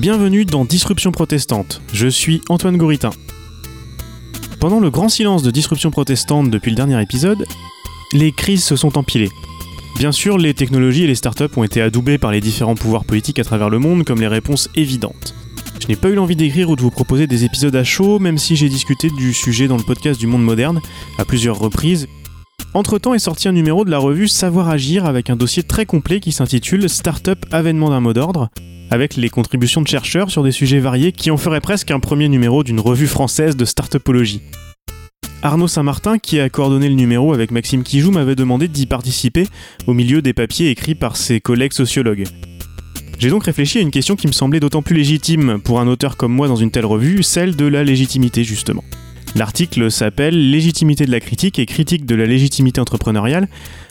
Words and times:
Bienvenue 0.00 0.46
dans 0.46 0.64
Disruption 0.64 1.12
protestante. 1.12 1.82
Je 1.92 2.08
suis 2.08 2.40
Antoine 2.48 2.78
Goritin. 2.78 3.10
Pendant 4.58 4.80
le 4.80 4.88
grand 4.88 5.10
silence 5.10 5.42
de 5.42 5.50
Disruption 5.50 5.90
protestante 5.90 6.48
depuis 6.48 6.70
le 6.70 6.76
dernier 6.76 7.02
épisode, 7.02 7.44
les 8.14 8.32
crises 8.32 8.64
se 8.64 8.76
sont 8.76 8.96
empilées. 8.96 9.28
Bien 9.98 10.10
sûr, 10.10 10.38
les 10.38 10.54
technologies 10.54 11.04
et 11.04 11.06
les 11.06 11.14
startups 11.14 11.54
ont 11.54 11.64
été 11.64 11.82
adoubées 11.82 12.16
par 12.16 12.32
les 12.32 12.40
différents 12.40 12.76
pouvoirs 12.76 13.04
politiques 13.04 13.40
à 13.40 13.44
travers 13.44 13.68
le 13.68 13.78
monde 13.78 14.04
comme 14.04 14.22
les 14.22 14.26
réponses 14.26 14.70
évidentes. 14.74 15.34
Je 15.82 15.88
n'ai 15.88 15.96
pas 15.96 16.08
eu 16.08 16.14
l'envie 16.14 16.34
d'écrire 16.34 16.70
ou 16.70 16.76
de 16.76 16.80
vous 16.80 16.90
proposer 16.90 17.26
des 17.26 17.44
épisodes 17.44 17.76
à 17.76 17.84
chaud, 17.84 18.18
même 18.18 18.38
si 18.38 18.56
j'ai 18.56 18.70
discuté 18.70 19.10
du 19.10 19.34
sujet 19.34 19.68
dans 19.68 19.76
le 19.76 19.82
podcast 19.82 20.18
du 20.18 20.26
monde 20.26 20.42
moderne 20.42 20.80
à 21.18 21.26
plusieurs 21.26 21.58
reprises. 21.58 22.08
Entre-temps 22.74 23.14
est 23.14 23.18
sorti 23.18 23.48
un 23.48 23.52
numéro 23.52 23.84
de 23.84 23.90
la 23.90 23.98
revue 23.98 24.28
Savoir 24.28 24.68
Agir 24.68 25.06
avec 25.06 25.30
un 25.30 25.36
dossier 25.36 25.62
très 25.62 25.86
complet 25.86 26.20
qui 26.20 26.32
s'intitule 26.32 26.88
Startup 26.88 27.38
avènement 27.50 27.90
d'un 27.90 28.00
mot 28.00 28.12
d'ordre, 28.12 28.48
avec 28.90 29.16
les 29.16 29.28
contributions 29.28 29.82
de 29.82 29.88
chercheurs 29.88 30.30
sur 30.30 30.42
des 30.42 30.52
sujets 30.52 30.80
variés 30.80 31.12
qui 31.12 31.30
en 31.30 31.36
feraient 31.36 31.60
presque 31.60 31.90
un 31.90 32.00
premier 32.00 32.28
numéro 32.28 32.62
d'une 32.62 32.80
revue 32.80 33.06
française 33.06 33.56
de 33.56 33.64
startupologie. 33.64 34.42
Arnaud 35.42 35.68
Saint-Martin, 35.68 36.18
qui 36.18 36.38
a 36.38 36.50
coordonné 36.50 36.88
le 36.88 36.94
numéro 36.94 37.32
avec 37.32 37.50
Maxime 37.50 37.82
Kijou, 37.82 38.10
m'avait 38.10 38.36
demandé 38.36 38.68
d'y 38.68 38.86
participer 38.86 39.46
au 39.86 39.94
milieu 39.94 40.20
des 40.20 40.34
papiers 40.34 40.68
écrits 40.68 40.94
par 40.94 41.16
ses 41.16 41.40
collègues 41.40 41.72
sociologues. 41.72 42.26
J'ai 43.18 43.30
donc 43.30 43.44
réfléchi 43.44 43.78
à 43.78 43.80
une 43.82 43.90
question 43.90 44.16
qui 44.16 44.26
me 44.26 44.32
semblait 44.32 44.60
d'autant 44.60 44.82
plus 44.82 44.96
légitime 44.96 45.60
pour 45.62 45.80
un 45.80 45.86
auteur 45.88 46.16
comme 46.16 46.32
moi 46.32 46.48
dans 46.48 46.56
une 46.56 46.70
telle 46.70 46.86
revue, 46.86 47.22
celle 47.22 47.56
de 47.56 47.66
la 47.66 47.84
légitimité 47.84 48.44
justement. 48.44 48.84
L'article 49.36 49.90
s'appelle 49.90 50.50
Légitimité 50.50 51.06
de 51.06 51.10
la 51.10 51.20
critique 51.20 51.58
et 51.58 51.66
critique 51.66 52.04
de 52.04 52.14
la 52.14 52.26
légitimité 52.26 52.80
entrepreneuriale. 52.80 53.48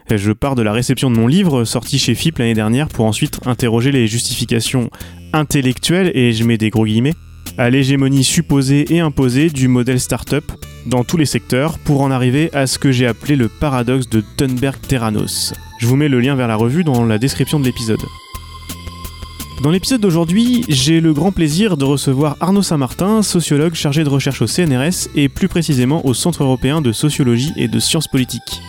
Je 0.10 0.32
pars 0.32 0.56
de 0.56 0.62
la 0.62 0.74
réception 0.74 1.10
de 1.10 1.16
mon 1.16 1.28
livre, 1.28 1.64
sorti 1.64 1.98
chez 1.98 2.14
FIP 2.14 2.40
l'année 2.40 2.54
dernière, 2.54 2.90
pour 2.90 3.06
ensuite 3.06 3.40
interroger 3.46 3.92
les 3.92 4.06
justifications 4.08 4.90
intellectuelles, 5.32 6.12
et 6.14 6.34
je 6.34 6.44
mets 6.44 6.58
des 6.58 6.70
gros 6.70 6.86
guillemets, 6.86 7.14
à 7.58 7.70
l'hégémonie 7.70 8.24
supposée 8.24 8.94
et 8.94 9.00
imposée 9.00 9.50
du 9.50 9.68
modèle 9.68 10.00
startup 10.00 10.52
dans 10.86 11.04
tous 11.04 11.18
les 11.18 11.26
secteurs 11.26 11.80
pour 11.80 12.02
en 12.02 12.12
arriver 12.12 12.50
à 12.54 12.68
ce 12.68 12.78
que 12.78 12.92
j'ai 12.92 13.08
appelé 13.08 13.36
le 13.36 13.48
paradoxe 13.48 14.10
de 14.10 14.24
Thunberg-Terranos. 14.38 15.54
Je 15.80 15.88
vous 15.88 15.96
mets 15.96 16.10
le 16.10 16.20
lien 16.20 16.36
vers 16.36 16.48
la 16.48 16.56
revue 16.56 16.84
dans 16.84 17.06
la 17.06 17.18
description 17.18 17.60
de 17.60 17.66
l'épisode. 17.66 18.00
Dans 19.62 19.72
l'épisode 19.72 20.00
d'aujourd'hui, 20.00 20.64
j'ai 20.70 21.02
le 21.02 21.12
grand 21.12 21.34
plaisir 21.34 21.76
de 21.76 21.84
recevoir 21.84 22.38
Arnaud 22.40 22.62
Saint-Martin, 22.62 23.22
sociologue 23.22 23.74
chargé 23.74 24.06
de 24.06 24.10
recherche 24.10 24.42
au 24.42 24.48
CNRS 24.48 25.10
et 25.16 25.28
plus 25.28 25.50
précisément 25.50 26.06
au 26.06 26.14
Centre 26.14 26.44
européen 26.44 26.82
de 26.82 26.94
sociologie 26.94 27.52
et 27.58 27.68
de 27.68 27.80
sciences 27.80 28.08
politiques. 28.08 28.62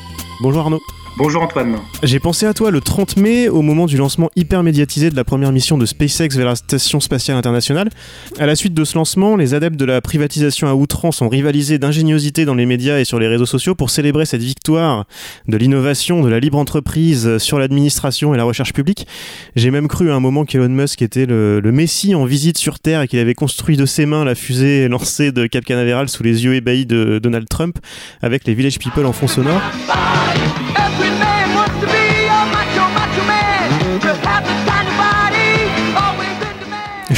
Bonjour 0.43 0.63
Arnaud. 0.63 0.81
Bonjour 1.23 1.43
Antoine. 1.43 1.77
J'ai 2.03 2.19
pensé 2.19 2.47
à 2.47 2.55
toi 2.55 2.71
le 2.71 2.81
30 2.81 3.19
mai 3.19 3.51
au 3.51 3.61
moment 3.61 3.85
du 3.85 3.99
lancement 3.99 4.31
hyper 4.37 4.63
médiatisé 4.63 5.11
de 5.11 5.17
la 5.17 5.23
première 5.23 5.53
mission 5.53 5.77
de 5.77 5.85
SpaceX 5.85 6.35
vers 6.35 6.47
la 6.47 6.57
Station 6.57 6.99
spatiale 6.99 7.37
internationale. 7.37 7.91
À 8.39 8.47
la 8.47 8.57
suite 8.57 8.73
de 8.73 8.85
ce 8.85 8.95
lancement, 8.97 9.37
les 9.37 9.53
adeptes 9.53 9.77
de 9.77 9.85
la 9.85 10.01
privatisation 10.01 10.67
à 10.67 10.73
outrance 10.73 11.21
ont 11.21 11.29
rivalisé 11.29 11.79
d'ingéniosité 11.79 12.47
dans 12.47 12.55
les 12.55 12.65
médias 12.65 13.01
et 13.01 13.05
sur 13.05 13.19
les 13.19 13.29
réseaux 13.29 13.45
sociaux 13.45 13.75
pour 13.75 13.91
célébrer 13.91 14.25
cette 14.25 14.41
victoire 14.41 15.05
de 15.47 15.59
l'innovation, 15.59 16.23
de 16.23 16.31
la 16.31 16.41
libre 16.41 16.57
entreprise 16.57 17.37
sur 17.37 17.59
l'administration 17.59 18.33
et 18.33 18.39
la 18.39 18.45
recherche 18.45 18.73
publique. 18.73 19.07
J'ai 19.57 19.71
même 19.71 19.89
cru 19.89 20.11
à 20.11 20.15
un 20.15 20.21
moment 20.21 20.47
qu'Elon 20.47 20.71
Musk 20.71 21.03
était 21.03 21.27
le, 21.27 21.61
le 21.61 21.71
messie 21.71 22.15
en 22.15 22.25
visite 22.25 22.57
sur 22.57 22.79
Terre 22.79 23.03
et 23.03 23.09
qu'il 23.09 23.19
avait 23.19 23.34
construit 23.34 23.77
de 23.77 23.84
ses 23.84 24.07
mains 24.07 24.25
la 24.25 24.34
fusée 24.34 24.89
lancée 24.89 25.33
de 25.33 25.47
Cap 25.47 25.67
Canaveral 25.67 26.09
sous 26.09 26.23
les 26.23 26.47
yeux 26.47 26.55
ébahis 26.55 26.87
de 26.87 27.21
Donald 27.23 27.47
Trump 27.47 27.79
avec 28.23 28.47
les 28.47 28.55
Village 28.55 28.79
People 28.79 29.05
en 29.05 29.12
fond 29.12 29.29
sonore. 29.29 29.61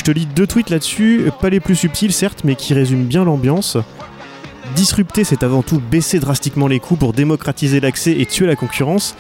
Je 0.03 0.11
te 0.11 0.19
lis 0.19 0.27
deux 0.27 0.49
tweets 0.49 0.71
là-dessus, 0.71 1.31
pas 1.41 1.49
les 1.49 1.61
plus 1.61 1.77
subtils 1.77 2.13
certes, 2.13 2.41
mais 2.43 2.57
qui 2.57 2.75
résument 2.75 3.05
bien 3.05 3.25
l'ambiance. 3.25 3.79
Disrupter, 4.75 5.23
c'est 5.23 5.45
avant 5.45 5.63
tout 5.63 5.81
baisser 5.81 6.19
drastiquement 6.19 6.67
les 6.67 6.81
coûts 6.81 6.97
pour 6.97 7.13
démocratiser 7.13 7.79
l'accès 7.79 8.11
et 8.19 8.27
tuer 8.27 8.49
la 8.49 8.57
concurrence. 8.57 9.15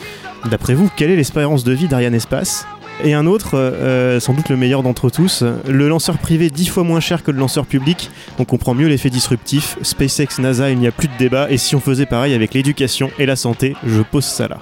D'après 0.51 0.75
vous, 0.75 0.91
quelle 0.97 1.13
est 1.13 1.15
l'espérance 1.15 1.63
de 1.63 1.71
vie 1.71 1.87
d'Ariane 1.87 2.17
Espace? 2.17 2.67
Et 3.05 3.15
un 3.15 3.27
autre, 3.27 3.51
euh, 3.55 4.19
sans 4.19 4.35
doute 4.35 4.49
le 4.49 4.57
meilleur 4.57 4.83
d'entre 4.83 5.09
tous, 5.09 5.45
le 5.69 5.89
lanceur 5.89 6.19
privé 6.19 6.51
dix 6.51 6.67
fois 6.67 6.83
moins 6.83 6.99
cher 6.99 7.23
que 7.23 7.31
le 7.31 7.39
lanceur 7.39 7.65
public, 7.65 8.11
on 8.41 8.45
comprend 8.45 8.75
mieux 8.75 8.89
l'effet 8.89 9.09
disruptif. 9.09 9.79
SpaceX, 9.83 10.41
NASA, 10.41 10.69
il 10.71 10.79
n'y 10.79 10.89
a 10.89 10.93
plus 10.93 11.07
de 11.07 11.17
débat, 11.17 11.49
et 11.49 11.59
si 11.59 11.77
on 11.77 11.81
faisait 11.81 12.07
pareil 12.07 12.35
avec 12.35 12.55
l'éducation 12.55 13.13
et 13.21 13.27
la 13.27 13.37
santé, 13.37 13.77
je 13.87 14.03
pose 14.03 14.25
ça 14.25 14.49
là. 14.49 14.59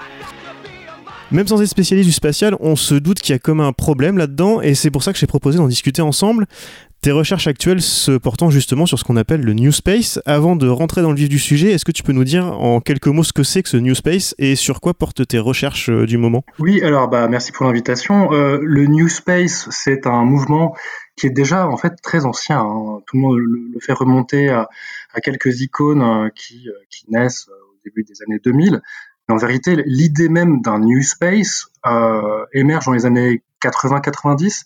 Même 1.32 1.46
sans 1.46 1.62
être 1.62 1.68
spécialiste 1.68 2.08
du 2.08 2.12
spatial, 2.12 2.56
on 2.58 2.74
se 2.74 2.96
doute 2.96 3.20
qu'il 3.20 3.32
y 3.32 3.36
a 3.36 3.38
comme 3.38 3.60
un 3.60 3.72
problème 3.72 4.18
là-dedans, 4.18 4.60
et 4.60 4.74
c'est 4.74 4.90
pour 4.90 5.04
ça 5.04 5.12
que 5.12 5.18
j'ai 5.18 5.28
proposé 5.28 5.58
d'en 5.58 5.68
discuter 5.68 6.02
ensemble. 6.02 6.46
Tes 7.02 7.12
recherches 7.12 7.46
actuelles 7.46 7.80
se 7.80 8.18
portant 8.18 8.50
justement 8.50 8.84
sur 8.84 8.98
ce 8.98 9.04
qu'on 9.04 9.16
appelle 9.16 9.40
le 9.40 9.54
New 9.54 9.70
Space. 9.70 10.20
Avant 10.26 10.56
de 10.56 10.68
rentrer 10.68 11.02
dans 11.02 11.10
le 11.10 11.16
vif 11.16 11.28
du 11.28 11.38
sujet, 11.38 11.70
est-ce 11.70 11.84
que 11.84 11.92
tu 11.92 12.02
peux 12.02 12.12
nous 12.12 12.24
dire 12.24 12.46
en 12.46 12.80
quelques 12.80 13.06
mots 13.06 13.22
ce 13.22 13.32
que 13.32 13.44
c'est 13.44 13.62
que 13.62 13.68
ce 13.68 13.76
New 13.76 13.94
Space 13.94 14.34
et 14.38 14.56
sur 14.56 14.80
quoi 14.80 14.92
portent 14.92 15.26
tes 15.26 15.38
recherches 15.38 15.88
euh, 15.88 16.04
du 16.04 16.18
moment? 16.18 16.44
Oui, 16.58 16.82
alors 16.82 17.08
bah 17.08 17.28
merci 17.28 17.52
pour 17.52 17.64
l'invitation. 17.64 18.32
Euh, 18.32 18.58
le 18.62 18.86
New 18.86 19.08
Space, 19.08 19.68
c'est 19.70 20.08
un 20.08 20.24
mouvement 20.24 20.76
qui 21.16 21.28
est 21.28 21.30
déjà 21.30 21.68
en 21.68 21.76
fait 21.76 21.94
très 22.02 22.26
ancien. 22.26 22.58
Hein. 22.58 23.00
Tout 23.06 23.16
le 23.16 23.22
monde 23.22 23.38
le, 23.38 23.80
fait 23.80 23.92
remonter 23.92 24.48
à, 24.48 24.68
quelques 25.22 25.60
icônes 25.60 26.02
euh, 26.02 26.28
qui 26.34 26.66
naissent 27.08 27.48
au 27.48 27.78
début 27.84 28.02
des 28.02 28.20
années 28.26 28.40
2000 28.44 28.82
en 29.30 29.36
vérité, 29.36 29.82
l'idée 29.86 30.28
même 30.28 30.60
d'un 30.60 30.78
New 30.78 31.02
Space 31.02 31.68
euh, 31.86 32.44
émerge 32.52 32.86
dans 32.86 32.92
les 32.92 33.06
années 33.06 33.42
80-90 33.62 34.64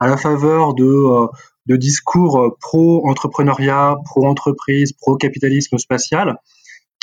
à 0.00 0.06
la 0.06 0.16
faveur 0.16 0.74
de, 0.74 0.84
euh, 0.84 1.26
de 1.66 1.76
discours 1.76 2.40
euh, 2.40 2.56
pro-entrepreneuriat, 2.60 3.96
pro-entreprise, 4.04 4.92
pro-capitalisme 4.92 5.78
spatial 5.78 6.38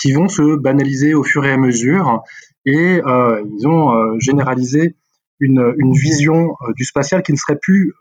qui 0.01 0.13
vont 0.13 0.29
se 0.29 0.55
banaliser 0.55 1.13
au 1.13 1.23
fur 1.23 1.45
et 1.45 1.51
à 1.51 1.57
mesure 1.57 2.23
et 2.65 3.01
ils 3.01 3.67
ont 3.67 4.17
généralisé 4.19 4.95
une, 5.41 5.73
une 5.77 5.93
vision 5.93 6.55
du 6.77 6.85
spatial 6.85 7.21
qui 7.21 7.33
ne 7.33 7.37
serait 7.37 7.57
plus 7.61 7.93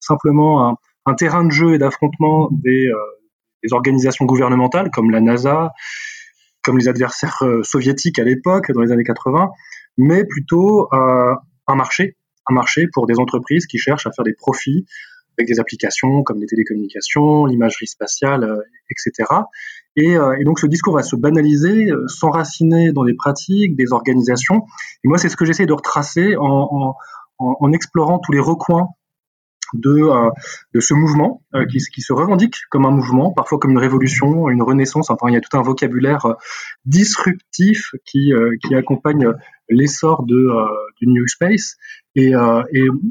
simplement 0.00 0.76
un, 1.06 1.14
terrain 1.14 1.44
de 1.44 1.50
jeu 1.50 1.72
et 1.72 1.78
d'affrontement 1.78 2.50
des 2.52 2.90
organisations 3.70 4.26
gouvernementales 4.26 4.90
comme 4.90 5.10
la 5.10 5.22
NASA, 5.22 5.72
comme 6.62 6.78
les 6.78 6.88
adversaires 6.88 7.38
euh, 7.42 7.62
soviétiques 7.62 8.18
à 8.18 8.24
l'époque, 8.24 8.70
dans 8.72 8.80
les 8.80 8.92
années 8.92 9.04
80, 9.04 9.50
mais 9.98 10.24
plutôt 10.24 10.88
euh, 10.92 11.34
un 11.66 11.74
marché, 11.74 12.16
un 12.48 12.54
marché 12.54 12.88
pour 12.92 13.06
des 13.06 13.18
entreprises 13.18 13.66
qui 13.66 13.78
cherchent 13.78 14.06
à 14.06 14.12
faire 14.12 14.24
des 14.24 14.34
profits 14.34 14.86
avec 15.38 15.48
des 15.48 15.60
applications 15.60 16.22
comme 16.22 16.38
les 16.40 16.46
télécommunications, 16.46 17.46
l'imagerie 17.46 17.86
spatiale, 17.86 18.44
euh, 18.44 18.60
etc. 18.90 19.28
Et, 19.96 20.16
donc 20.44 20.60
ce 20.60 20.66
discours 20.66 20.94
va 20.94 21.02
se 21.02 21.16
banaliser, 21.16 21.88
s'enraciner 22.06 22.92
dans 22.92 23.04
des 23.04 23.14
pratiques, 23.14 23.76
des 23.76 23.92
organisations. 23.92 24.64
Et 25.04 25.08
moi, 25.08 25.18
c'est 25.18 25.28
ce 25.28 25.36
que 25.36 25.44
j'essaie 25.44 25.66
de 25.66 25.72
retracer 25.72 26.36
en, 26.38 26.94
explorant 27.72 28.18
tous 28.18 28.32
les 28.32 28.38
recoins 28.38 28.88
de, 29.74 29.90
euh, 29.90 30.30
de 30.74 30.80
ce 30.80 30.94
mouvement 30.94 31.42
euh, 31.54 31.64
qui, 31.66 31.80
se 31.80 32.12
revendique 32.12 32.56
comme 32.70 32.86
un 32.86 32.90
mouvement, 32.90 33.32
parfois 33.32 33.58
comme 33.58 33.72
une 33.72 33.78
révolution, 33.78 34.48
une 34.48 34.62
renaissance. 34.62 35.10
Enfin, 35.10 35.28
il 35.28 35.34
y 35.34 35.36
a 35.36 35.40
tout 35.40 35.56
un 35.56 35.62
vocabulaire 35.62 36.26
euh, 36.26 36.34
disruptif 36.84 37.94
qui, 38.04 38.32
accompagne 38.74 39.32
l'essor 39.68 40.24
de 40.24 40.48
du 41.00 41.06
New 41.08 41.26
Space. 41.26 41.76
Et, 42.14 42.32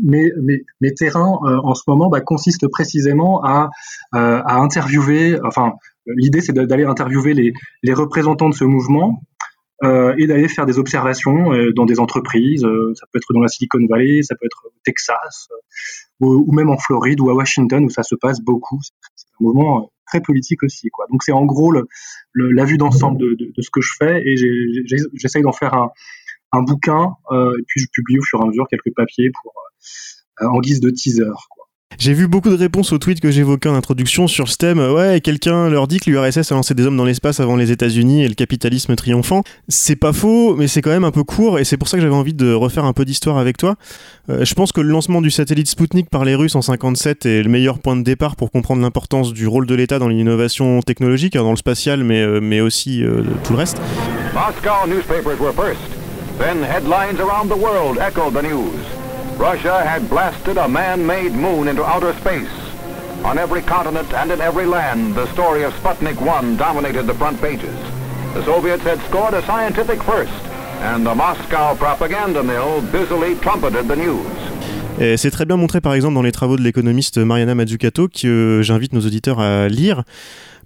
mes, 0.04 0.94
terrains 0.96 1.38
en 1.64 1.74
ce 1.74 1.84
moment 1.88 2.10
bah, 2.10 2.22
consistent 2.22 2.68
précisément 2.68 3.44
à, 3.44 3.70
interviewer. 4.14 5.38
Enfin, 5.44 5.74
l'idée 6.06 6.42
c'est 6.42 6.54
d'aller 6.54 6.86
interviewer 6.86 7.34
les, 7.34 7.94
représentants 7.94 8.50
de 8.50 8.56
ce 8.56 8.66
mouvement 8.66 9.22
et 10.18 10.28
d'aller 10.28 10.48
faire 10.48 10.66
des 10.66 10.78
observations 10.78 11.54
euh, 11.54 11.72
dans 11.74 11.86
des 11.86 12.00
entreprises. 12.00 12.66
Euh, 12.66 12.94
ça 12.96 13.06
peut 13.12 13.18
être 13.18 13.34
dans 13.34 13.42
la 13.42 13.48
Silicon 13.48 13.80
Valley, 13.90 14.22
ça 14.24 14.36
peut 14.36 14.46
être 14.46 14.66
au 14.66 14.74
Texas, 14.84 15.50
ou, 16.20 16.44
ou, 16.48 16.52
même 16.52 16.70
en 16.70 16.78
Floride 16.78 17.20
ou 17.22 17.30
à 17.30 17.34
Washington 17.34 17.84
où 17.86 17.90
ça 17.90 18.04
se 18.04 18.16
passe 18.16 18.42
beaucoup. 18.42 18.80
C'est 19.16 19.28
un 19.40 19.44
mouvement 19.44 19.92
très 20.08 20.22
politique 20.22 20.64
aussi. 20.64 20.90
Quoi. 20.90 21.06
Donc 21.12 21.24
c'est 21.24 21.32
en 21.32 21.46
gros 21.46 21.72
le, 21.72 21.88
le, 22.34 22.52
la 22.52 22.66
vue 22.66 22.78
d'ensemble 22.78 23.20
de, 23.20 23.36
de, 23.36 23.54
de, 23.56 23.62
ce 23.62 23.70
que 23.70 23.82
je 23.82 23.94
fais 23.98 24.22
et 24.26 24.36
j'essaye 25.14 25.44
d'en 25.44 25.52
faire 25.52 25.74
un, 25.74 25.92
un 26.52 26.64
bouquin 26.64 27.14
et 27.32 27.64
puis 27.68 27.80
je 27.80 27.88
publie 27.94 28.18
au 28.18 28.24
fur 28.24 28.40
et 28.40 28.44
à 28.44 28.48
mesure 28.48 28.68
quelques 28.70 28.94
papiers 28.96 29.32
pour 29.42 29.54
en 30.42 30.60
guise 30.60 30.80
de 30.80 30.90
teaser. 30.90 31.26
Quoi. 31.50 31.59
J'ai 31.98 32.14
vu 32.14 32.28
beaucoup 32.28 32.50
de 32.50 32.56
réponses 32.56 32.94
aux 32.94 32.98
tweets 33.00 33.20
que 33.20 33.32
j'évoquais 33.32 33.68
en 33.68 33.74
introduction 33.74 34.28
sur 34.28 34.48
ce 34.48 34.56
thème. 34.58 34.80
Ouais, 34.80 35.20
quelqu'un 35.22 35.70
leur 35.70 35.88
dit 35.88 36.00
que 36.00 36.10
l'URSS 36.10 36.52
a 36.52 36.56
lancé 36.56 36.74
des 36.76 36.86
hommes 36.86 36.96
dans 36.96 37.04
l'espace 37.04 37.40
avant 37.40 37.56
les 37.56 37.72
États-Unis 37.72 38.24
et 38.24 38.28
le 38.28 38.36
capitalisme 38.36 38.96
triomphant. 38.96 39.42
C'est 39.68 39.96
pas 39.98 40.14
faux, 40.14 40.56
mais 40.56 40.68
c'est 40.68 40.82
quand 40.82 40.92
même 40.92 41.04
un 41.04 41.12
peu 41.12 41.24
court 41.24 41.60
et 41.60 41.66
c'est 41.66 41.78
pour 41.78 41.88
ça 41.90 41.98
que 41.98 42.04
j'avais 42.04 42.16
envie 42.16 42.36
de 42.36 42.54
refaire 42.54 42.86
un 42.86 42.94
peu 42.94 43.06
d'histoire 43.06 43.38
avec 43.38 43.58
toi. 43.58 43.76
Euh, 44.30 44.46
je 44.46 44.54
pense 44.54 44.72
que 44.72 44.80
le 44.82 44.90
lancement 44.90 45.20
du 45.20 45.32
satellite 45.32 45.68
Sputnik 45.68 46.10
par 46.10 46.24
les 46.26 46.36
Russes 46.36 46.56
en 46.56 46.62
57 46.62 47.26
est 47.26 47.44
le 47.44 47.50
meilleur 47.50 47.80
point 47.80 47.98
de 47.98 48.04
départ 48.04 48.36
pour 48.36 48.52
comprendre 48.52 48.82
l'importance 48.82 49.34
du 49.34 49.48
rôle 49.48 49.66
de 49.66 49.76
l'État 49.76 50.00
dans 50.00 50.08
l'innovation 50.08 50.82
technologique, 50.82 51.36
hein, 51.36 51.44
dans 51.44 51.52
le 51.52 51.58
spatial, 51.58 52.04
mais, 52.04 52.22
euh, 52.22 52.40
mais 52.40 52.62
aussi 52.62 53.04
euh, 53.04 53.24
tout 53.44 53.54
le 53.54 53.58
reste. 53.60 53.82
Moscow 54.34 54.88
newspapers 54.88 55.40
were 55.40 55.54
first. 55.54 55.82
Then 56.38 56.64
headlines 56.64 57.20
around 57.20 57.50
the 57.50 57.58
world 57.60 57.98
echoed 57.98 58.34
the 58.36 58.44
news. 58.44 58.99
Russia 59.40 59.86
had 59.86 60.10
blasted 60.10 60.58
a 60.58 60.68
man-made 60.68 61.32
moon 61.32 61.70
into 61.70 61.82
outer 61.82 62.14
space. 62.16 62.52
On 63.24 63.38
every 63.38 63.62
continent 63.62 64.14
and 64.14 64.32
in 64.32 64.42
every 64.42 64.66
land, 64.66 65.16
the 65.16 65.28
story 65.28 65.64
of 65.64 65.74
Sputnik 65.76 66.20
1 66.20 66.58
dominated 66.58 67.08
the 67.08 67.14
front 67.14 67.40
pages. 67.40 67.74
The 68.34 68.44
Soviets 68.44 68.84
had 68.84 69.00
scored 69.08 69.34
a 69.34 69.42
scientific 69.44 70.04
first, 70.04 70.44
and 70.82 71.06
the 71.06 71.16
Moscow 71.16 71.74
propaganda 71.76 72.44
mill 72.44 72.82
busily 72.92 73.36
trumpeted 73.36 73.88
the 73.88 73.96
news. 73.96 74.28
C'est 75.18 75.32
très 75.32 75.46
bien 75.46 75.56
montré 75.56 75.80
par 75.80 75.94
exemple 75.94 76.16
dans 76.16 76.22
les 76.22 76.34
travaux 76.34 76.58
de 76.58 76.62
l'économiste 76.62 77.18
Mariana 77.20 77.56
Mazzucato 77.56 78.10
que 78.10 78.60
j'invite 78.62 78.92
nos 78.92 79.00
auditeurs 79.00 79.40
à 79.40 79.70
lire. 79.70 80.04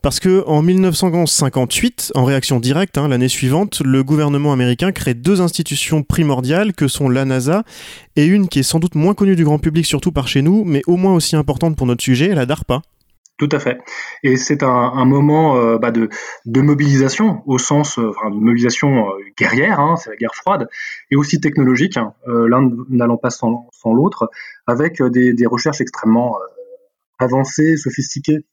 Parce 0.04 0.20
que 0.20 0.44
en 0.48 0.62
1958, 0.62 2.12
en 2.16 2.26
réaction 2.26 2.60
directe, 2.60 2.98
hein, 2.98 3.08
l'année 3.08 3.30
suivante, 3.30 3.82
le 3.86 4.04
gouvernement 4.04 4.52
américain 4.52 4.92
crée 4.92 5.14
deux 5.14 5.40
institutions 5.40 6.04
primordiales 6.04 6.74
que 6.74 6.90
sont 6.90 7.08
la 7.08 7.24
NASA 7.24 7.64
et 8.18 8.26
une 8.26 8.50
qui 8.50 8.60
est 8.60 8.64
sans 8.64 8.80
doute 8.80 8.96
moins 8.96 9.14
connue 9.14 9.38
du 9.38 9.46
grand 9.46 9.60
public, 9.60 9.86
surtout 9.86 10.12
par 10.12 10.28
chez 10.28 10.42
nous, 10.42 10.66
mais 10.66 10.82
au 10.88 10.98
moins 10.98 11.14
aussi 11.14 11.38
importante 11.38 11.78
pour 11.78 11.88
notre 11.88 12.04
sujet, 12.04 12.36
la 12.36 12.46
DARPA. 12.46 12.82
Tout 13.38 13.48
à 13.54 13.60
fait. 13.60 13.80
Et 14.24 14.36
c'est 14.36 14.62
un, 14.62 15.06
moment 15.06 15.56
euh, 15.56 15.78
bah, 15.78 15.92
de, 15.92 16.10
mobilisation, 16.46 17.42
au 17.46 17.58
sens 17.58 17.98
euh, 17.98 18.12
de 18.26 18.36
mobilisation 18.36 19.08
euh, 19.08 19.14
guerrière, 19.38 19.80
hein, 19.80 19.96
c'est 19.96 20.10
la 20.10 20.18
guerre 20.18 20.36
froide, 20.36 20.68
et 21.12 21.16
aussi 21.16 21.40
technologique, 21.40 21.96
hein, 21.96 22.14
l'un 22.28 22.70
n'allant 22.90 23.18
pas 23.18 23.30
sans, 23.30 23.70
l'autre, 23.86 24.30
avec 24.68 25.02
des, 25.02 25.32
des, 25.32 25.46
recherches 25.46 25.80
extrêmement 25.80 26.36
avancées, 27.20 27.78
sophistiquées 27.78 28.44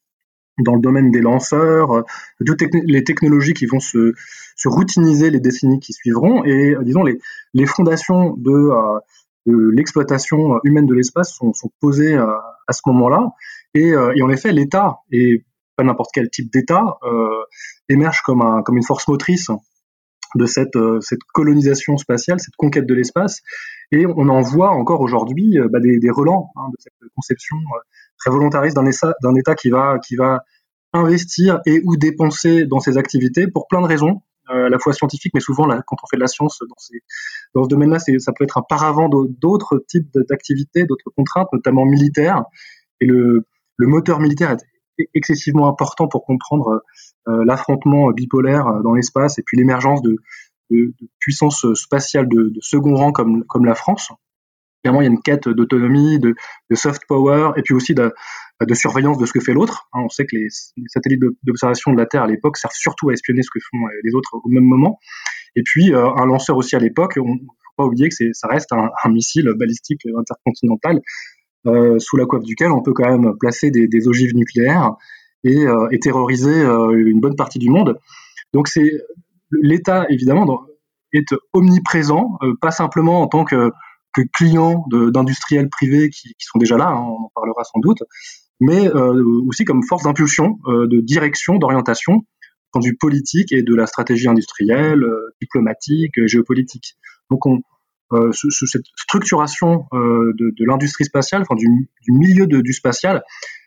dans 0.62 0.74
le 0.74 0.80
domaine 0.80 1.10
des 1.10 1.20
lanceurs, 1.20 1.92
euh, 1.92 2.04
les 2.40 3.04
technologies 3.04 3.54
qui 3.54 3.66
vont 3.66 3.80
se, 3.80 4.14
se, 4.56 4.68
routiniser 4.68 5.30
les 5.30 5.40
décennies 5.40 5.80
qui 5.80 5.92
suivront, 5.92 6.44
et 6.44 6.74
euh, 6.74 6.82
disons 6.82 7.02
les, 7.02 7.18
les 7.54 7.66
fondations 7.66 8.34
de, 8.36 8.50
euh, 8.50 9.00
l'exploitation 9.46 10.60
humaine 10.64 10.86
de 10.86 10.94
l'espace 10.94 11.32
sont, 11.34 11.52
posées 11.80 12.14
à 12.14 12.72
ce 12.72 12.82
moment-là, 12.86 13.30
et, 13.74 13.88
et, 13.88 14.22
en 14.22 14.28
effet 14.28 14.52
l'État 14.52 14.98
et 15.10 15.44
pas 15.76 15.82
n'importe 15.82 16.10
quel 16.12 16.28
type 16.28 16.52
d'État 16.52 16.98
émerge 17.88 18.20
comme, 18.20 18.42
un, 18.42 18.62
comme 18.62 18.76
une 18.76 18.84
force 18.84 19.08
motrice 19.08 19.50
de 20.36 20.46
cette, 20.46 20.78
cette 21.00 21.22
colonisation 21.32 21.96
spatiale, 21.96 22.40
cette 22.40 22.56
conquête 22.56 22.86
de 22.86 22.94
l'espace, 22.94 23.40
et 23.92 24.06
on 24.06 24.28
en 24.28 24.40
voit 24.40 24.70
encore 24.70 25.00
aujourd'hui 25.00 25.58
bah, 25.70 25.80
des, 25.80 25.98
des, 25.98 26.10
relents 26.10 26.52
hein, 26.56 26.68
de 26.70 26.76
cette 26.78 26.92
conception 27.14 27.56
très 28.18 28.30
volontariste 28.30 28.76
d'un 28.76 29.34
État, 29.34 29.54
qui 29.54 29.70
va, 29.70 29.98
qui 29.98 30.16
va 30.16 30.44
investir 30.92 31.60
et 31.66 31.80
ou 31.84 31.96
dépenser 31.96 32.66
dans 32.66 32.80
ces 32.80 32.98
activités 32.98 33.46
pour 33.46 33.66
plein 33.68 33.80
de 33.80 33.86
raisons, 33.86 34.22
euh, 34.50 34.66
à 34.66 34.68
la 34.68 34.78
fois 34.78 34.92
scientifiques, 34.92 35.32
mais 35.34 35.40
souvent 35.40 35.68
quand 35.86 35.96
on 36.02 36.06
fait 36.08 36.16
de 36.16 36.20
la 36.20 36.26
science 36.26 36.58
dans, 36.68 36.78
ces, 36.78 37.00
dans 37.54 37.64
ce 37.64 37.68
domaine-là, 37.68 37.98
ça 37.98 38.32
peut 38.32 38.44
être 38.44 38.58
un 38.58 38.62
paravent 38.68 39.08
d'autres 39.08 39.84
types 39.88 40.10
d'activités, 40.28 40.86
d'autres 40.86 41.10
contraintes, 41.16 41.48
notamment 41.52 41.84
militaires. 41.84 42.42
Et 43.00 43.06
le, 43.06 43.46
le 43.76 43.86
moteur 43.86 44.20
militaire 44.20 44.50
est 44.50 44.56
excessivement 45.14 45.68
important 45.68 46.08
pour 46.08 46.24
comprendre 46.24 46.82
euh, 47.28 47.44
l'affrontement 47.44 48.10
bipolaire 48.10 48.80
dans 48.82 48.94
l'espace 48.94 49.38
et 49.38 49.42
puis 49.44 49.56
l'émergence 49.56 50.02
de, 50.02 50.16
puissances 51.18 51.66
spatiales 51.74 52.28
de, 52.28 52.52
second 52.60 52.94
rang 52.94 53.12
comme, 53.12 53.64
la 53.64 53.74
France, 53.74 54.12
Clairement, 54.82 55.02
il 55.02 55.04
y 55.04 55.08
a 55.08 55.10
une 55.10 55.20
quête 55.20 55.48
d'autonomie, 55.48 56.18
de, 56.18 56.34
soft 56.74 57.02
power, 57.06 57.52
et 57.56 57.62
puis 57.62 57.74
aussi 57.74 57.94
de, 57.94 58.12
surveillance 58.72 59.18
de 59.18 59.26
ce 59.26 59.32
que 59.32 59.40
fait 59.40 59.52
l'autre. 59.52 59.88
Hein, 59.92 60.00
on 60.04 60.08
sait 60.08 60.24
que 60.24 60.36
les, 60.36 60.48
satellites 60.86 61.20
d'observation 61.42 61.92
de 61.92 61.98
la 61.98 62.06
Terre 62.06 62.22
à 62.22 62.26
l'époque 62.26 62.56
servent 62.56 62.74
surtout 62.74 63.10
à 63.10 63.12
espionner 63.12 63.42
ce 63.42 63.50
que 63.52 63.58
font 63.70 63.84
euh, 63.84 63.90
les 64.04 64.14
autres 64.14 64.30
au 64.42 64.48
même 64.48 64.64
moment. 64.64 64.98
Et 65.54 65.62
puis, 65.64 65.92
euh, 65.92 66.08
un 66.16 66.26
lanceur 66.26 66.56
aussi 66.56 66.76
à 66.76 66.78
l'époque, 66.78 67.18
on 67.18 67.34
ne 67.34 67.38
faut 67.38 67.74
pas 67.76 67.84
oublier 67.84 68.08
que 68.08 68.14
ça 68.32 68.48
reste 68.48 68.72
un, 68.72 69.10
missile 69.10 69.50
balistique 69.58 70.02
intercontinental, 70.16 70.96
euh, 70.96 71.00
sous 71.64 72.16
la 72.16 72.26
coiffe 72.26 72.42
duquel 72.42 72.70
on 72.70 72.82
peut 72.82 72.92
quand 72.92 73.08
même 73.08 73.34
placer 73.38 73.70
des, 73.70 74.08
ogives 74.08 74.34
nucléaires 74.34 74.92
et, 75.44 75.66
euh, 75.66 75.88
terroriser 76.00 76.62
euh, 76.62 76.90
une 76.90 77.20
bonne 77.20 77.36
partie 77.36 77.58
du 77.58 77.70
monde. 77.70 77.98
Donc, 78.52 78.68
c'est 78.68 78.90
l'État, 79.50 80.06
évidemment, 80.08 80.64
est 81.12 81.34
omniprésent, 81.52 82.38
pas 82.60 82.70
simplement 82.70 83.22
en 83.22 83.26
tant 83.26 83.44
que 83.44 83.72
clients 84.32 84.84
d'industriels 84.90 85.68
privés 85.68 86.10
qui, 86.10 86.34
sont 86.38 86.58
déjà 86.58 86.76
là, 86.76 86.88
hein, 86.88 87.00
on 87.00 87.24
en 87.24 87.32
parlera 87.34 87.64
sans 87.64 87.80
doute, 87.80 88.02
mais 88.60 88.88
euh, 88.88 89.42
aussi 89.48 89.64
comme 89.64 89.82
force 89.82 90.04
d'impulsion, 90.04 90.58
euh, 90.66 90.86
de 90.86 91.00
direction, 91.00 91.56
d'orientation, 91.56 92.24
point 92.72 92.82
de 92.82 92.94
politique 92.98 93.52
et 93.52 93.62
de 93.62 93.74
la 93.74 93.86
stratégie 93.86 94.28
industrielle, 94.28 95.02
euh, 95.02 95.34
diplomatique, 95.40 96.12
géopolitique. 96.26 96.96
Donc 97.30 97.46
on, 97.46 97.60
cette 98.32 98.84
structuration 98.96 99.86
de, 99.92 100.34
de 100.36 100.64
l'industrie 100.66 101.04
spatiale, 101.04 101.42
enfin 101.42 101.54
du, 101.54 101.68
milieu 102.08 102.46
du 102.46 102.72
spatial, 102.72 103.22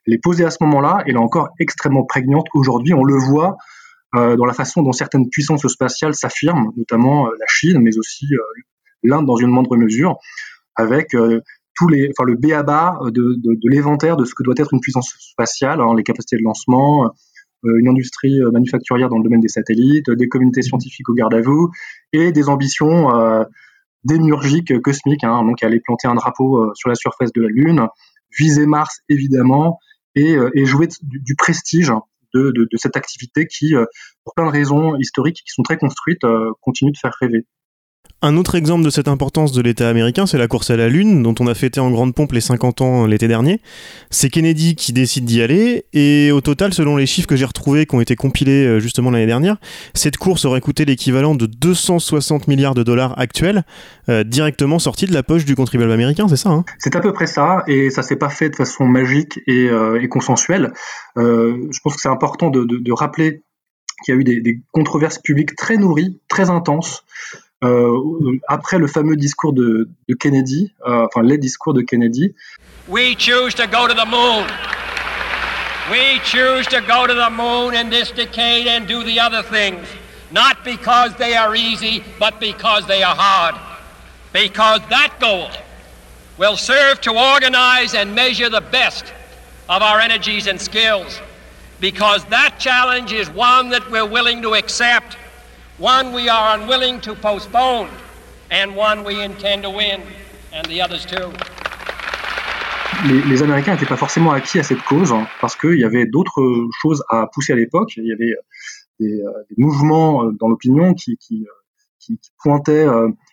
elle 0.06 0.14
est 0.14 0.22
posée 0.22 0.46
à 0.46 0.50
ce 0.50 0.58
moment-là, 0.62 1.04
elle 1.06 1.16
est 1.16 1.20
encore 1.20 1.50
extrêmement 1.60 2.04
prégnante 2.04 2.48
aujourd'hui. 2.54 2.94
On 2.94 3.04
le 3.04 3.16
voit 3.16 3.58
dans 4.14 4.46
la 4.46 4.54
façon 4.54 4.82
dont 4.82 4.92
certaines 4.92 5.30
puissances 5.30 5.66
spatiales 5.68 6.14
s'affirment, 6.14 6.72
notamment 6.78 7.28
la 7.28 7.48
Chine, 7.48 7.80
mais 7.80 7.98
aussi 7.98 8.28
l'Inde 9.04 9.26
dans 9.26 9.36
une 9.36 9.50
moindre 9.50 9.78
mesure, 9.78 10.18
avec 10.76 11.14
euh, 11.14 11.42
tous 11.76 11.88
le 11.88 12.36
béaba 12.36 13.00
de, 13.06 13.12
de, 13.12 13.56
de 13.56 13.70
l'éventaire 13.70 14.16
de 14.18 14.26
ce 14.26 14.36
que 14.36 14.44
doit 14.44 14.54
être 14.58 14.74
une 14.74 14.80
puissance 14.80 15.14
spatiale, 15.20 15.82
hein, 15.82 15.94
les 15.96 16.04
capacités 16.04 16.38
de 16.38 16.44
lancement, 16.44 17.12
euh, 17.66 17.80
une 17.80 17.88
industrie 17.88 18.42
euh, 18.42 18.52
manufacturière 18.52 19.10
dans 19.10 19.18
le 19.18 19.24
domaine 19.24 19.40
des 19.40 19.48
satellites, 19.48 20.10
des 20.10 20.28
communautés 20.28 20.62
scientifiques 20.62 21.10
au 21.10 21.14
garde 21.14 21.34
à 21.34 21.42
vous, 21.42 21.72
et 22.12 22.32
des 22.32 22.50
ambitions 22.50 23.16
euh, 23.16 23.44
démiurgiques 24.04 24.80
cosmiques, 24.82 25.24
hein, 25.24 25.44
donc 25.44 25.64
aller 25.64 25.80
planter 25.80 26.08
un 26.08 26.16
drapeau 26.16 26.74
sur 26.76 26.90
la 26.90 26.96
surface 26.96 27.32
de 27.34 27.42
la 27.42 27.50
Lune, 27.50 27.88
viser 28.38 28.66
Mars 28.66 29.00
évidemment, 29.10 29.80
et, 30.16 30.36
et 30.54 30.66
jouer 30.66 30.88
du, 31.02 31.36
prestige 31.36 31.92
de, 32.34 32.52
de, 32.52 32.78
cette 32.78 32.98
activité 32.98 33.48
qui, 33.48 33.74
pour 34.24 34.34
plein 34.36 34.46
de 34.46 34.52
raisons 34.52 34.96
historiques 34.98 35.42
qui 35.46 35.52
sont 35.52 35.64
très 35.64 35.78
construites, 35.78 36.22
continue 36.62 36.92
de 36.92 36.98
faire 36.98 37.16
rêver. 37.20 37.46
Un 38.26 38.38
autre 38.38 38.56
exemple 38.56 38.86
de 38.86 38.90
cette 38.90 39.10
importance 39.10 39.52
de 39.52 39.62
l'État 39.62 39.90
américain, 39.90 40.26
c'est 40.26 40.38
la 40.38 40.48
course 40.48 40.70
à 40.70 40.78
la 40.78 40.88
Lune, 40.88 41.24
dont 41.24 41.36
on 41.42 41.48
a 41.48 41.54
fêté 41.54 41.82
en 41.82 41.92
grande 41.92 42.16
pompe 42.16 42.32
les 42.32 42.40
50 42.40 42.80
ans 42.80 43.06
l'été 43.06 43.28
dernier. 43.28 43.60
C'est 44.12 44.30
Kennedy 44.30 44.76
qui 44.76 44.94
décide 44.94 45.26
d'y 45.26 45.42
aller, 45.42 45.84
et 45.92 46.32
au 46.32 46.40
total, 46.40 46.74
selon 46.74 46.96
les 46.96 47.06
chiffres 47.06 47.28
que 47.28 47.36
j'ai 47.36 47.44
retrouvés, 47.44 47.86
qui 47.86 47.96
ont 47.96 48.00
été 48.00 48.16
compilés 48.16 48.66
euh, 48.66 48.80
justement 48.80 49.12
l'année 49.12 49.26
dernière, 49.26 49.58
cette 49.94 50.16
course 50.16 50.46
aurait 50.46 50.62
coûté 50.62 50.86
l'équivalent 50.86 51.36
de 51.36 51.48
260 51.48 52.48
milliards 52.48 52.76
de 52.76 52.84
dollars 52.84 53.14
actuels, 53.20 53.66
euh, 54.08 54.24
directement 54.24 54.80
sortis 54.80 55.06
de 55.06 55.14
la 55.14 55.24
poche 55.24 55.44
du 55.44 55.58
contribuable 55.58 55.92
américain, 55.92 56.30
c'est 56.30 56.38
ça 56.38 56.50
hein? 56.50 56.64
C'est 56.80 56.96
à 56.96 57.02
peu 57.02 57.12
près 57.12 57.28
ça, 57.28 57.66
et 57.68 57.90
ça 57.90 58.04
s'est 58.04 58.16
pas 58.16 58.30
fait 58.30 58.50
de 58.50 58.56
façon 58.56 58.86
magique 58.86 59.42
et, 59.48 59.68
euh, 59.68 60.00
consensuelle. 60.08 60.72
Euh, 61.18 61.58
je 61.72 61.80
pense 61.84 61.96
que 61.96 62.02
c'est 62.02 62.08
important 62.08 62.50
de, 62.52 62.92
rappeler 62.94 63.44
qu'il 64.06 64.16
y 64.16 64.18
a 64.18 64.22
eu 64.22 64.24
des, 64.24 64.62
controverses 64.72 65.20
publiques 65.20 65.58
très 65.58 65.76
nourries, 65.76 66.22
très 66.30 66.50
intenses, 66.50 67.04
euh, 67.36 67.43
Euh, 67.64 68.40
après 68.50 68.78
le 68.78 68.88
fameux 68.88 69.16
discours 69.16 69.54
de, 69.54 69.88
de 70.10 70.16
Kennedy, 70.16 70.74
euh, 70.86 71.06
enfin 71.06 71.22
les 71.22 71.38
discours 71.38 71.74
de 71.74 71.82
Kennedy. 71.82 72.34
We 72.90 73.16
choose 73.18 73.54
to 73.56 73.68
go 73.68 73.88
to 73.88 73.94
the 73.94 74.06
moon. 74.06 74.46
We 75.90 76.20
choose 76.26 76.68
to 76.68 76.82
go 76.82 77.08
to 77.08 77.14
the 77.14 77.30
moon 77.30 77.74
in 77.74 77.90
this 77.90 78.12
decade 78.12 78.68
and 78.68 78.86
do 78.86 79.04
the 79.04 79.20
other 79.20 79.44
things, 79.44 79.88
not 80.32 80.64
because 80.66 81.16
they 81.16 81.36
are 81.36 81.56
easy, 81.56 82.04
but 82.20 82.40
because 82.40 82.86
they 82.88 83.02
are 83.02 83.16
hard. 83.16 83.56
Because 84.34 84.82
that 84.90 85.14
goal 85.22 85.50
will 86.38 86.58
serve 86.58 87.00
to 87.02 87.12
organize 87.12 87.94
and 87.94 88.14
measure 88.14 88.50
the 88.50 88.62
best 88.62 89.06
of 89.70 89.82
our 89.82 90.02
energies 90.02 90.48
and 90.48 90.60
skills. 90.60 91.20
Because 91.80 92.26
that 92.26 92.56
challenge 92.60 93.14
is 93.14 93.30
one 93.30 93.70
that 93.70 93.90
we're 93.90 94.06
willing 94.06 94.42
to 94.42 94.56
accept 94.56 95.18
One 95.80 96.14
we 96.14 96.30
are 96.30 96.56
unwilling 96.56 97.02
to 97.02 97.16
postpone, 97.16 97.90
and 98.52 98.76
one 98.76 99.04
we 99.04 99.24
intend 99.24 99.64
to 99.64 99.72
win, 99.72 100.04
and 100.54 100.64
the 100.68 100.80
others 100.84 101.04
too. 101.04 101.32
Les, 103.08 103.24
les, 103.24 103.42
Américains 103.42 103.74
n'étaient 103.74 103.88
pas 103.88 103.98
forcément 103.98 104.32
acquis 104.32 104.60
à 104.60 104.64
cette 104.64 104.84
cause 104.84 105.12
hein, 105.12 105.28
parce 105.42 105.56
qu'il 105.56 105.80
y 105.80 105.84
avait 105.84 106.06
d'autres 106.06 106.44
choses 106.80 107.04
à 107.10 107.26
pousser 107.26 107.54
à 107.54 107.56
l'époque. 107.56 107.92
Il 107.98 108.06
y 108.06 108.14
avait 108.14 108.36
des, 109.00 109.20
euh, 109.24 109.32
des 109.50 109.56
mouvements 109.58 110.26
euh, 110.26 110.32
dans 110.40 110.48
l'opinion 110.48 110.94
qui, 110.94 111.18
euh, 111.32 112.16
pointaient 112.38 112.86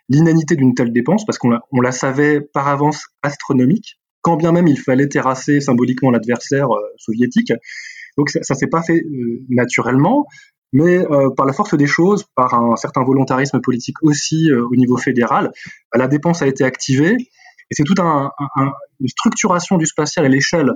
l'inanité 0.09 0.57
d'une 0.57 0.75
telle 0.75 0.93
dépense 0.93 1.27
parce 1.27 1.37
qu'on 1.37 1.51
la, 1.51 1.61
on 1.73 1.83
la 1.83 1.93
savait 1.93 2.41
par 2.41 2.69
avance 2.69 3.05
astronomique, 3.23 4.01
quand 4.23 4.37
bien 4.37 4.53
même 4.53 4.67
il 4.67 4.79
fallait 4.79 5.09
terrasser 5.09 5.61
symboliquement 5.61 6.11
l'adversaire 6.11 6.69
soviétique. 6.97 7.53
Donc 8.17 8.31
ça, 8.31 8.43
ça 8.43 8.55
s'est 8.55 8.69
pas 8.69 8.83
fait 8.83 9.03
naturellement 9.51 10.27
mais 10.73 10.99
euh, 10.99 11.31
par 11.31 11.47
la 11.47 11.53
force 11.53 11.75
des 11.75 11.87
choses, 11.87 12.25
par 12.35 12.55
un 12.55 12.77
certain 12.77 13.03
volontarisme 13.03 13.61
politique 13.61 14.03
aussi 14.03 14.51
euh, 14.51 14.65
au 14.65 14.77
niveau 14.77 14.97
fédéral, 14.97 15.53
la 15.95 16.07
dépense 16.07 16.43
a 16.43 16.47
été 16.47 16.65
activée. 16.65 17.17
Et 17.17 17.75
c'est 17.75 17.85
toute 17.85 18.01
un, 18.01 18.31
un, 18.57 18.73
une 19.01 19.09
structuration 19.09 19.77
du 19.77 19.87
spatial 19.87 20.25
à 20.27 20.29
l'échelle 20.29 20.71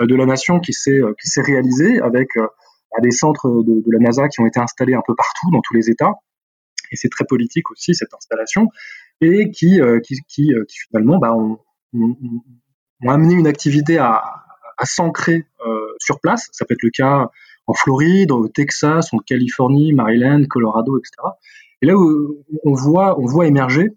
euh, 0.00 0.06
de 0.06 0.14
la 0.14 0.26
nation 0.26 0.58
qui 0.60 0.72
s'est 0.72 1.00
réalisée 1.42 2.00
avec 2.00 2.28
des 3.02 3.10
centres 3.10 3.48
de, 3.62 3.82
la 3.92 3.98
NASA 3.98 4.28
qui 4.28 4.40
ont 4.40 4.46
été 4.46 4.58
installés 4.58 4.94
un 4.94 5.02
peu 5.06 5.14
partout 5.14 5.50
dans 5.52 5.60
tous 5.60 5.74
les 5.74 5.90
États. 5.90 6.12
Et 6.90 6.96
c'est 6.96 7.08
très 7.08 7.24
politique 7.24 7.70
aussi 7.70 7.94
cette 7.94 8.14
installation. 8.14 8.68
Et 9.20 9.50
qui 9.50 9.80
qui, 10.04 10.16
qui, 10.28 10.52
finalement 10.88 11.18
bah, 11.18 11.34
ont, 11.34 11.58
ont, 11.94 13.10
amené 13.10 13.34
une 13.34 13.46
activité 13.46 13.98
à, 13.98 14.22
à 14.78 14.86
s'ancrer 14.86 15.44
sur 15.98 16.20
place. 16.20 16.48
Ça 16.52 16.64
peut 16.64 16.74
être 16.74 16.82
le 16.82 16.90
cas 16.90 17.28
en 17.66 17.74
Floride, 17.74 18.30
au 18.30 18.48
Texas, 18.48 19.12
en 19.12 19.18
Californie, 19.18 19.92
Maryland, 19.92 20.44
Colorado, 20.48 20.98
etc. 20.98 21.12
Et 21.82 21.86
là 21.86 21.96
où 21.96 22.44
on 22.64 22.74
voit, 22.74 23.18
on 23.20 23.26
voit 23.26 23.46
émerger 23.46 23.90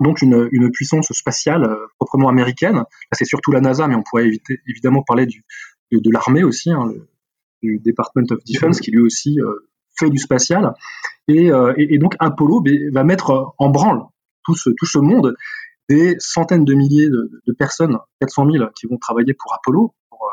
donc 0.00 0.22
une, 0.22 0.48
une 0.52 0.70
puissance 0.70 1.12
spatiale 1.12 1.64
euh, 1.64 1.86
proprement 1.98 2.28
américaine. 2.28 2.76
Là, 2.76 2.84
c'est 3.12 3.24
surtout 3.24 3.50
la 3.50 3.60
NASA, 3.60 3.88
mais 3.88 3.96
on 3.96 4.02
pourrait 4.02 4.30
évidemment 4.68 5.02
parler 5.02 5.26
du, 5.26 5.44
de, 5.92 5.98
de 5.98 6.10
l'armée 6.10 6.44
aussi, 6.44 6.70
hein, 6.70 6.92
du 7.62 7.80
Department 7.84 8.26
of 8.30 8.38
Defense, 8.44 8.80
qui 8.80 8.90
lui 8.90 9.00
aussi 9.00 9.40
euh, 9.40 9.68
fait 9.98 10.10
du 10.10 10.18
spatial. 10.18 10.72
Et, 11.26 11.50
euh, 11.50 11.74
et, 11.76 11.98
donc 11.98 12.14
Apollo 12.20 12.64
va 12.92 13.04
mettre 13.04 13.54
en 13.58 13.70
branle 13.70 14.02
tout 14.44 14.54
ce, 14.54 14.70
tout 14.70 14.86
ce 14.86 14.98
monde, 14.98 15.34
des 15.88 16.16
centaines 16.18 16.64
de 16.64 16.74
milliers 16.74 17.08
de, 17.08 17.42
de 17.46 17.52
personnes, 17.52 17.98
400 18.20 18.50
000, 18.52 18.66
qui 18.78 18.86
vont 18.86 18.98
travailler 18.98 19.34
pour 19.34 19.52
Apollo, 19.54 19.94
pour, 20.10 20.30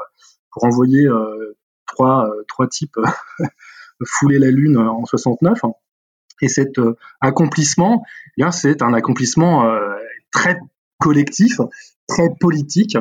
pour 0.51 0.63
envoyer 0.65 1.07
trois, 1.85 2.29
trois 2.47 2.67
types 2.67 2.97
fouler 4.03 4.39
la 4.39 4.51
Lune 4.51 4.77
en 4.77 5.05
69. 5.05 5.59
Et 6.41 6.47
cet 6.49 6.79
euh, 6.79 6.95
accomplissement, 7.21 8.03
eh 8.37 8.41
bien, 8.41 8.51
c'est 8.51 8.81
un 8.81 8.93
accomplissement 8.93 9.65
euh, 9.65 9.95
très 10.31 10.59
collectif, 10.99 11.61
très 12.07 12.29
politique, 12.39 12.97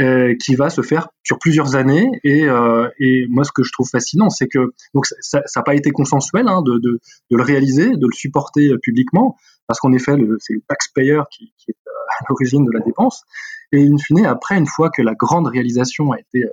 euh, 0.00 0.34
qui 0.42 0.54
va 0.54 0.70
se 0.70 0.82
faire 0.82 1.08
sur 1.24 1.38
plusieurs 1.38 1.74
années. 1.74 2.08
Et, 2.22 2.46
euh, 2.46 2.88
et 3.00 3.26
moi, 3.28 3.44
ce 3.44 3.52
que 3.52 3.62
je 3.62 3.72
trouve 3.72 3.88
fascinant, 3.88 4.30
c'est 4.30 4.46
que 4.46 4.72
donc 4.94 5.06
ça 5.20 5.42
n'a 5.56 5.62
pas 5.62 5.74
été 5.74 5.90
consensuel 5.90 6.46
hein, 6.48 6.62
de, 6.62 6.74
de, 6.78 7.00
de, 7.30 7.36
le 7.36 7.42
réaliser, 7.42 7.90
de 7.90 8.06
le 8.06 8.12
supporter 8.12 8.72
publiquement, 8.82 9.36
parce 9.66 9.80
qu'en 9.80 9.92
effet, 9.92 10.12
c'est 10.38 10.54
le 10.54 10.62
taxpayer 10.68 11.20
qui, 11.32 11.52
qui 11.58 11.70
est 11.70 11.76
à 12.20 12.24
l'origine 12.28 12.64
de 12.64 12.70
la 12.72 12.80
dépense. 12.80 13.24
Et 13.72 13.82
in 13.82 13.98
fine, 13.98 14.26
après, 14.26 14.56
une 14.56 14.66
fois 14.66 14.90
que 14.90 15.02
la 15.02 15.14
grande 15.14 15.48
réalisation 15.48 16.12
a 16.12 16.20
été, 16.20 16.44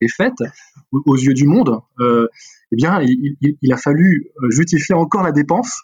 est 0.00 0.14
faite 0.14 0.42
aux 0.92 1.16
yeux 1.16 1.34
du 1.34 1.46
monde, 1.46 1.80
euh, 2.00 2.28
eh 2.72 2.76
bien, 2.76 3.00
il, 3.02 3.72
a 3.72 3.76
fallu 3.76 4.30
euh, 4.42 4.50
justifier 4.50 4.94
encore 4.94 5.22
la 5.22 5.32
dépense. 5.32 5.82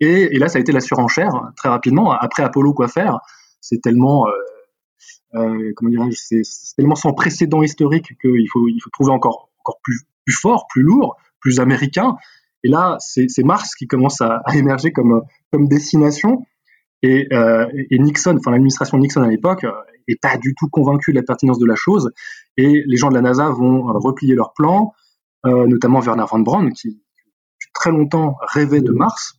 Et, 0.00 0.36
là, 0.38 0.48
ça 0.48 0.58
a 0.58 0.60
été 0.60 0.72
la 0.72 0.80
surenchère 0.80 1.52
très 1.56 1.68
rapidement. 1.68 2.10
Après 2.12 2.42
Apollo, 2.42 2.74
quoi 2.74 2.88
faire? 2.88 3.20
C'est 3.60 3.80
tellement, 3.80 4.26
euh, 5.34 5.72
comment 5.76 5.90
dirais 5.90 6.10
c'est 6.12 6.42
tellement 6.76 6.96
sans 6.96 7.12
précédent 7.12 7.62
historique 7.62 8.18
qu'il 8.20 8.48
faut, 8.52 8.66
il 8.66 8.80
faut 8.82 8.90
trouver 8.90 9.12
encore, 9.12 9.50
encore 9.60 9.78
plus, 9.82 10.00
plus 10.26 10.34
fort, 10.34 10.66
plus 10.68 10.82
lourd, 10.82 11.16
plus 11.40 11.60
américain. 11.60 12.16
Et 12.64 12.68
là, 12.68 12.96
c'est 12.98 13.44
Mars 13.44 13.74
qui 13.76 13.86
commence 13.86 14.20
à, 14.20 14.42
à, 14.44 14.56
émerger 14.56 14.92
comme, 14.92 15.22
comme 15.52 15.68
destination. 15.68 16.44
Et, 17.02 17.26
euh, 17.32 17.66
et 17.90 17.98
Nixon, 17.98 18.36
enfin 18.38 18.52
l'administration 18.52 18.98
Nixon 18.98 19.22
à 19.22 19.28
l'époque, 19.28 19.66
est 20.08 20.20
pas 20.20 20.36
du 20.36 20.54
tout 20.54 20.68
convaincu 20.68 21.12
de 21.12 21.16
la 21.16 21.22
pertinence 21.22 21.58
de 21.58 21.66
la 21.66 21.74
chose. 21.74 22.10
Et 22.56 22.82
les 22.86 22.96
gens 22.96 23.08
de 23.08 23.14
la 23.14 23.22
NASA 23.22 23.48
vont 23.48 23.88
euh, 23.88 23.92
replier 23.94 24.34
leur 24.34 24.52
plan, 24.54 24.92
euh, 25.46 25.66
notamment 25.66 26.00
Werner 26.00 26.24
von 26.30 26.40
Braun, 26.40 26.70
qui 26.70 27.00
très 27.74 27.90
longtemps 27.90 28.36
rêvait 28.52 28.82
de 28.82 28.92
Mars. 28.92 29.34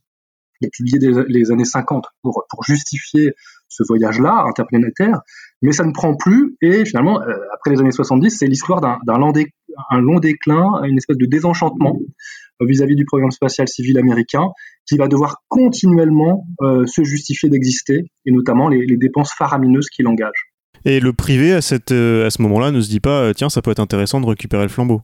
Il 0.60 0.66
a 0.66 0.70
publié 0.70 0.98
les 1.28 1.50
années 1.50 1.64
50 1.64 2.06
pour, 2.22 2.44
justifier 2.66 3.32
ce 3.68 3.82
voyage-là 3.86 4.44
interplanétaire, 4.46 5.20
mais 5.62 5.72
ça 5.72 5.84
ne 5.84 5.92
prend 5.92 6.16
plus. 6.16 6.56
Et 6.62 6.84
finalement, 6.84 7.20
euh, 7.22 7.34
après 7.52 7.70
les 7.70 7.80
années 7.80 7.90
70, 7.90 8.30
c'est 8.30 8.46
l'histoire 8.46 8.80
d'un 8.80 9.18
long, 9.18 9.32
un 9.90 10.00
long 10.00 10.20
déclin, 10.20 10.82
une 10.84 10.96
espèce 10.96 11.18
de 11.18 11.26
désenchantement 11.26 11.98
vis-à-vis 12.60 12.96
du 12.96 13.04
programme 13.04 13.30
spatial 13.30 13.68
civil 13.68 13.98
américain, 13.98 14.48
qui 14.86 14.96
va 14.96 15.08
devoir 15.08 15.42
continuellement 15.48 16.46
euh, 16.62 16.86
se 16.86 17.04
justifier 17.04 17.48
d'exister, 17.48 18.10
et 18.26 18.32
notamment 18.32 18.68
les, 18.68 18.86
les 18.86 18.96
dépenses 18.96 19.32
faramineuses 19.32 19.88
qu'il 19.88 20.06
engage. 20.06 20.52
Et 20.84 21.00
le 21.00 21.12
privé, 21.12 21.52
à, 21.52 21.62
cette, 21.62 21.92
euh, 21.92 22.26
à 22.26 22.30
ce 22.30 22.42
moment-là, 22.42 22.70
ne 22.70 22.80
se 22.80 22.90
dit 22.90 23.00
pas, 23.00 23.32
tiens, 23.34 23.48
ça 23.48 23.62
peut 23.62 23.70
être 23.70 23.80
intéressant 23.80 24.20
de 24.20 24.26
récupérer 24.26 24.62
le 24.62 24.68
flambeau. 24.68 25.02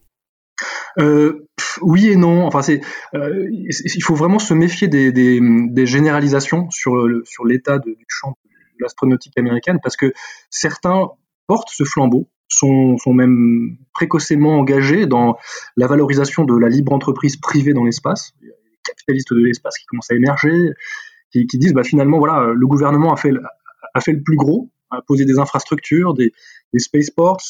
Euh, 0.99 1.47
oui 1.81 2.09
et 2.09 2.17
non. 2.17 2.45
Enfin, 2.45 2.61
c'est, 2.61 2.83
euh, 3.15 3.49
il 3.51 4.03
faut 4.03 4.15
vraiment 4.15 4.39
se 4.39 4.53
méfier 4.53 4.89
des, 4.89 5.13
des, 5.13 5.41
des 5.41 5.87
généralisations 5.87 6.69
sur, 6.71 6.97
le, 6.97 7.23
sur 7.25 7.47
l'état 7.47 7.79
du 7.79 7.97
champ 8.09 8.37
de 8.45 8.83
l'astronautique 8.83 9.39
américaine, 9.39 9.79
parce 9.83 9.97
que 9.97 10.13
certains 10.51 11.09
portent 11.47 11.71
ce 11.71 11.85
flambeau, 11.85 12.29
sont, 12.51 12.97
même 13.07 13.77
précocement 13.95 14.59
engagés 14.59 15.07
dans 15.07 15.37
la 15.77 15.87
valorisation 15.87 16.45
de 16.45 16.57
la 16.57 16.69
libre 16.69 16.93
entreprise 16.93 17.37
privée 17.37 17.73
dans 17.73 17.85
l'espace. 17.85 18.33
A 18.43 18.47
les 18.47 18.53
capitalistes 18.85 19.33
de 19.33 19.41
l'espace 19.41 19.79
qui 19.79 19.87
commencent 19.87 20.11
à 20.11 20.15
émerger, 20.15 20.73
qui, 21.33 21.47
disent 21.47 21.73
bah, 21.73 21.85
finalement, 21.85 22.19
voilà, 22.19 22.53
le 22.55 22.67
gouvernement 22.67 23.13
a 23.13 23.17
fait, 23.17 23.33
a 23.95 24.01
fait 24.01 24.13
le 24.13 24.23
plus 24.23 24.37
gros, 24.37 24.71
à 24.91 25.03
poser 25.03 25.25
des 25.25 25.39
infrastructures, 25.39 26.15
des, 26.15 26.33
des 26.73 26.81
spaceports, 26.81 27.41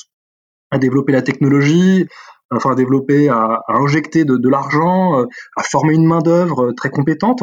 à 0.71 0.79
développer 0.79 1.13
la 1.13 1.23
technologie, 1.23 2.07
enfin 2.51 2.73
à 2.73 2.75
développer, 2.75 3.29
à, 3.29 3.63
à 3.67 3.77
injecter 3.77 4.25
de, 4.25 4.49
l'argent, 4.49 5.25
à 5.57 5.63
former 5.63 5.95
une 5.95 6.07
main 6.07 6.21
d'œuvre 6.21 6.67
euh, 6.67 6.75
très 6.75 6.91
compétente. 6.91 7.43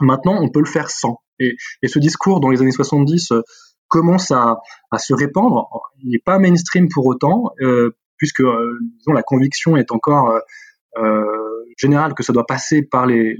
Maintenant, 0.00 0.38
on 0.40 0.48
peut 0.48 0.60
le 0.60 0.66
faire 0.66 0.90
sans. 0.90 1.20
Et, 1.40 1.56
ce 1.86 1.98
discours 1.98 2.40
dans 2.40 2.50
les 2.50 2.60
années 2.60 2.70
70 2.70 3.32
euh, 3.32 3.42
commence 3.94 4.32
à, 4.32 4.56
se 4.98 5.14
répandre. 5.14 5.68
Il 6.02 6.10
n'est 6.10 6.18
pas 6.24 6.40
mainstream 6.40 6.88
pour 6.92 7.06
autant, 7.06 7.52
euh, 7.60 7.90
puisque 8.16 8.40
euh, 8.40 8.76
la 9.06 9.22
conviction 9.22 9.76
est 9.76 9.92
encore 9.92 10.40
euh, 10.98 11.24
générale 11.78 12.14
que 12.14 12.24
ça 12.24 12.32
doit 12.32 12.46
passer 12.46 12.82
par 12.82 13.06
les, 13.06 13.36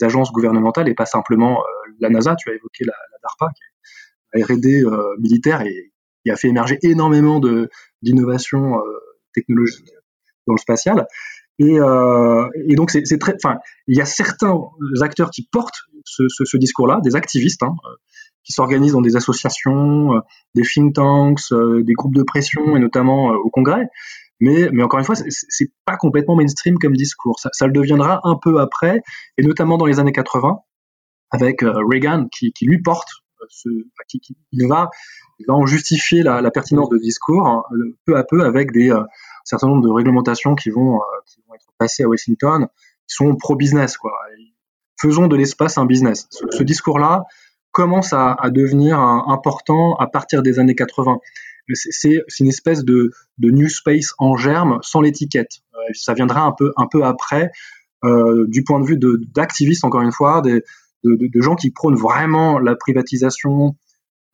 agences 0.00 0.32
gouvernementales 0.32 0.88
et 0.88 0.94
pas 0.94 1.04
simplement 1.04 1.62
la 2.00 2.08
NASA. 2.08 2.36
Tu 2.36 2.48
as 2.48 2.54
évoqué 2.54 2.84
la, 2.86 2.94
DARPA, 3.22 3.52
qui 3.54 4.40
est 4.40 4.44
R&D 4.44 4.82
militaire 5.20 5.60
et 5.60 5.92
qui 6.24 6.30
a 6.30 6.36
fait 6.36 6.48
émerger 6.48 6.78
énormément 6.82 7.38
d'innovations 8.00 8.80
technologiques 9.34 9.90
dans 10.46 10.54
le 10.54 10.58
spatial. 10.58 11.06
Et, 11.58 11.78
donc 12.76 12.94
il 12.94 13.96
y 13.96 14.00
a 14.00 14.06
certains 14.06 14.58
acteurs 15.02 15.30
qui 15.30 15.46
portent 15.52 15.82
ce 16.06 16.56
discours-là, 16.56 17.00
des 17.02 17.14
activistes, 17.14 17.62
hein, 17.62 17.74
qui 18.44 18.52
s'organisent 18.52 18.92
dans 18.92 19.02
des 19.02 19.16
associations, 19.16 20.14
euh, 20.14 20.20
des 20.54 20.62
think 20.62 20.94
tanks, 20.94 21.52
euh, 21.52 21.82
des 21.82 21.92
groupes 21.92 22.14
de 22.14 22.22
pression 22.22 22.76
et 22.76 22.80
notamment 22.80 23.32
euh, 23.32 23.36
au 23.36 23.50
Congrès. 23.50 23.88
Mais, 24.40 24.68
mais 24.72 24.82
encore 24.82 25.00
une 25.00 25.04
fois, 25.04 25.16
c'est 25.16 25.72
pas 25.84 25.96
complètement 25.96 26.36
mainstream 26.36 26.78
comme 26.78 26.94
discours. 26.94 27.40
Ça, 27.40 27.66
le 27.66 27.72
deviendra 27.72 28.20
un 28.22 28.36
peu 28.40 28.60
après, 28.60 29.02
et 29.36 29.42
notamment 29.42 29.76
dans 29.76 29.86
les 29.86 29.98
années 29.98 30.12
80, 30.12 30.60
avec 31.32 31.62
Reagan 31.62 32.28
qui, 32.30 32.52
lui 32.62 32.80
porte 32.80 33.08
ce, 33.48 33.68
qui, 34.08 34.20
il, 34.52 34.68
va, 34.68 34.90
va 35.46 35.54
en 35.54 35.66
justifier 35.66 36.22
la, 36.22 36.50
pertinence 36.52 36.88
de 36.88 36.98
discours 36.98 37.48
hein, 37.48 37.64
peu 38.06 38.16
à 38.16 38.22
peu 38.22 38.44
avec 38.44 38.76
euh, 38.76 39.02
certain 39.44 39.66
nombre 39.66 39.82
de 39.82 39.90
réglementations 39.90 40.54
qui 40.54 40.70
vont, 40.70 41.00
qui 41.26 41.42
vont 41.48 41.54
être 41.54 41.66
passées 41.76 42.04
à 42.04 42.08
Washington, 42.08 42.68
qui 43.08 43.14
sont 43.14 43.34
pro-business. 43.34 43.98
Faisons 45.00 45.26
de 45.26 45.36
l'espace 45.36 45.78
un 45.78 45.86
business. 45.86 46.28
Ce 46.30 46.62
discours-là 46.62 47.24
commence 47.78 48.12
à, 48.12 48.36
devenir 48.50 48.98
important 48.98 49.94
à 50.00 50.08
partir 50.08 50.42
des 50.42 50.58
années 50.58 50.74
80. 50.74 51.18
C'est 51.74 52.24
une 52.40 52.48
espèce 52.48 52.84
de, 52.84 53.12
new 53.38 53.68
space 53.68 54.14
en 54.18 54.36
germe 54.36 54.80
sans 54.82 55.00
l'étiquette. 55.00 55.60
Euh, 55.74 55.92
ça 55.92 56.12
viendra 56.12 56.42
un 56.42 56.86
peu, 56.90 57.04
après, 57.04 57.52
euh, 58.04 58.46
du 58.48 58.64
point 58.64 58.80
de 58.80 58.84
vue 58.84 58.98
d'activistes, 59.32 59.84
encore 59.84 60.00
une 60.00 60.10
fois, 60.10 60.42
de, 60.42 60.64
gens 61.40 61.54
qui 61.54 61.70
prônent 61.70 61.94
vraiment 61.94 62.58
la 62.58 62.74
privatisation 62.74 63.76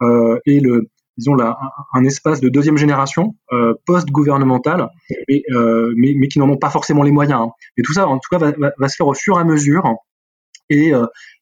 euh, 0.00 0.38
et 0.46 0.60
le 0.60 0.88
disons 1.18 1.36
un, 1.38 2.04
espace 2.04 2.40
de 2.40 2.48
deuxième 2.48 2.78
génération 2.78 3.36
post-gouvernementale, 3.84 4.88
mais, 5.28 6.28
qui 6.28 6.38
n'en 6.38 6.48
ont 6.48 6.56
pas 6.56 6.70
forcément 6.70 7.02
les 7.02 7.12
moyens. 7.12 7.42
Hein. 7.42 7.50
Mais 7.76 7.82
tout 7.82 7.92
ça, 7.92 8.08
en 8.08 8.18
tout 8.18 8.30
cas, 8.30 8.38
va, 8.38 8.72
va, 8.78 8.88
se 8.88 8.96
faire 8.96 9.06
au 9.06 9.14
fur 9.14 9.36
et 9.36 9.40
à 9.42 9.44
mesure. 9.44 9.84
Et, 10.70 10.92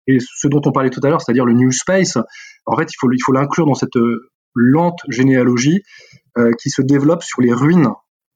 et 0.07 0.19
ce 0.21 0.49
dont 0.49 0.61
on 0.65 0.73
parlait 0.73 0.91
tout 0.91 1.01
à 1.03 1.09
l'heure, 1.09 1.21
c'est-à-dire 1.21 1.45
le 1.45 1.55
New 1.55 1.71
Space, 1.71 2.19
en 2.67 2.77
fait, 2.77 2.89
il 2.93 3.19
faut 3.25 3.33
l'inclure 3.33 3.67
dans 3.67 3.75
cette 3.75 3.97
euh, 3.97 4.31
lente 4.55 5.01
généalogie 5.09 5.83
euh, 6.39 6.53
qui 6.61 6.71
se 6.71 6.83
développe 6.83 7.23
sur 7.23 7.41
les 7.41 7.53
ruines 7.53 7.89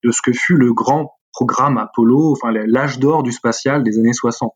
de 0.05 0.11
ce 0.11 0.23
que 0.23 0.33
fut 0.33 0.57
le 0.57 0.73
grand 0.73 1.13
programme 1.33 1.79
Apollo, 1.79 2.33
enfin 2.33 2.53
l'âge 2.53 2.99
d'or 2.99 3.23
du 3.23 3.33
spatial 3.33 3.83
des 3.83 3.99
années 3.99 4.13
60. 4.13 4.53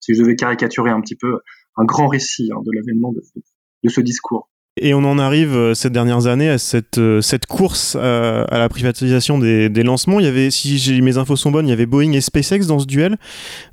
Si 0.00 0.14
je 0.14 0.22
devais 0.22 0.36
caricaturer 0.36 0.90
un 0.90 1.00
petit 1.00 1.16
peu 1.16 1.38
un 1.76 1.84
grand 1.84 2.08
récit 2.08 2.50
hein, 2.52 2.60
de 2.64 2.70
l'avènement 2.72 3.12
de, 3.12 3.88
ce 3.88 4.00
discours. 4.00 4.50
Et 4.82 4.94
on 4.94 5.04
en 5.04 5.18
arrive 5.18 5.54
euh, 5.54 5.74
ces 5.74 5.90
dernières 5.90 6.26
années 6.26 6.48
à 6.48 6.56
cette, 6.56 6.96
euh, 6.96 7.20
cette 7.20 7.44
course 7.44 7.96
à, 7.96 8.44
à 8.44 8.58
la 8.58 8.70
privatisation 8.70 9.38
des, 9.38 9.68
des, 9.68 9.82
lancements. 9.82 10.20
Il 10.20 10.24
y 10.24 10.28
avait, 10.28 10.50
si 10.50 11.02
mes 11.02 11.18
infos 11.18 11.36
sont 11.36 11.50
bonnes, 11.50 11.66
il 11.66 11.70
y 11.70 11.72
avait 11.74 11.84
Boeing 11.84 12.12
et 12.12 12.22
SpaceX 12.22 12.66
dans 12.66 12.78
ce 12.78 12.86
duel, 12.86 13.18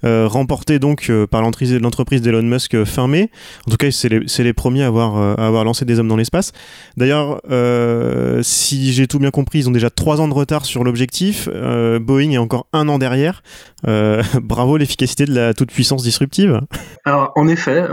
euh, 0.03 0.27
remporté 0.27 0.79
donc 0.79 1.09
euh, 1.09 1.25
par 1.25 1.41
l'entreprise 1.41 2.21
d'Elon 2.21 2.43
Musk 2.43 2.73
euh, 2.73 2.83
fin 2.83 3.07
mai. 3.07 3.31
En 3.67 3.71
tout 3.71 3.77
cas, 3.77 3.89
c'est 3.89 4.09
les, 4.09 4.19
les, 4.19 4.53
premiers 4.53 4.83
à 4.83 4.87
avoir, 4.87 5.15
à 5.15 5.47
avoir 5.47 5.63
lancé 5.63 5.85
des 5.85 5.97
hommes 5.97 6.09
dans 6.09 6.17
l'espace. 6.17 6.51
D'ailleurs, 6.97 7.41
euh, 7.49 8.41
si 8.43 8.91
j'ai 8.91 9.07
tout 9.07 9.19
bien 9.19 9.31
compris, 9.31 9.59
ils 9.59 9.69
ont 9.69 9.71
déjà 9.71 9.89
trois 9.89 10.19
ans 10.19 10.27
de 10.27 10.33
retard 10.33 10.65
sur 10.65 10.83
l'objectif. 10.83 11.47
Boeing 11.47 12.31
est 12.31 12.37
encore 12.37 12.67
un 12.73 12.89
an 12.89 12.97
derrière. 12.97 13.43
bravo 14.41 14.75
l'efficacité 14.75 15.25
de 15.25 15.33
la 15.33 15.53
toute-puissance 15.53 16.03
disruptive. 16.03 16.59
Alors, 17.05 17.31
en 17.35 17.47
effet, 17.47 17.85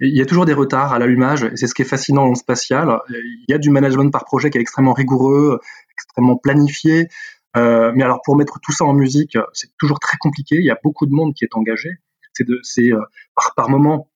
il 0.00 0.16
y 0.16 0.20
a 0.20 0.26
toujours 0.26 0.46
des 0.46 0.54
retards 0.54 0.92
à 0.92 0.98
l'allumage. 0.98 1.46
C'est 1.54 1.66
ce 1.66 1.74
qui 1.74 1.82
est 1.82 1.86
fascinant 1.86 2.26
spatiale. 2.40 2.98
Il 3.08 3.44
y 3.48 3.54
a 3.54 3.58
du 3.58 3.70
management 3.70 4.10
par 4.10 4.24
projet 4.24 4.50
qui 4.50 4.58
est 4.58 4.60
extrêmement 4.60 4.92
rigoureux, 4.92 5.60
extrêmement 5.92 6.36
planifié. 6.36 7.08
Euh, 7.56 7.92
mais 7.94 8.04
alors 8.04 8.20
pour 8.24 8.36
mettre 8.36 8.60
tout 8.60 8.72
ça 8.72 8.84
en 8.84 8.92
musique, 8.92 9.36
c'est 9.52 9.70
toujours 9.78 9.98
très 9.98 10.16
compliqué. 10.18 10.56
Il 10.56 10.64
y 10.64 10.70
a 10.70 10.78
beaucoup 10.82 11.06
de 11.06 11.12
monde 11.12 11.34
qui 11.34 11.44
est 11.44 11.54
engagé. 11.54 11.90
C'est 12.32 12.46
c'est 12.62 12.92
euh, 12.92 13.00
par, 13.34 13.54
par 13.56 13.70
moment, 13.70 14.08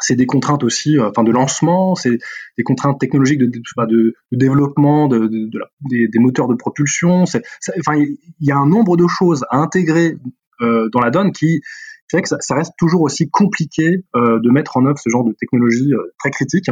c'est 0.00 0.16
des 0.16 0.26
contraintes 0.26 0.64
aussi, 0.64 0.98
euh, 0.98 1.10
de 1.10 1.30
lancement, 1.30 1.94
c'est 1.94 2.18
des 2.58 2.64
contraintes 2.64 2.98
technologiques 2.98 3.38
de, 3.38 3.46
de, 3.46 4.14
développement 4.32 5.06
de, 5.06 5.28
des, 5.88 6.18
moteurs 6.18 6.48
de 6.48 6.54
propulsion. 6.54 7.26
C'est, 7.26 7.42
enfin, 7.78 7.96
il 7.96 8.18
y 8.40 8.50
a 8.50 8.56
un 8.56 8.66
nombre 8.66 8.96
de 8.96 9.06
choses 9.06 9.44
à 9.50 9.58
intégrer 9.58 10.16
dans 10.60 11.00
la 11.00 11.10
donne 11.10 11.32
qui 11.32 11.60
fait 12.10 12.22
que 12.22 12.28
ça, 12.28 12.54
reste 12.54 12.72
toujours 12.78 13.02
aussi 13.02 13.28
compliqué 13.28 14.04
de 14.14 14.50
mettre 14.50 14.76
en 14.76 14.86
œuvre 14.86 14.98
ce 14.98 15.10
genre 15.10 15.24
de 15.24 15.32
technologie 15.32 15.92
très 16.18 16.30
critique 16.30 16.70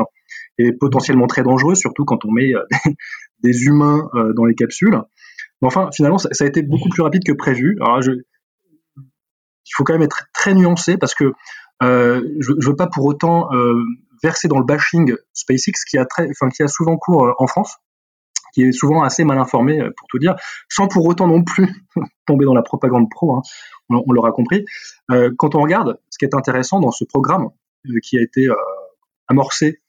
et 0.59 0.73
potentiellement 0.73 1.27
très 1.27 1.43
dangereux, 1.43 1.75
surtout 1.75 2.05
quand 2.05 2.25
on 2.25 2.31
met 2.31 2.53
des, 2.53 2.97
des, 3.43 3.65
humains 3.65 4.09
dans 4.37 4.45
les 4.45 4.55
capsules. 4.55 5.01
Mais 5.61 5.69
enfin, 5.69 5.91
finalement, 5.95 6.19
ça, 6.19 6.29
a 6.41 6.47
été 6.47 6.63
beaucoup 6.63 6.89
plus 6.89 7.03
rapide 7.03 7.25
que 7.25 7.33
prévu. 7.33 7.79
Il 7.81 9.75
faut 9.75 9.85
quand 9.85 9.95
même 9.95 10.03
être 10.03 10.27
très 10.35 10.55
nuancé 10.55 10.97
parce 10.99 11.15
que 11.15 11.33
euh, 11.83 12.23
je, 12.41 12.53
je 12.59 12.69
veux 12.69 12.77
pas 12.77 12.87
pour 12.87 13.05
autant 13.05 13.53
euh, 13.53 13.83
verser 14.23 14.49
dans 14.49 14.59
le 14.59 14.65
bashing 14.65 15.15
SpaceX 15.33 15.85
qui 15.89 15.99
a 15.99 16.69
souvent 16.69 16.97
cours 16.97 17.27
euh, 17.27 17.33
en 17.39 17.47
France, 17.47 17.79
qui 18.55 18.63
est 18.63 18.73
souvent 18.73 19.03
assez 19.03 19.25
mal 19.25 19.39
informé 19.39 19.81
pour 19.97 20.09
tout 20.09 20.19
dire, 20.19 20.37
sans 20.69 20.87
pour 20.87 21.07
autant 21.07 21.27
non 21.27 21.43
plus 21.43 21.69
tomber 22.27 22.45
dans 22.45 22.55
la 22.55 22.63
propagande 22.63 23.09
pro. 23.11 23.37
Hein, 23.37 23.43
on, 23.91 24.13
l'aura 24.13 24.33
compris. 24.33 24.65
Euh, 25.11 25.31
quand 25.37 25.55
on 25.55 25.63
regarde, 25.63 25.99
ce 26.11 26.19
qui 26.19 26.25
est 26.25 26.35
intéressant 26.35 26.81
dans 26.81 26.91
ce 26.91 27.05
programme 27.05 27.49
euh, 27.87 27.99
qui 28.03 28.19
a 28.19 28.23
été 28.23 28.47
euh, 28.49 28.55
amorcé 29.29 29.81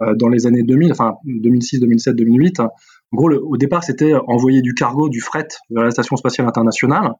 dans 0.00 0.28
les 0.28 0.46
années 0.46 0.62
2000, 0.62 0.92
enfin 0.92 1.14
2006, 1.24 1.80
2007, 1.80 2.16
2008. 2.16 2.60
en 2.60 2.68
gros, 3.12 3.30
au 3.30 3.56
départ, 3.56 3.82
c'était 3.82 4.12
envoyer 4.26 4.60
du 4.60 4.74
cargo, 4.74 5.08
du 5.08 5.20
fret 5.20 5.48
vers 5.70 5.84
la 5.84 5.90
station 5.90 6.16
spatiale 6.16 6.46
internationale 6.46 7.12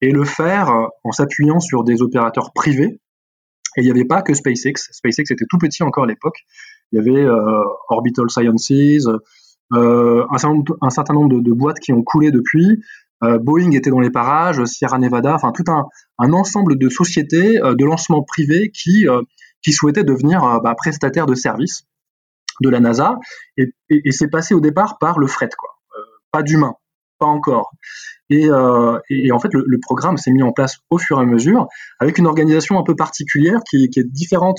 et 0.00 0.10
le 0.10 0.24
faire 0.24 0.70
en 1.04 1.12
s'appuyant 1.12 1.60
sur 1.60 1.84
des 1.84 2.00
opérateurs 2.02 2.52
privés 2.54 3.00
et 3.76 3.82
il 3.82 3.84
n'y 3.84 3.90
avait 3.90 4.04
pas 4.04 4.22
que 4.22 4.34
SpaceX. 4.34 4.88
SpaceX 4.90 5.30
était 5.30 5.44
tout 5.48 5.58
petit 5.58 5.82
encore 5.82 6.04
à 6.04 6.06
l'époque. 6.06 6.38
Il 6.92 6.96
y 6.96 6.98
avait 7.00 7.24
euh, 7.24 7.62
Orbital 7.88 8.30
Sciences, 8.30 9.08
euh, 9.74 10.24
un, 10.30 10.38
certain 10.90 11.14
nombre, 11.14 11.40
de, 11.40 11.52
boîtes 11.52 11.80
qui 11.80 11.92
ont 11.92 12.02
coulé 12.02 12.30
depuis. 12.30 12.82
Euh, 13.22 13.38
Boeing 13.38 13.72
était 13.72 13.90
dans 13.90 14.00
les 14.00 14.10
parages, 14.10 14.62
Sierra 14.64 14.98
Nevada, 14.98 15.34
enfin 15.34 15.52
tout 15.52 15.64
un, 15.68 16.32
ensemble 16.32 16.78
de 16.78 16.88
sociétés 16.88 17.62
euh, 17.62 17.74
de 17.74 17.84
lancement 17.84 18.22
privé 18.22 18.70
qui, 18.70 19.08
euh, 19.08 19.22
souhaitaient 19.68 20.04
devenir 20.04 20.44
euh, 20.44 20.60
bah, 20.60 20.74
prestataires 20.76 21.26
de 21.26 21.34
services 21.34 21.82
de 22.62 22.68
la 22.68 22.80
NASA. 22.80 23.16
Et, 23.56 23.72
c'est 24.10 24.28
passé 24.28 24.54
au 24.54 24.60
départ 24.60 24.98
par 24.98 25.18
le 25.18 25.26
fret, 25.26 25.50
quoi. 25.56 25.70
pas 26.32 26.42
d'humain, 26.42 26.74
pas 27.18 27.26
encore. 27.26 27.70
Et, 28.28 28.48
euh, 28.50 28.98
et, 29.08 29.30
en 29.32 29.38
fait, 29.38 29.52
le, 29.52 29.78
programme 29.80 30.16
s'est 30.16 30.32
mis 30.32 30.42
en 30.42 30.52
place 30.52 30.78
au 30.90 30.98
fur 30.98 31.18
et 31.18 31.22
à 31.22 31.24
mesure, 31.24 31.66
avec 32.00 32.18
une 32.18 32.26
organisation 32.26 32.78
un 32.78 32.82
peu 32.82 32.96
particulière 32.96 33.60
qui, 33.68 33.84
est 33.84 34.04
différente 34.04 34.58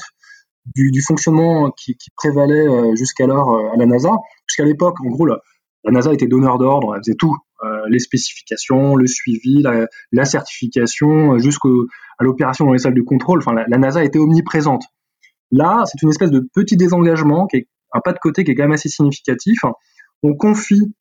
du, 0.75 1.01
fonctionnement 1.01 1.72
qui, 1.72 1.96
prévalait 2.16 2.68
euh, 2.68 2.96
jusqu'alors 2.96 3.51
euh, 3.51 3.74
à 3.74 3.77
la 3.77 3.86
NASA. 3.86 4.12
Jusqu'à 4.48 4.66
l'époque, 4.66 5.00
en 5.01 5.10
gros, 5.10 5.25
la, 5.25 5.39
NASA 5.86 6.13
était 6.13 6.27
donneur 6.27 6.58
d'ordre, 6.58 6.96
elle 6.96 7.01
faisait 7.01 7.16
tout, 7.16 7.36
euh, 7.63 7.86
les 7.89 8.00
spécifications, 8.00 8.96
le 8.96 9.08
suivi, 9.08 9.62
la, 9.62 9.88
la 10.12 10.25
certification, 10.25 11.38
jusqu'à 11.39 11.70
l'opération 12.20 12.66
dans 12.66 12.74
les 12.74 12.80
salles 12.80 12.94
de 12.94 13.01
contrôle. 13.01 13.39
Enfin, 13.39 13.54
la, 13.54 13.66
la 13.68 13.77
NASA 13.77 14.04
était 14.04 14.20
omniprésente. 14.20 14.84
Là, 15.51 15.83
c'est 15.86 16.01
une 16.01 16.10
espèce 16.10 16.31
de 16.31 16.46
petit 16.53 16.75
désengagement, 16.75 17.48
qui 17.48 17.57
est 17.57 17.68
pas 18.01 18.14
de 18.14 18.20
côté 18.20 18.44
qui 18.44 18.51
est 18.51 18.55
quand 18.55 18.64
même 18.64 18.72
assez 18.72 18.90
significatif. 18.90 19.60
On 20.24 20.36
confie 20.36 20.94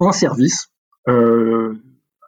un 0.00 0.12
service 0.12 0.68
euh, 1.08 1.74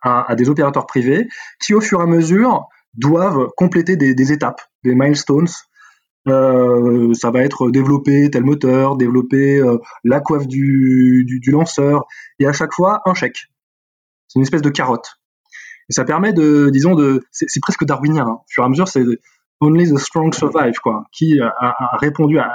à, 0.03 0.35
des 0.35 0.49
opérateurs 0.49 0.87
privés 0.87 1.29
qui, 1.61 1.75
au 1.75 1.81
fur 1.81 2.01
et 2.01 2.03
à 2.03 2.07
mesure, 2.07 2.67
doivent 2.95 3.49
compléter 3.57 3.97
des, 3.97 4.33
étapes, 4.33 4.61
des 4.85 4.95
milestones. 4.95 5.49
Euh, 6.29 7.15
ça 7.15 7.31
va 7.31 7.43
être 7.43 7.71
développer 7.71 8.31
tel 8.31 8.45
moteur, 8.45 8.97
développer 8.97 9.59
euh, 9.59 9.79
la 10.05 10.21
coiffe 10.21 10.47
du, 10.47 11.41
lanceur, 11.47 12.05
et 12.39 12.47
à 12.47 12.53
chaque 12.53 12.73
fois 12.73 13.01
un 13.07 13.15
chèque. 13.15 13.47
C'est 14.29 14.39
une 14.39 14.43
espèce 14.43 14.63
de 14.63 14.71
carotte. 14.71 15.19
Et 15.89 15.93
ça 15.93 16.05
permet 16.05 16.33
de, 16.33 16.71
disons, 16.71 16.95
de, 16.95 17.25
c'est 17.31 17.61
presque 17.61 17.85
darwinien. 17.85 18.27
Hein. 18.27 18.39
Au 18.41 18.45
fur 18.49 18.65
et 18.65 18.67
à 18.67 18.69
mesure, 18.69 18.89
c'est 18.89 19.05
only 19.61 19.89
the 19.89 19.99
strong 19.99 20.35
survive, 20.35 20.75
quoi, 20.83 21.05
qui 21.13 21.39
a 21.41 21.97
répondu 22.01 22.39
à, 22.39 22.51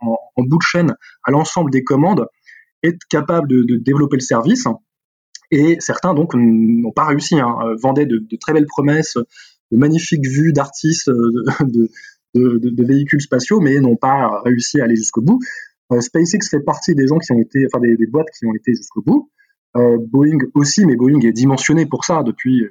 en, 0.00 0.42
bout 0.42 0.58
de 0.58 0.62
chaîne 0.62 0.94
à 1.24 1.30
l'ensemble 1.30 1.70
des 1.70 1.84
commandes, 1.84 2.26
est 2.82 2.98
capable 3.08 3.48
de, 3.48 3.76
développer 3.76 4.16
le 4.16 4.22
service 4.22 4.66
et 5.52 5.76
certains 5.80 6.14
donc 6.14 6.34
n'ont 6.34 6.92
pas 6.92 7.04
réussi, 7.04 7.38
hein, 7.38 7.54
euh, 7.64 7.76
vendaient 7.80 8.06
de, 8.06 8.36
très 8.40 8.54
belles 8.54 8.66
promesses, 8.66 9.18
de 9.70 9.76
magnifiques 9.76 10.26
vues 10.26 10.52
d'artistes, 10.52 11.08
euh, 11.08 11.44
de, 12.34 12.84
véhicules 12.84 13.20
spatiaux, 13.20 13.60
mais 13.60 13.78
n'ont 13.78 13.96
pas 13.96 14.40
réussi 14.44 14.80
à 14.80 14.84
aller 14.84 14.96
jusqu'au 14.96 15.20
bout. 15.20 15.38
Euh, 15.92 16.00
SpaceX 16.00 16.48
fait 16.50 16.60
partie 16.60 16.94
des 16.94 17.06
gens 17.06 17.18
qui 17.18 17.32
ont 17.32 17.38
été, 17.38 17.66
enfin 17.66 17.80
des, 17.80 18.06
boîtes 18.06 18.28
qui 18.36 18.46
ont 18.46 18.54
été 18.54 18.74
jusqu'au 18.74 19.02
bout. 19.02 19.30
Boeing 19.74 20.38
aussi, 20.54 20.84
mais 20.84 20.96
Boeing 20.96 21.20
est 21.20 21.32
dimensionné 21.32 21.86
pour 21.86 22.04
ça 22.04 22.22
depuis 22.22 22.66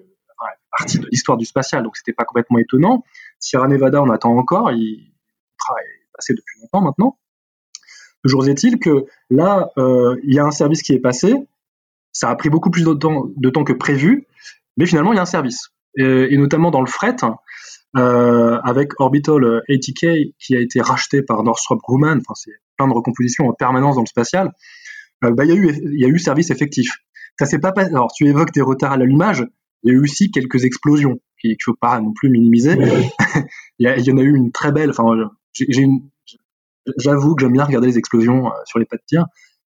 l'histoire 1.12 1.38
du 1.38 1.46
spatial, 1.46 1.84
donc 1.84 1.98
c'était 1.98 2.14
pas 2.14 2.26
complètement 2.26 2.60
étonnant. 2.60 3.04
Sierra 3.40 3.68
Nevada, 3.68 4.02
on 4.04 4.10
attend 4.10 4.38
encore, 4.38 4.72
il, 4.72 5.08
est 5.08 6.01
passé 6.22 6.34
depuis 6.34 6.62
longtemps 6.62 6.82
maintenant. 6.82 7.18
Toujours 8.24 8.48
est-il 8.48 8.80
que 8.80 9.06
là, 9.30 9.72
euh, 9.78 10.16
il 10.24 10.34
y 10.34 10.40
a 10.40 10.46
un 10.46 10.52
service 10.52 10.84
qui 10.84 10.94
est 10.94 11.00
passé, 11.00 11.34
ça 12.12 12.30
a 12.30 12.36
pris 12.36 12.50
beaucoup 12.50 12.70
plus 12.70 12.84
de 12.84 12.94
temps, 12.94 13.30
de 13.36 13.50
temps 13.50 13.64
que 13.64 13.74
prévu, 13.74 14.28
mais 14.78 14.86
finalement, 14.86 15.14
il 15.14 15.16
y 15.16 15.20
a 15.20 15.24
un 15.24 15.26
service. 15.26 15.70
Et, 15.98 16.34
et 16.34 16.38
notamment 16.38 16.72
dans 16.72 16.82
le 16.82 16.88
fret, 16.88 17.16
euh, 17.98 18.60
avec 18.64 19.00
Orbital 19.00 19.64
ATK 19.70 20.06
qui 20.40 20.56
a 20.56 20.60
été 20.60 20.82
racheté 20.82 21.24
par 21.24 21.44
Northrop 21.44 21.80
Grumman, 21.84 22.20
enfin, 22.20 22.36
c'est 22.36 22.54
plein 22.78 22.88
de 22.88 22.94
recompositions 22.94 23.48
en 23.48 23.54
permanence 23.54 23.96
dans 23.96 24.02
le 24.02 24.08
spatial, 24.08 24.52
euh, 25.24 25.32
bah, 25.32 25.46
il, 25.46 25.50
y 25.50 25.54
a 25.54 25.56
eu, 25.56 25.74
il 25.94 26.00
y 26.00 26.06
a 26.06 26.08
eu 26.08 26.20
service 26.20 26.52
effectif. 26.52 27.00
Ça 27.40 27.46
s'est 27.46 27.60
pas 27.60 27.72
passé. 27.72 27.90
Alors, 27.90 28.12
tu 28.14 28.28
évoques 28.28 28.54
des 28.54 28.62
retards 28.62 28.92
à 28.92 28.98
l'allumage, 28.98 29.46
il 29.84 29.92
y 29.92 29.96
a 29.96 29.98
eu 29.98 30.02
aussi 30.02 30.32
quelques 30.32 30.64
explosions 30.64 31.20
qu'il 31.40 31.52
ne 31.52 31.56
faut 31.64 31.76
pas 31.76 32.00
non 32.00 32.14
plus 32.14 32.30
minimiser. 32.30 32.78
il, 33.80 33.86
y 33.86 33.88
a, 33.88 33.98
il, 33.98 34.06
y 34.06 34.12
en 34.12 34.18
a 34.18 34.22
eu 34.22 34.36
une 34.36 34.52
très 34.52 34.72
belle, 34.72 34.92
enfin, 34.92 35.06
j'ai 35.54 35.82
une, 35.82 36.02
j'avoue 36.98 37.36
que 37.36 37.41
j'aime 37.41 37.54
bien 37.54 37.63
regarder 37.63 37.88
les 37.88 37.98
explosions 37.98 38.48
euh, 38.48 38.52
sur 38.65 38.80
les 38.80 38.86
pas 38.86 38.98
de 38.98 39.04
tir. 39.06 39.26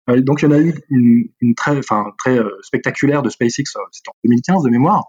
Euh, 0.09 0.21
donc 0.21 0.41
il 0.41 0.45
y 0.45 0.47
en 0.47 0.51
a 0.51 0.59
eu 0.59 0.73
une, 0.89 1.55
très, 1.55 1.79
euh, 2.27 2.49
spectaculaire 2.61 3.21
de 3.21 3.29
SpaceX, 3.29 3.63
c'était 3.91 4.09
en 4.09 4.17
2015 4.23 4.63
de 4.63 4.69
mémoire. 4.69 5.05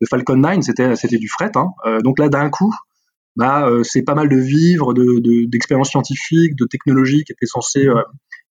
De 0.00 0.06
Falcon 0.08 0.36
9, 0.36 0.60
c'était 0.62 1.18
du 1.18 1.28
fret. 1.28 1.50
Hein. 1.56 1.66
donc 2.04 2.20
là 2.20 2.28
d'un 2.28 2.50
coup, 2.50 2.72
bah 3.34 3.68
c'est 3.82 4.02
pas 4.02 4.14
mal 4.14 4.28
de 4.28 4.36
vivres, 4.36 4.94
de 4.94 5.44
d'expériences 5.46 5.88
de, 5.88 5.90
scientifiques, 5.90 6.54
de 6.54 6.66
technologies 6.66 7.24
qui 7.24 7.32
étaient 7.32 7.46
censées 7.46 7.88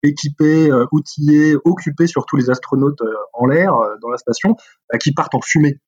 équiper, 0.03 0.69
outiller, 0.91 1.55
occuper 1.63 2.05
surtout 2.05 2.35
les 2.35 2.49
astronautes 2.49 3.01
en 3.31 3.45
l'air 3.45 3.71
dans 4.01 4.09
la 4.09 4.17
station, 4.17 4.57
bah, 4.91 4.97
qui 4.97 5.13
partent 5.13 5.35
en 5.35 5.41
fumée. 5.41 5.79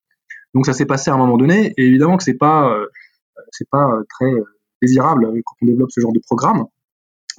Donc 0.54 0.64
ça 0.64 0.72
s'est 0.72 0.86
passé 0.86 1.10
à 1.10 1.14
un 1.14 1.18
moment 1.18 1.36
donné, 1.36 1.74
et 1.76 1.84
évidemment 1.84 2.16
que 2.16 2.24
c'est 2.24 2.38
pas 2.38 2.74
c'est 3.50 3.68
pas 3.68 3.86
très 4.08 4.32
désirable 4.80 5.26
quand 5.44 5.56
on 5.60 5.66
développe 5.66 5.90
ce 5.90 6.00
genre 6.00 6.14
de 6.14 6.20
programme. 6.20 6.64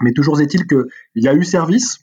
Mais 0.02 0.12
toujours 0.14 0.40
est-il 0.42 0.66
qu'il 0.68 0.86
y 1.16 1.28
a 1.28 1.34
eu 1.34 1.44
service, 1.44 2.00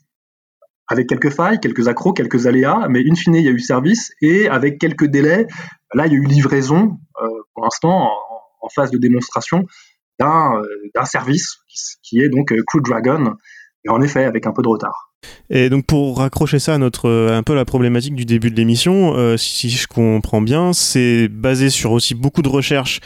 avec 0.87 1.07
quelques 1.07 1.29
failles, 1.29 1.59
quelques 1.59 1.87
accros, 1.87 2.13
quelques 2.13 2.47
aléas, 2.47 2.87
mais 2.89 3.01
in 3.09 3.15
fine, 3.15 3.35
il 3.35 3.43
y 3.43 3.47
a 3.47 3.51
eu 3.51 3.59
service, 3.59 4.11
et 4.21 4.47
avec 4.47 4.79
quelques 4.79 5.05
délais, 5.05 5.45
là, 5.93 6.07
il 6.07 6.13
y 6.13 6.15
a 6.15 6.19
eu 6.19 6.25
livraison, 6.25 6.97
euh, 7.21 7.27
pour 7.53 7.63
l'instant, 7.63 8.09
en, 8.61 8.69
phase 8.75 8.91
de 8.91 8.99
démonstration, 8.99 9.65
d'un 10.19 10.61
euh, 10.61 11.05
service, 11.05 11.57
qui, 11.67 11.79
qui, 12.03 12.21
est 12.21 12.29
donc 12.29 12.51
euh, 12.51 12.61
Crew 12.67 12.81
Dragon, 12.81 13.33
et 13.83 13.89
en 13.89 14.01
effet, 14.01 14.25
avec 14.25 14.45
un 14.45 14.51
peu 14.51 14.61
de 14.61 14.67
retard. 14.67 15.08
Et 15.49 15.69
donc 15.69 15.85
pour 15.85 16.17
raccrocher 16.19 16.59
ça 16.59 16.75
à 16.75 16.77
notre 16.77 17.09
un 17.09 17.43
peu 17.43 17.55
la 17.55 17.65
problématique 17.65 18.15
du 18.15 18.25
début 18.25 18.51
de 18.51 18.55
l'émission, 18.55 19.15
euh, 19.15 19.35
si, 19.37 19.69
je 19.69 19.87
comprends 19.87 20.41
bien, 20.41 20.73
c'est 20.73 21.27
basé 21.27 21.69
sur 21.69 21.91
aussi 21.91 22.13
beaucoup 22.13 22.41
de 22.41 22.49
recherches 22.49 22.99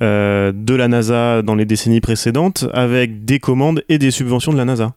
euh, 0.00 0.52
de 0.54 0.74
la 0.74 0.88
NASA 0.88 1.42
dans 1.42 1.54
les 1.54 1.64
décennies 1.64 2.00
précédentes, 2.00 2.66
avec 2.72 3.24
des 3.24 3.38
commandes 3.38 3.84
et 3.88 3.98
des 3.98 4.10
subventions 4.10 4.52
de 4.52 4.58
la 4.58 4.64
NASA. 4.64 4.94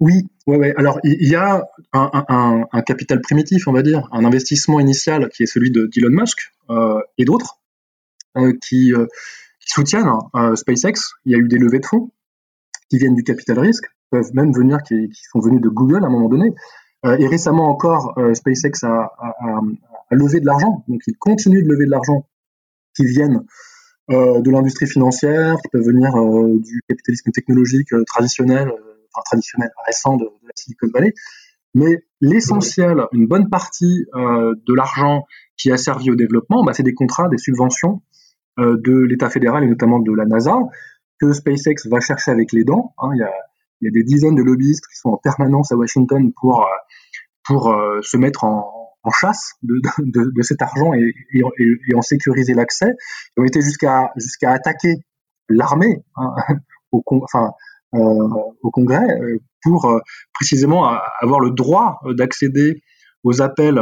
Oui, 0.00 0.28
ouais. 0.46 0.72
Alors 0.76 1.00
il 1.02 1.28
y 1.28 1.34
a 1.34 1.64
un, 1.92 2.82
capital 2.86 3.20
primitif, 3.20 3.66
on 3.66 3.72
va 3.72 3.82
dire, 3.82 4.08
un 4.12 4.24
investissement 4.24 4.78
initial 4.78 5.28
qui 5.30 5.42
est 5.42 5.46
celui 5.46 5.72
de 5.72 5.86
d'Elon 5.92 6.10
Musk 6.10 6.52
euh, 6.70 7.00
et 7.18 7.24
d'autres 7.24 7.58
euh, 8.36 8.52
qui, 8.62 8.92
euh, 8.94 9.06
soutiennent 9.60 10.08
euh, 10.34 10.56
SpaceX. 10.56 10.94
Il 11.24 11.32
y 11.32 11.34
a 11.34 11.38
eu 11.38 11.48
des 11.48 11.58
levées 11.58 11.80
de 11.80 11.86
fonds 11.86 12.10
qui 12.90 12.98
viennent 12.98 13.14
du 13.14 13.24
capital 13.24 13.58
risque 13.58 13.86
peuvent 14.10 14.30
même 14.34 14.52
venir, 14.52 14.78
qui, 14.82 15.10
sont 15.30 15.40
venus 15.40 15.60
de 15.60 15.68
Google 15.68 16.04
à 16.04 16.06
un 16.06 16.10
moment 16.10 16.28
donné. 16.28 16.52
Euh, 17.06 17.16
et 17.18 17.26
récemment 17.26 17.68
encore, 17.68 18.14
euh, 18.18 18.34
SpaceX 18.34 18.84
a, 18.84 19.12
levé 20.10 20.40
de 20.40 20.46
l'argent, 20.46 20.84
donc 20.88 21.02
ils 21.06 21.16
continuent 21.18 21.62
de 21.62 21.68
lever 21.68 21.84
de 21.84 21.90
l'argent 21.90 22.26
qui 22.96 23.04
viennent 23.04 23.44
euh, 24.10 24.40
de 24.40 24.50
l'industrie 24.50 24.86
financière, 24.86 25.56
qui 25.60 25.68
peuvent 25.68 25.84
venir 25.84 26.10
du 26.58 26.82
capitalisme 26.88 27.30
technologique 27.30 27.90
traditionnel, 28.06 28.68
enfin, 29.12 29.22
traditionnel, 29.26 29.70
récent 29.86 30.16
de, 30.16 30.24
la 30.24 30.52
Silicon 30.54 30.88
Valley. 30.92 31.12
Mais 31.74 32.02
l'essentiel, 32.22 33.04
une 33.12 33.26
bonne 33.26 33.50
partie 33.50 34.06
de 34.14 34.74
l'argent 34.74 35.26
qui 35.58 35.70
a 35.70 35.76
servi 35.76 36.10
au 36.10 36.16
développement, 36.16 36.64
bah, 36.64 36.72
c'est 36.72 36.82
des 36.82 36.94
contrats, 36.94 37.28
des 37.28 37.36
subventions 37.36 38.00
de 38.56 39.06
l'État 39.06 39.28
fédéral 39.28 39.62
et 39.62 39.66
notamment 39.66 40.00
de 40.00 40.12
la 40.12 40.24
NASA 40.24 40.56
que 41.20 41.32
SpaceX 41.32 41.88
va 41.90 42.00
chercher 42.00 42.30
avec 42.30 42.52
les 42.52 42.64
dents. 42.64 42.94
Hein. 42.98 43.10
Il, 43.14 43.18
y 43.18 43.22
a, 43.22 43.32
il, 43.80 43.86
y 43.86 43.88
a, 43.88 43.90
des 43.90 44.04
dizaines 44.04 44.34
de 44.34 44.42
lobbyistes 44.42 44.86
qui 44.86 44.96
sont 44.98 45.10
en 45.10 45.16
permanence 45.16 45.72
à 45.72 45.76
Washington 45.76 46.32
pour 46.40 46.66
pour 47.46 47.74
se 48.02 48.16
mettre 48.16 48.44
en, 48.44 48.74
chasse 49.20 49.52
de, 49.62 49.80
de, 50.00 50.42
cet 50.42 50.60
argent 50.60 50.92
et, 50.92 51.14
en 51.94 52.02
sécuriser 52.02 52.52
l'accès. 52.52 52.92
Ils 53.36 53.40
ont 53.40 53.44
été 53.44 53.62
jusqu'à 53.62 54.10
jusqu'à 54.16 54.52
attaquer 54.52 54.96
l'armée 55.48 56.04
hein, 56.16 56.34
au, 56.92 57.02
euh, 57.94 57.98
au 58.62 58.70
Congrès 58.70 59.18
euh, 59.18 59.38
pour 59.62 59.86
euh, 59.86 60.00
précisément 60.34 60.86
avoir 61.20 61.40
le 61.40 61.50
droit 61.50 62.00
d'accéder 62.04 62.82
aux 63.24 63.40
appels 63.40 63.78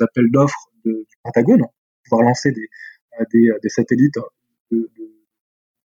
appels 0.00 0.30
d'offres 0.32 0.68
du 0.84 0.92
Pentagone, 1.22 1.62
pouvoir 2.08 2.28
lancer 2.28 2.50
des, 2.50 2.68
des, 3.32 3.68
satellites 3.68 4.18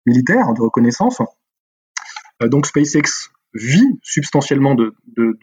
militaires 0.06 0.54
de 0.54 0.62
reconnaissance. 0.62 1.22
Donc 2.42 2.66
SpaceX 2.66 3.30
vit 3.54 4.00
substantiellement 4.04 4.76
de, 4.76 4.94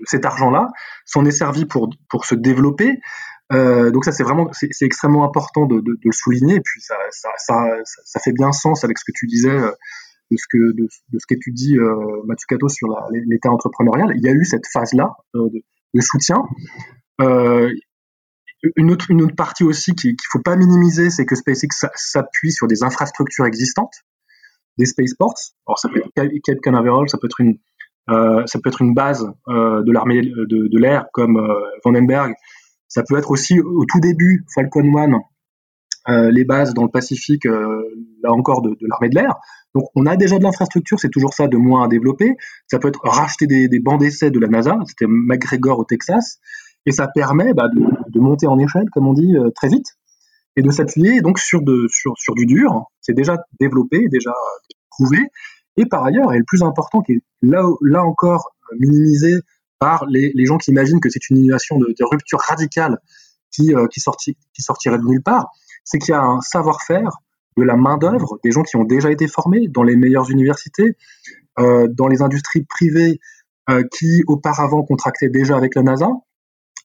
cet 0.05 0.25
argent-là, 0.25 0.69
s'en 1.05 1.25
est 1.25 1.33
servi 1.33 1.67
pour, 1.67 1.89
se 2.25 2.35
développer. 2.35 3.01
Euh, 3.53 3.91
donc 3.91 4.07
ça 4.07 4.13
c'est 4.13 4.23
vraiment 4.23 4.49
c'est 4.53 4.87
extrêmement 4.87 5.23
important 5.23 5.67
de, 5.67 5.83
le 5.85 6.13
souligner 6.13 6.55
et 6.55 6.61
puis 6.65 6.81
ça, 6.81 6.97
ça, 7.11 8.21
fait 8.21 8.33
bien 8.33 8.53
sens 8.53 8.85
avec 8.85 8.99
ce 8.99 9.05
que 9.05 9.13
tu 9.15 9.27
disais 9.27 9.51
euh, 9.51 9.71
de 10.31 10.37
ce 10.37 10.47
que 10.49 10.73
de, 10.73 10.89
ce 11.19 11.27
que 11.27 11.39
tu 11.41 11.53
dis 11.53 11.77
euh, 11.77 12.23
Matsukato 12.27 12.69
sur 12.69 12.89
l'état 13.11 13.51
entrepreneurial. 13.51 14.13
Il 14.17 14.23
y 14.23 14.29
a 14.29 14.33
eu 14.33 14.45
cette 14.45 14.67
phase 14.73 14.93
là 14.95 15.17
euh, 15.35 15.49
de, 15.95 16.01
soutien. 16.01 16.43
Euh, 17.21 17.71
une 18.77 18.91
autre, 18.91 19.11
une 19.11 19.23
autre 19.23 19.35
partie 19.35 19.63
aussi 19.63 19.95
qu'il 19.95 20.17
faut 20.31 20.41
pas 20.41 20.57
minimiser, 20.57 21.11
c'est 21.11 21.27
que 21.27 21.35
SpaceX 21.35 21.87
s'appuie 21.97 22.51
sur 22.51 22.67
des 22.67 22.83
infrastructures 22.83 23.45
existantes, 23.45 24.05
des 24.79 24.87
spaceports. 24.87 25.35
Alors 25.67 25.79
ça 25.79 25.89
peut 25.89 26.01
être 26.01 26.41
Cape 26.43 26.61
Canaveral, 26.61 27.09
ça 27.09 27.19
peut 27.19 27.27
être 27.27 27.41
une 27.41 27.59
euh, 28.11 28.43
ça 28.47 28.59
peut 28.63 28.69
être 28.69 28.83
une 28.83 28.95
base 28.95 29.27
euh, 29.49 29.83
de 29.83 29.93
l'armée 29.93 30.21
de, 30.21 30.45
de 30.47 30.79
l'air 30.79 31.07
comme 31.13 31.39
euh, 31.39 31.61
Vandenberg. 31.85 32.35
Ça 32.89 33.03
peut 33.03 33.17
être 33.17 33.31
aussi 33.31 33.61
au 33.61 33.85
tout 33.87 34.01
début 34.01 34.45
Falcon 34.55 34.85
1, 36.07 36.31
les 36.31 36.45
bases 36.45 36.75
dans 36.75 36.83
le 36.83 36.91
Pacifique, 36.91 37.45
là 37.45 38.31
encore 38.33 38.63
de, 38.63 38.77
l'armée 38.83 39.09
de 39.09 39.17
l'air. 39.17 39.35
Donc 39.75 39.87
on 39.97 40.07
a 40.07 40.17
déjà 40.17 40.39
de 40.39 40.45
l'infrastructure, 40.45 41.01
c'est 41.01 41.09
toujours 41.09 41.35
ça 41.35 41.49
de 41.49 41.57
moins 41.57 41.85
à 41.85 41.89
développer. 41.89 42.37
Ça 42.69 42.79
peut 42.79 42.89
être 42.89 43.01
racheter 43.03 43.49
des, 43.49 43.67
des 43.69 43.81
bancs 43.81 43.99
d'essai 43.99 44.31
de 44.31 44.39
la 44.39 44.47
NASA, 44.47 44.79
c'était 44.87 45.07
McGregor 45.09 45.81
au 45.81 45.85
Texas, 45.85 46.39
et 46.87 46.93
ça 46.93 47.09
permet 47.09 47.53
bah, 47.53 47.69
de, 47.69 48.21
monter 48.21 48.47
en 48.47 48.59
échelle, 48.61 48.89
comme 48.93 49.09
on 49.09 49.15
dit, 49.15 49.35
très 49.57 49.69
vite, 49.69 49.97
et 50.57 50.63
de 50.63 50.71
s'appuyer 50.71 51.21
donc 51.21 51.39
sur, 51.39 51.61
du 51.63 52.47
dur. 52.47 52.85
C'est 53.01 53.15
déjà 53.15 53.37
développé, 53.61 54.09
déjà 54.09 54.33
prouvé, 54.91 55.19
et 55.77 55.87
par 55.87 56.05
ailleurs, 56.05 56.33
et 56.33 56.39
le 56.39 56.45
plus 56.45 56.63
important, 56.63 57.03
qui 57.03 57.13
est 57.13 57.23
là, 57.43 58.05
encore 58.05 58.55
euh, 58.73 58.77
minimisé 58.79 59.41
par 59.79 60.07
les, 60.07 60.33
gens 60.47 60.57
qui 60.57 60.71
imaginent 60.71 61.01
que 61.01 61.11
c'est 61.11 61.29
une 61.31 61.39
innovation 61.39 61.79
de, 61.79 61.95
rupture 62.11 62.41
radicale 62.41 62.99
qui, 63.51 63.75
euh, 63.75 63.87
qui, 63.89 64.01
sorti, 64.01 64.37
qui 64.55 64.63
sortirait 64.63 64.99
de 64.99 65.05
nulle 65.05 65.23
part, 65.23 65.49
c'est 65.85 65.99
qu'il 65.99 66.13
y 66.13 66.17
a 66.17 66.23
un 66.23 66.41
savoir-faire 66.41 67.11
de 67.57 67.63
la 67.63 67.77
main-d'œuvre, 67.77 68.39
des 68.43 68.51
gens 68.51 68.63
qui 68.63 68.77
ont 68.77 68.85
déjà 68.85 69.11
été 69.11 69.29
formés 69.29 69.69
dans 69.69 69.83
les 69.83 69.97
meilleures 69.97 70.31
universités, 70.31 70.97
euh, 71.59 71.87
dans 71.89 72.09
les 72.09 72.23
industries 72.23 72.65
privées 72.65 73.21
qui 73.93 74.23
auparavant 74.27 74.83
contractaient 74.83 75.31
déjà 75.31 75.57
avec 75.57 75.75
la 75.75 75.83
NASA. 75.83 76.11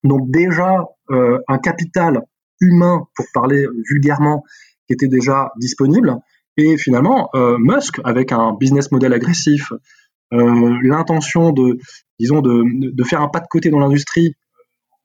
Donc 0.05 0.31
déjà 0.31 0.85
un 1.09 1.57
capital 1.57 2.21
humain, 2.59 3.07
pour 3.15 3.25
parler 3.33 3.65
vulgairement, 3.89 4.43
qui 4.87 4.93
était 4.93 5.07
déjà 5.07 5.51
disponible. 5.57 6.15
Et 6.57 6.77
finalement, 6.77 7.29
euh, 7.35 7.57
Musk, 7.57 7.99
avec 8.03 8.31
un 8.31 8.53
business 8.53 8.91
model 8.91 9.13
agressif, 9.13 9.71
euh, 10.33 10.77
l'intention 10.83 11.51
de, 11.51 11.77
disons, 12.19 12.41
de, 12.41 12.63
de, 12.91 13.03
faire 13.03 13.21
un 13.21 13.29
pas 13.29 13.39
de 13.39 13.47
côté 13.47 13.69
dans 13.69 13.79
l'industrie, 13.79 14.35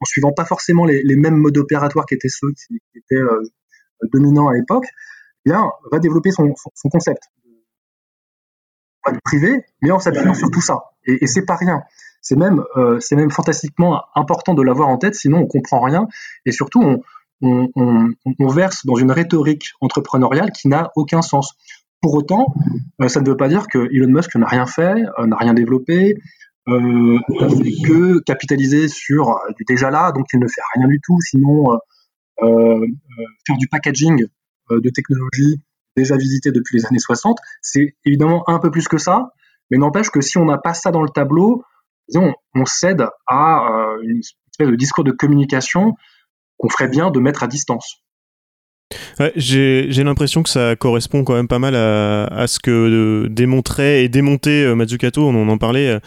en 0.01 0.05
suivant 0.05 0.33
pas 0.33 0.45
forcément 0.45 0.85
les, 0.85 1.17
mêmes 1.17 1.37
modes 1.37 1.57
opératoires 1.57 2.07
qui 2.07 2.15
étaient 2.15 2.29
ceux 2.29 2.53
qui, 2.53 2.81
étaient 2.95 3.23
euh, 3.23 3.41
dominants 4.13 4.49
à 4.49 4.55
l'époque, 4.55 4.87
eh 5.47 5.51
bien, 5.51 5.71
va 5.93 5.99
développer 5.99 6.31
son, 6.31 6.55
son, 6.57 6.71
son 6.75 6.89
concept 6.89 7.23
privé, 9.25 9.65
mais 9.83 9.91
en 9.91 9.99
s'appuyant 9.99 10.35
sur 10.35 10.51
tout 10.51 10.61
ça. 10.61 10.79
Et, 11.07 11.25
et 11.25 11.27
c'est 11.27 11.45
pas 11.45 11.57
rien. 11.57 11.83
C'est 12.21 12.37
même, 12.37 12.65
euh, 12.77 12.99
c'est 13.01 13.17
même 13.17 13.31
fantastiquement 13.31 14.03
important 14.15 14.55
de 14.55 14.63
l'avoir 14.63 14.89
en 14.89 14.97
tête, 14.97 15.15
sinon 15.15 15.41
on 15.41 15.47
comprend 15.47 15.81
rien. 15.81 16.09
Et 16.47 16.53
surtout, 16.53 16.81
on, 16.83 17.03
on, 17.43 18.49
verse 18.49 18.87
dans 18.87 18.97
une 18.97 19.11
rhétorique 19.11 19.71
entrepreneuriale 19.81 20.51
qui 20.53 20.69
n'a 20.69 20.91
aucun 20.97 21.23
sens. 21.23 21.55
Pour 22.01 22.15
autant, 22.15 22.55
euh, 23.01 23.09
ça 23.09 23.21
ne 23.21 23.29
veut 23.29 23.37
pas 23.37 23.49
dire 23.49 23.67
que 23.67 23.89
Elon 23.93 24.13
Musk 24.13 24.35
n'a 24.37 24.47
rien 24.47 24.67
fait, 24.67 25.03
euh, 25.19 25.27
n'a 25.27 25.37
rien 25.37 25.55
développé, 25.55 26.17
euh, 26.69 27.19
n'a 27.41 27.49
fait 27.49 27.73
que 27.87 28.21
capitaliser 28.21 28.89
sur 28.89 29.39
du 29.57 29.65
déjà 29.67 29.91
là, 29.91 30.13
donc 30.13 30.27
il 30.33 30.39
ne 30.39 30.47
fait 30.47 30.61
rien 30.75 30.87
du 30.87 31.01
tout, 31.03 31.19
sinon 31.21 31.79
faire 32.41 33.57
du 33.59 33.69
packaging 33.69 34.25
de 34.71 34.91
technologies 34.91 35.63
déjà 35.97 36.17
visitées 36.17 36.51
depuis 36.51 36.79
les 36.79 36.87
années 36.87 36.99
60, 36.99 37.39
c'est 37.63 37.95
évidemment 38.05 38.43
un 38.49 38.59
peu 38.59 38.71
plus 38.71 38.89
que 38.89 38.99
ça, 38.99 39.31
mais 39.71 39.79
n'empêche 39.79 40.11
que 40.11 40.21
si 40.21 40.37
on 40.39 40.45
n'a 40.45 40.59
pas 40.59 40.75
ça 40.75 40.91
dans 40.91 41.03
le 41.03 41.11
tableau, 41.11 41.63
on 42.15 42.65
cède 42.67 43.07
à 43.27 43.67
une 44.03 44.19
espèce 44.19 44.69
de 44.69 44.77
discours 44.77 45.05
de 45.05 45.13
communication 45.13 45.95
qu'on 46.59 46.69
ferait 46.69 46.89
bien 46.89 47.11
de 47.11 47.21
mettre 47.21 47.43
à 47.43 47.47
distance. 47.47 48.05
J'ai 49.37 50.05
l'impression 50.05 50.43
que 50.43 50.51
ça 50.51 50.77
correspond 50.77 51.25
quand 51.25 51.35
même 51.35 51.49
pas 51.49 51.59
mal 51.59 51.75
à, 51.75 52.47
ce 52.47 52.59
que 52.59 52.71
euh, 52.71 53.29
démontrait 53.29 54.05
et 54.05 54.09
démontait 54.09 54.65
euh, 54.65 54.75
Mazzucato, 54.75 55.27
on 55.27 55.49
en 55.49 55.59
parlait, 55.59 55.89
euh, 55.89 56.01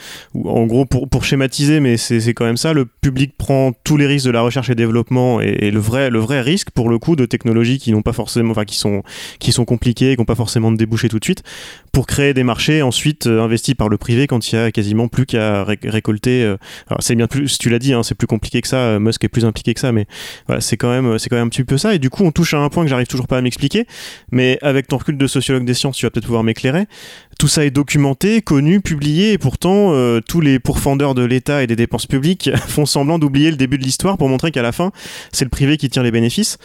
en 0.46 0.66
gros 0.66 0.86
pour, 0.86 1.24
schématiser, 1.24 1.80
mais 1.80 1.98
c'est 1.98 2.34
quand 2.34 2.46
même 2.46 2.58
ça, 2.58 2.74
le 2.74 2.86
public 2.86 3.34
prend 3.38 3.72
tous 3.84 3.98
les 3.98 4.08
risques 4.08 4.26
de 4.26 4.32
la 4.32 4.42
recherche 4.42 4.70
et 4.70 4.76
développement 4.76 5.42
et, 5.42 5.72
le, 5.72 5.80
vrai, 5.80 6.10
le 6.10 6.20
vrai 6.20 6.42
risque 6.42 6.70
pour 6.72 6.90
le 6.90 7.00
coup 7.00 7.16
de 7.16 7.26
technologies 7.26 7.80
qui 7.80 7.92
n'ont 7.92 8.02
pas 8.02 8.14
forcément, 8.14 8.52
enfin 8.52 8.66
qui 8.66 8.78
sont, 8.78 9.04
qui 9.40 9.52
sont 9.52 9.66
compliquées, 9.66 10.16
qui 10.16 10.22
n'ont 10.22 10.26
pas 10.26 10.36
forcément 10.36 10.72
de 10.72 10.78
débouchés 10.78 11.10
tout 11.10 11.20
de 11.20 11.24
suite, 11.24 11.44
pour 11.92 12.08
créer 12.08 12.34
des 12.34 12.44
marchés 12.44 12.82
ensuite 12.82 13.28
euh, 13.28 13.42
investis 13.42 13.74
par 13.74 13.90
le 13.90 13.98
privé 13.98 14.28
quand 14.28 14.52
il 14.52 14.56
y 14.56 14.60
a 14.60 14.72
quasiment 14.72 15.08
plus 15.08 15.26
qu'à 15.26 15.64
ré 15.64 15.80
récolter. 15.84 16.44
Alors 16.88 17.02
c'est 17.02 17.16
bien 17.16 17.28
plus, 17.28 17.58
tu 17.58 17.70
l'as 17.70 17.80
dit, 17.80 17.94
hein, 17.94 18.04
c'est 18.04 18.16
plus 18.16 18.28
compliqué 18.28 18.62
que 18.62 18.68
ça, 18.68 19.00
Musk 19.00 19.24
est 19.24 19.30
plus 19.30 19.46
impliqué 19.46 19.74
que 19.74 19.80
ça, 19.80 19.92
mais 19.92 20.06
c'est 20.60 20.78
quand 20.78 20.90
même, 20.90 21.18
c'est 21.18 21.30
quand 21.30 21.36
même 21.36 21.48
un 21.48 21.50
petit 21.50 21.64
peu 21.64 21.78
ça, 21.78 21.96
et 21.96 22.00
du 22.00 22.10
coup 22.10 22.24
on 22.24 22.32
touche 22.32 22.54
à 22.54 22.58
un 22.58 22.67
point 22.70 22.84
que 22.84 22.90
j'arrive 22.90 23.08
toujours 23.08 23.28
pas 23.28 23.38
à 23.38 23.42
m'expliquer, 23.42 23.86
mais 24.32 24.58
avec 24.62 24.88
ton 24.88 24.98
recul 24.98 25.18
de 25.18 25.28
sociologue 25.28 25.66
des 25.66 25.74
sciences, 25.74 25.98
tu 25.98 26.06
vas 26.06 26.10
peut-être 26.10 26.26
pouvoir 26.26 26.44
m'éclairer. 26.44 26.86
Tout 27.40 27.48
ça 27.48 27.66
est 27.66 27.72
documenté, 27.72 28.42
connu, 28.42 28.82
publié, 28.82 29.34
et 29.34 29.38
pourtant 29.38 29.94
euh, 29.94 30.22
tous 30.22 30.42
les 30.42 30.60
pourfendeurs 30.60 31.14
de 31.16 31.24
l'État 31.24 31.64
et 31.64 31.68
des 31.68 31.76
dépenses 31.76 32.08
publiques 32.08 32.50
font 32.68 32.86
semblant 32.86 33.20
d'oublier 33.20 33.52
le 33.52 33.58
début 33.58 33.78
de 33.78 33.84
l'histoire 33.84 34.18
pour 34.18 34.30
montrer 34.30 34.52
qu'à 34.52 34.62
la 34.62 34.72
fin, 34.72 34.92
c'est 35.32 35.46
le 35.46 35.50
privé 35.50 35.78
qui 35.78 35.90
tire 35.90 36.04
les 36.04 36.12
bénéfices. 36.12 36.58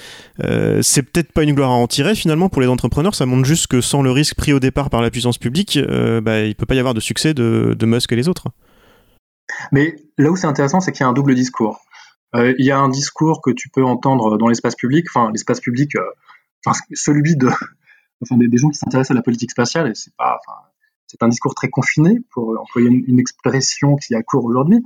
Euh, 0.43 0.81
c'est 0.83 1.03
peut-être 1.03 1.33
pas 1.33 1.43
une 1.43 1.55
gloire 1.55 1.71
à 1.71 1.75
en 1.75 1.87
tirer 1.87 2.15
finalement 2.15 2.49
pour 2.49 2.63
les 2.63 2.69
entrepreneurs, 2.69 3.15
ça 3.15 3.27
montre 3.27 3.45
juste 3.45 3.67
que 3.67 3.81
sans 3.81 4.03
le 4.03 4.11
risque 4.11 4.35
pris 4.35 4.53
au 4.53 4.61
départ 4.61 4.91
par 4.91 5.03
la 5.03 5.11
puissance 5.11 5.39
publique, 5.39 5.77
euh, 5.77 6.21
bah, 6.21 6.41
il 6.41 6.55
peut 6.55 6.67
pas 6.67 6.75
y 6.75 6.79
avoir 6.79 6.95
de 6.95 7.01
succès 7.01 7.35
de, 7.35 7.75
de 7.79 7.87
Musk 7.87 8.13
et 8.13 8.17
les 8.17 8.29
autres. 8.29 8.49
Mais 9.71 9.97
là 10.19 10.31
où 10.31 10.37
c'est 10.37 10.47
intéressant, 10.47 10.81
c'est 10.81 10.93
qu'il 10.93 11.03
y 11.03 11.05
a 11.05 11.09
un 11.09 11.13
double 11.13 11.35
discours. 11.35 11.81
Euh, 12.35 12.55
il 12.59 12.65
y 12.65 12.71
a 12.71 12.79
un 12.79 12.89
discours 12.89 13.41
que 13.43 13.51
tu 13.51 13.69
peux 13.69 13.85
entendre 13.85 14.39
dans 14.39 14.49
l'espace 14.49 14.75
public, 14.75 15.07
enfin 15.15 15.31
l'espace 15.33 15.61
public, 15.61 15.97
euh, 15.97 16.03
enfin 16.65 16.79
celui 16.95 17.37
de, 17.37 17.49
enfin 18.23 18.37
des, 18.37 18.57
gens 18.57 18.71
qui 18.71 18.79
s'intéressent 18.79 19.13
à 19.13 19.15
la 19.15 19.23
politique 19.23 19.51
spatiale, 19.51 19.89
et 19.89 19.95
c'est 19.95 20.15
pas, 20.17 20.39
enfin 20.47 20.59
c'est 21.13 21.23
un 21.23 21.29
discours 21.29 21.55
très 21.55 21.69
confiné 21.69 22.21
pour 22.33 22.59
employer 22.59 22.89
une, 22.89 23.21
expression 23.21 23.97
qui 23.97 24.15
a 24.15 24.23
cours 24.23 24.47
aujourd'hui. 24.47 24.83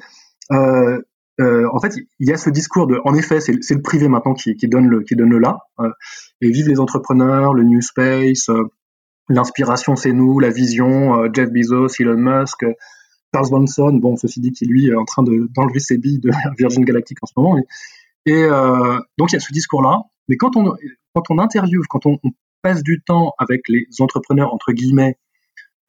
Euh, 0.51 1.01
euh, 1.39 1.69
en 1.73 1.79
fait, 1.79 1.95
il 2.19 2.29
y 2.29 2.33
a 2.33 2.37
ce 2.37 2.51
discours 2.51 2.89
de, 2.89 3.01
en 3.05 3.15
effet, 3.15 3.41
c'est 3.41 3.53
le 3.53 3.83
privé 3.83 4.09
maintenant 4.09 4.35
qui, 4.35 4.57
donne 4.65 4.89
le 4.89 5.03
qui 5.03 5.15
donne 5.15 5.31
le 5.31 5.39
là, 5.39 5.59
euh, 5.79 5.91
et 6.41 6.51
vive 6.51 6.69
les 6.69 6.81
entrepreneurs, 6.81 7.55
le 7.55 7.63
new 7.63 7.81
space, 7.81 8.51
l'inspiration 9.29 9.95
c'est 9.95 10.13
nous, 10.13 10.41
la 10.41 10.51
vision, 10.51 11.33
Jeff 11.33 11.51
Bezos, 11.51 12.01
Elon 12.01 12.17
Musk. 12.17 12.65
Charles 13.37 13.51
Bronson, 13.51 13.93
bon, 13.93 14.17
ceci 14.17 14.41
dit, 14.41 14.53
qui 14.53 14.65
lui 14.65 14.89
est 14.89 14.95
en 14.95 15.05
train 15.05 15.23
d'enlever 15.23 15.75
de, 15.75 15.79
ses 15.79 15.99
billes 15.99 16.21
de 16.21 16.31
Virgin 16.59 16.85
Galactic 16.85 17.19
en 17.23 17.27
ce 17.27 17.33
moment. 17.37 17.59
Et, 18.25 18.33
euh, 18.33 18.99
donc, 19.19 19.33
il 19.33 19.35
y 19.35 19.37
a 19.37 19.41
ce 19.41 19.53
discours-là. 19.53 20.05
Mais 20.29 20.37
quand 20.37 20.57
on, 20.57 20.75
quand 21.15 21.31
on 21.31 21.39
interviewe, 21.39 21.83
quand 21.89 22.07
on, 22.07 22.19
passe 22.63 22.83
du 22.83 23.01
temps 23.01 23.33
avec 23.39 23.69
les 23.69 23.87
entrepreneurs, 24.01 24.53
entre 24.53 24.73
guillemets, 24.73 25.19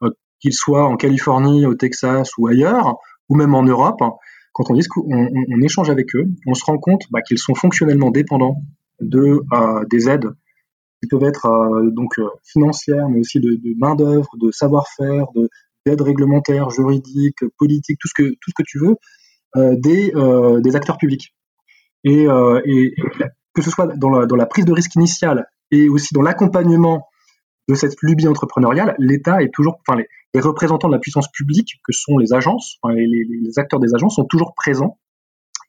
euh, 0.04 0.10
qu'ils 0.42 0.54
soient 0.54 0.86
en 0.86 0.96
Californie, 0.98 1.66
au 1.66 1.74
Texas 1.74 2.30
ou 2.38 2.48
ailleurs, 2.48 2.98
ou 3.30 3.36
même 3.36 3.56
en 3.56 3.64
Europe, 3.64 4.00
quand 4.54 4.70
on, 4.70 4.76
on, 4.76 5.28
on 5.50 5.62
échange 5.62 5.90
avec 5.90 6.14
eux, 6.16 6.26
on 6.46 6.54
se 6.54 6.66
rend 6.66 6.78
compte 6.78 7.06
bah, 7.10 7.22
qu'ils 7.22 7.40
sont 7.40 7.56
fonctionnellement 7.56 8.12
dépendants 8.12 8.58
de, 9.00 9.42
euh, 9.54 9.86
des 9.90 10.10
aides 10.10 10.30
qui 11.02 11.08
peuvent 11.08 11.24
être 11.24 11.48
donc 11.92 12.20
financières, 12.44 13.08
mais 13.10 13.22
aussi 13.22 13.40
de, 13.40 13.52
de 13.52 13.74
main-d'œuvre, 13.80 14.30
de 14.40 14.52
savoir-faire, 14.52 15.28
de 15.36 15.50
d'aide 15.88 16.02
réglementaire, 16.02 16.70
juridique, 16.70 17.40
politique, 17.58 17.98
tout 18.00 18.08
ce 18.08 18.14
que, 18.14 18.30
tout 18.30 18.50
ce 18.50 18.54
que 18.54 18.64
tu 18.66 18.80
veux, 18.80 18.96
des, 19.56 20.12
des 20.62 20.76
acteurs 20.76 20.98
publics. 20.98 21.34
Et, 22.04 22.26
et, 22.66 22.96
que 23.54 23.62
ce 23.64 23.72
soit 23.72 23.88
dans 23.98 24.10
la, 24.10 24.26
dans 24.28 24.36
la 24.36 24.46
prise 24.46 24.66
de 24.66 24.72
risque 24.72 24.94
initiale 24.96 25.48
et 25.72 25.90
aussi 25.90 26.14
dans 26.14 26.22
l'accompagnement 26.22 27.08
de 27.68 27.76
cette 27.76 28.02
lubie 28.02 28.28
entrepreneuriale, 28.28 28.96
l'État 28.98 29.42
est 29.42 29.54
toujours, 29.54 29.80
enfin 29.88 30.00
les, 30.00 30.40
représentants 30.40 30.88
de 30.88 30.94
la 30.94 31.00
puissance 31.00 31.28
publique, 31.32 31.80
que 31.84 31.92
sont 31.92 32.18
les 32.20 32.32
agences, 32.32 32.78
enfin, 32.82 32.94
les, 32.94 33.58
acteurs 33.58 33.80
des 33.80 33.96
agences, 33.96 34.16
sont 34.16 34.26
toujours 34.26 34.54
présents. 34.56 35.00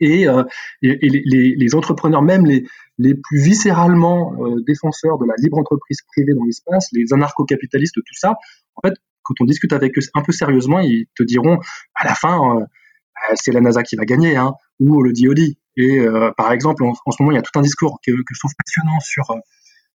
Et, 0.00 0.28
euh, 0.28 0.44
et, 0.83 0.98
les, 1.00 1.74
entrepreneurs, 1.74 2.22
même 2.22 2.44
les, 2.44 3.14
plus 3.14 3.42
viscéralement 3.42 4.35
euh, 4.44 4.62
défenseurs 4.66 5.18
de 5.18 5.26
la 5.26 5.35
libre 5.38 5.59
entreprise 5.59 6.02
privée 6.12 6.35
dans 6.35 6.44
l'espace, 6.44 6.88
les 6.92 7.12
anarcho-capitalistes, 7.12 7.94
tout 7.94 8.14
ça, 8.14 8.37
en 8.76 8.87
fait, 8.87 8.94
quand 9.29 9.43
on 9.43 9.45
discute 9.45 9.73
avec 9.73 9.97
eux 9.99 10.01
un 10.14 10.23
peu 10.23 10.33
sérieusement, 10.33 10.81
ils 10.81 11.07
te 11.14 11.23
diront 11.23 11.59
à 11.95 12.07
la 12.07 12.14
fin, 12.14 12.38
euh, 12.38 12.61
bah, 12.61 13.35
c'est 13.35 13.53
la 13.53 13.61
NASA 13.61 13.83
qui 13.83 13.97
va 13.97 14.05
gagner, 14.05 14.37
hein, 14.37 14.55
ou 14.81 15.03
le 15.03 15.12
DoD. 15.12 15.57
Et 15.77 16.01
euh, 16.01 16.33
par 16.37 16.51
exemple, 16.53 16.83
en, 16.83 16.95
ce 16.95 17.23
moment, 17.23 17.33
il 17.33 17.37
y 17.37 17.38
a 17.38 17.43
tout 17.43 17.57
un 17.57 17.62
discours 17.62 17.99
que, 18.05 18.11
que 18.11 18.35
je 18.35 18.38
trouve 18.38 18.53
passionnant 18.57 18.99
sur 19.01 19.27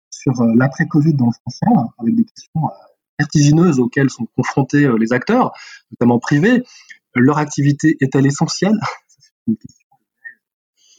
sur 0.09 0.39
euh, 0.39 0.53
l'après-Covid 0.55 1.15
dans 1.15 1.25
le 1.25 1.31
français, 1.31 1.65
avec 1.97 2.15
des 2.15 2.25
questions 2.25 2.61
vertigineuses 3.19 3.79
auxquelles 3.79 4.11
sont 4.11 4.27
confrontés 4.37 4.87
les 4.99 5.11
acteurs, 5.11 5.51
notamment 5.91 6.19
privés. 6.19 6.63
Leur 7.15 7.39
activité 7.39 7.97
est-elle 7.99 8.25
essentielle? 8.25 8.77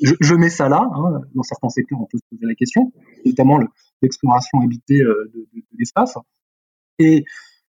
Je, 0.03 0.35
mets 0.35 0.51
ça 0.51 0.68
là. 0.68 0.83
Hein. 0.92 1.20
Dans 1.35 1.42
certains 1.42 1.68
secteurs, 1.68 2.01
on 2.01 2.07
peut 2.07 2.18
se 2.18 2.25
poser 2.29 2.47
la 2.47 2.55
question, 2.55 2.92
notamment 3.25 3.59
l'exploration 4.03 4.61
habitée 4.61 4.99
de, 4.99 5.33
de, 5.35 5.62
l'espace. 5.79 6.16
Et 6.99 7.25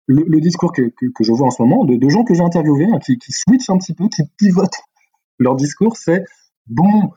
le, 0.09 0.41
discours 0.41 0.71
que, 0.73 0.81
que, 0.81 1.23
je 1.23 1.31
vois 1.31 1.47
en 1.47 1.51
ce 1.51 1.61
moment, 1.61 1.85
de, 1.85 2.09
gens 2.09 2.23
que 2.23 2.33
j'ai 2.33 2.41
interviewés, 2.41 2.87
hein, 2.91 2.99
qui, 2.99 3.17
switchent 3.31 3.69
un 3.69 3.77
petit 3.77 3.93
peu, 3.93 4.07
qui 4.09 4.23
pivotent 4.37 4.79
leur 5.39 5.55
discours, 5.55 5.97
c'est 5.97 6.23
bon, 6.67 7.11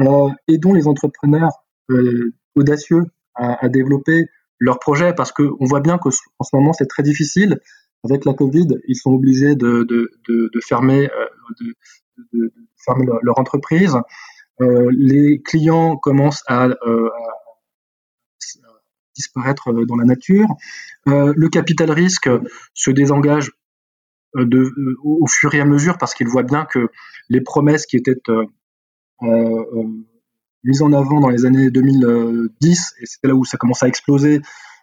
euh, 0.00 0.28
aidons 0.48 0.72
les 0.72 0.88
entrepreneurs 0.88 1.52
euh, 1.90 2.34
audacieux 2.56 3.04
à, 3.34 3.64
à 3.64 3.68
développer 3.68 4.24
leurs 4.58 4.78
projets 4.78 5.14
parce 5.14 5.32
qu'on 5.32 5.56
voit 5.60 5.80
bien 5.80 5.98
qu'en 5.98 6.10
ce 6.10 6.20
moment 6.52 6.72
c'est 6.72 6.86
très 6.86 7.02
difficile. 7.02 7.58
Avec 8.04 8.24
la 8.24 8.34
Covid, 8.34 8.66
ils 8.88 8.96
sont 8.96 9.12
obligés 9.12 9.54
de, 9.54 9.84
de, 9.84 10.10
de, 10.28 10.50
euh, 10.50 10.60
fermer 10.66 11.08
leur, 13.22 13.38
entreprise. 13.38 13.96
Les 14.58 15.40
clients 15.42 15.96
commencent 15.96 16.42
à, 16.48 16.68
disparaître 19.14 19.72
dans 19.72 19.96
la 19.96 20.04
nature. 20.04 20.48
Euh, 21.08 21.32
le 21.36 21.48
capital 21.48 21.90
risque 21.90 22.28
se 22.74 22.90
désengage 22.90 23.50
de, 24.34 24.72
au 25.04 25.26
fur 25.26 25.54
et 25.54 25.60
à 25.60 25.64
mesure 25.64 25.98
parce 25.98 26.14
qu'il 26.14 26.28
voit 26.28 26.42
bien 26.42 26.64
que 26.64 26.88
les 27.28 27.42
promesses 27.42 27.86
qui 27.86 27.96
étaient 27.96 28.16
mises 30.64 30.82
en 30.82 30.92
avant 30.92 31.20
dans 31.20 31.28
les 31.28 31.44
années 31.44 31.70
2010, 31.70 32.94
et 33.00 33.06
c'était 33.06 33.28
là 33.28 33.34
où 33.34 33.44
ça 33.44 33.56
commence 33.56 33.82
à 33.82 33.88
exploser, 33.88 34.40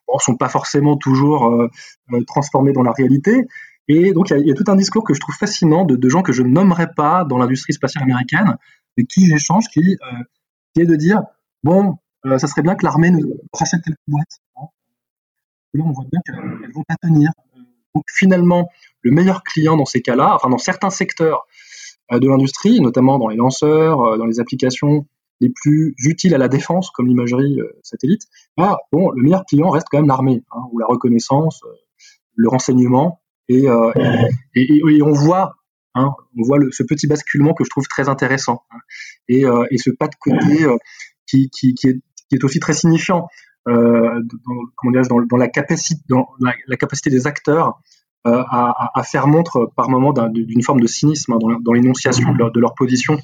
bon, 0.07 0.17
sont 0.19 0.35
pas 0.35 0.49
forcément 0.49 0.97
toujours 0.97 1.45
euh, 1.47 1.67
euh, 2.13 2.23
transformées 2.25 2.73
dans 2.73 2.83
la 2.83 2.91
réalité. 2.91 3.45
Et 3.87 4.13
donc, 4.13 4.29
il 4.29 4.47
y, 4.47 4.51
a 4.51 4.53
tout 4.53 4.65
un 4.67 4.75
discours 4.75 5.03
que 5.03 5.15
je 5.15 5.19
trouve 5.19 5.35
fascinant 5.35 5.83
de, 5.83 6.09
gens 6.09 6.21
que 6.21 6.31
je 6.31 6.43
nommerai 6.43 6.87
pas 6.95 7.25
dans 7.25 7.39
l'industrie 7.39 7.73
spatiale 7.73 8.03
américaine, 8.03 8.55
mais 8.95 9.05
qui 9.05 9.25
j'échange, 9.25 9.65
euh, 9.77 9.81
qui 10.73 10.81
est 10.81 10.85
de 10.85 10.95
dire, 10.95 11.23
bon, 11.63 11.95
euh, 12.25 12.37
ça 12.37 12.47
serait 12.47 12.61
bien 12.61 12.75
que 12.75 12.85
l'armée 12.85 13.11
nous 13.11 13.39
rachète 13.53 13.81
quelques 13.83 13.97
boîtes. 14.07 14.39
Hein. 14.57 14.65
Là, 15.73 15.83
on 15.85 15.91
voit 15.91 16.05
bien 16.11 16.19
qu'elles 16.25 16.73
vont 16.73 16.83
pas 16.87 16.95
tenir. 17.01 17.29
Donc, 17.95 18.03
finalement, 18.07 18.69
le 19.01 19.11
meilleur 19.11 19.43
client 19.43 19.77
dans 19.77 19.85
ces 19.85 20.01
cas-là, 20.01 20.35
enfin, 20.35 20.49
dans 20.49 20.57
certains 20.57 20.89
secteurs 20.89 21.47
de 22.11 22.27
l'industrie, 22.27 22.81
notamment 22.81 23.19
dans 23.19 23.27
les 23.27 23.35
lanceurs, 23.35 24.17
dans 24.17 24.25
les 24.25 24.39
applications 24.39 25.05
les 25.41 25.49
plus 25.49 25.95
utiles 25.97 26.35
à 26.35 26.37
la 26.37 26.47
défense, 26.47 26.91
comme 26.91 27.07
l'imagerie 27.07 27.59
euh, 27.59 27.71
satellite, 27.83 28.23
ah, 28.57 28.77
bon, 28.91 29.09
le 29.11 29.23
meilleur 29.23 29.45
client 29.45 29.69
reste 29.69 29.87
quand 29.89 29.99
même 29.99 30.07
l'armée, 30.07 30.43
hein, 30.51 30.61
ou 30.71 30.79
la 30.79 30.85
reconnaissance, 30.85 31.61
euh, 31.65 31.73
le 32.35 32.49
renseignement, 32.49 33.21
et, 33.47 33.67
euh, 33.67 33.91
et, 34.55 34.81
et, 34.91 35.01
on 35.01 35.11
voit, 35.11 35.55
hein, 35.95 36.11
on 36.37 36.43
voit 36.43 36.59
ce 36.71 36.83
petit 36.83 37.07
basculement 37.07 37.53
que 37.53 37.63
je 37.63 37.69
trouve 37.69 37.87
très 37.87 38.09
intéressant, 38.09 38.63
hein, 38.71 38.79
et, 39.27 39.43
et, 39.71 39.77
ce 39.77 39.89
pas 39.89 40.07
de 40.07 40.15
côté 40.19 40.65
qui, 41.25 41.49
qui, 41.49 41.75
est, 41.85 42.01
qui, 42.29 42.35
est, 42.35 42.43
aussi 42.43 42.59
très 42.59 42.73
signifiant. 42.73 43.27
Euh, 43.67 44.21
dans, 44.23 44.55
comment 44.75 45.01
dans, 45.01 45.21
dans, 45.29 45.37
la 45.37 45.47
capacité, 45.47 46.01
dans 46.09 46.29
la, 46.39 46.53
la, 46.67 46.77
capacité 46.77 47.09
des 47.09 47.27
acteurs 47.27 47.79
euh, 48.25 48.41
à, 48.49 48.91
à, 48.97 49.03
faire 49.03 49.27
montre 49.27 49.69
par 49.75 49.89
moment 49.89 50.13
d'une 50.13 50.63
forme 50.63 50.79
de 50.79 50.87
cynisme 50.87 51.33
hein, 51.33 51.37
dans 51.61 51.73
l'énonciation 51.73 52.31
de, 52.31 52.37
leur, 52.37 52.51
de 52.51 52.59
leur 52.59 52.73
position 52.73 53.19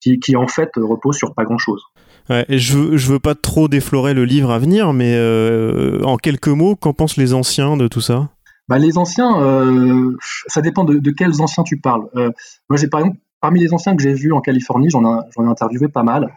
qui, 0.00 0.20
qui, 0.20 0.36
en 0.36 0.46
fait 0.46 0.70
repose 0.76 1.16
sur 1.16 1.34
pas 1.34 1.44
grand 1.44 1.58
chose. 1.58 1.82
Ouais, 2.30 2.44
je, 2.48 2.78
veux, 2.78 2.96
je 2.96 3.12
veux 3.12 3.18
pas 3.18 3.34
trop 3.34 3.68
déflorer 3.68 4.14
le 4.14 4.24
livre 4.24 4.50
à 4.50 4.58
venir, 4.58 4.92
mais 4.92 5.14
euh, 5.16 6.00
en 6.04 6.16
quelques 6.16 6.48
mots, 6.48 6.76
qu'en 6.76 6.92
pensent 6.92 7.16
les 7.16 7.34
anciens 7.34 7.76
de 7.76 7.88
tout 7.88 8.00
ça? 8.00 8.28
Bah, 8.68 8.78
Les 8.78 8.96
anciens, 8.96 9.42
euh, 9.42 10.16
ça 10.46 10.60
dépend 10.60 10.84
de, 10.84 10.98
de, 10.98 11.10
quels 11.10 11.40
anciens 11.40 11.64
tu 11.64 11.78
parles. 11.78 12.08
Euh, 12.16 12.30
moi, 12.68 12.76
j'ai 12.76 12.88
par 12.88 13.00
exemple, 13.00 13.18
parmi 13.40 13.60
les 13.60 13.74
anciens 13.74 13.96
que 13.96 14.02
j'ai 14.02 14.14
vus 14.14 14.32
en 14.32 14.40
Californie, 14.40 14.88
j'en 14.90 15.04
ai, 15.04 15.20
ai 15.38 15.46
interviewé 15.46 15.88
pas 15.88 16.04
mal. 16.04 16.32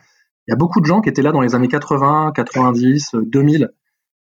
Il 0.47 0.51
y 0.51 0.53
a 0.53 0.57
beaucoup 0.57 0.81
de 0.81 0.85
gens 0.85 1.01
qui 1.01 1.09
étaient 1.09 1.21
là 1.21 1.31
dans 1.31 1.41
les 1.41 1.55
années 1.55 1.67
80, 1.67 2.33
90, 2.35 3.15
2000. 3.23 3.71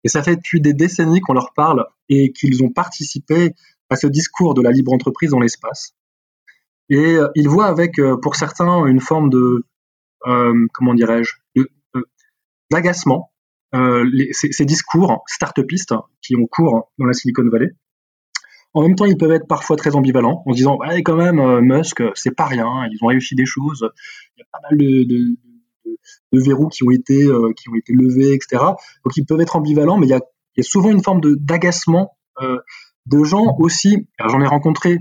Et 0.05 0.09
ça 0.09 0.23
fait 0.23 0.37
depuis 0.37 0.61
des 0.61 0.73
décennies 0.73 1.21
qu'on 1.21 1.35
leur 1.35 1.53
parle 1.53 1.85
et 2.09 2.33
qu'ils 2.33 2.63
ont 2.63 2.71
participé 2.71 3.55
à 3.91 3.97
ce 3.97 4.07
discours 4.07 4.55
de 4.55 4.63
la 4.63 4.71
libre 4.71 4.93
entreprise 4.93 5.31
dans 5.31 5.41
l'espace. 5.41 5.95
Et 6.89 7.17
euh, 7.17 7.29
il 7.35 7.49
voit 7.49 7.67
avec, 7.67 7.99
euh, 7.99 8.17
pour 8.17 8.37
certains, 8.37 8.87
une 8.87 9.01
forme 9.01 9.31
de, 9.31 9.65
euh, 10.27 10.67
comment 10.73 10.95
dirais-je, 10.95 11.33
d'agacement 12.71 13.33
ces, 14.33 14.65
discours 14.65 15.23
start-upistes 15.27 15.95
qui 16.23 16.35
ont 16.35 16.47
cours 16.47 16.91
dans 16.99 17.05
la 17.05 17.13
Silicon 17.13 17.47
Valley. 17.51 17.69
En 18.73 18.83
même 18.83 18.95
temps, 18.95 19.05
ils 19.05 19.19
peuvent 19.19 19.33
être 19.33 19.47
parfois 19.47 19.77
très 19.77 19.95
ambivalents, 19.95 20.43
en 20.47 20.53
disant, 20.53 20.79
ouais, 20.79 21.03
quand 21.03 21.17
même, 21.17 21.61
Musk, 21.61 22.03
c'est 22.15 22.35
pas 22.35 22.47
rien, 22.47 22.67
ils 22.91 22.99
ont 23.03 23.09
réussi 23.09 23.35
des 23.35 23.45
choses, 23.45 23.91
il 24.37 24.41
y 24.41 24.43
a 24.43 24.47
pas 24.51 24.61
mal 24.63 24.79
de, 24.79 25.37
de, 26.33 26.41
verrous 26.41 26.69
qui 26.69 26.85
ont 26.85 26.91
été 26.91 27.25
euh, 27.25 27.53
qui 27.57 27.69
ont 27.69 27.75
été 27.75 27.93
levés, 27.93 28.33
etc. 28.33 28.63
Donc 29.05 29.17
ils 29.17 29.25
peuvent 29.25 29.41
être 29.41 29.57
ambivalents, 29.57 29.99
mais 29.99 30.07
il 30.07 30.11
y 30.11 30.15
a, 30.15 30.21
y 30.57 30.61
a 30.61 30.63
souvent 30.63 30.91
une 30.91 31.03
forme 31.03 31.21
d'agacement 31.23 32.17
euh, 32.43 32.59
de 33.07 33.25
gens 33.25 33.57
aussi. 33.59 34.09
J'en 34.19 34.41
ai 34.41 34.47
rencontré 34.47 34.99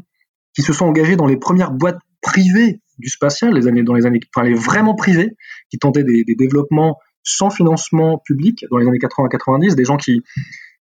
qui 0.53 0.61
se 0.61 0.73
sont 0.73 0.85
engagés 0.85 1.15
dans 1.15 1.27
les 1.27 1.37
premières 1.37 1.71
boîtes 1.71 1.99
privées 2.21 2.81
du 2.97 3.09
spatial, 3.09 3.53
les 3.53 3.67
années, 3.67 3.83
dans 3.83 3.93
les 3.93 4.05
années, 4.05 4.21
enfin 4.33 4.47
les 4.47 4.55
vraiment 4.55 4.95
privées, 4.95 5.35
qui 5.69 5.77
tentaient 5.77 6.05
des, 6.05 6.23
développements 6.23 6.97
sans 7.23 7.49
financement 7.49 8.21
public 8.23 8.63
dans 8.71 8.77
les 8.77 8.87
années 8.87 8.99
80-90, 8.99 9.75
des 9.75 9.83
gens 9.83 9.97
qui, 9.97 10.21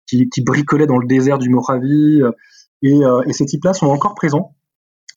qui, 0.07 0.43
bricolaient 0.43 0.87
dans 0.87 0.97
le 0.97 1.07
désert 1.07 1.37
du 1.37 1.49
Mojave, 1.49 1.83
euh, 1.83 2.31
et, 2.81 2.99
et 3.27 3.33
ces 3.33 3.45
types-là 3.45 3.73
sont 3.73 3.87
encore 3.87 4.15
présents. 4.15 4.55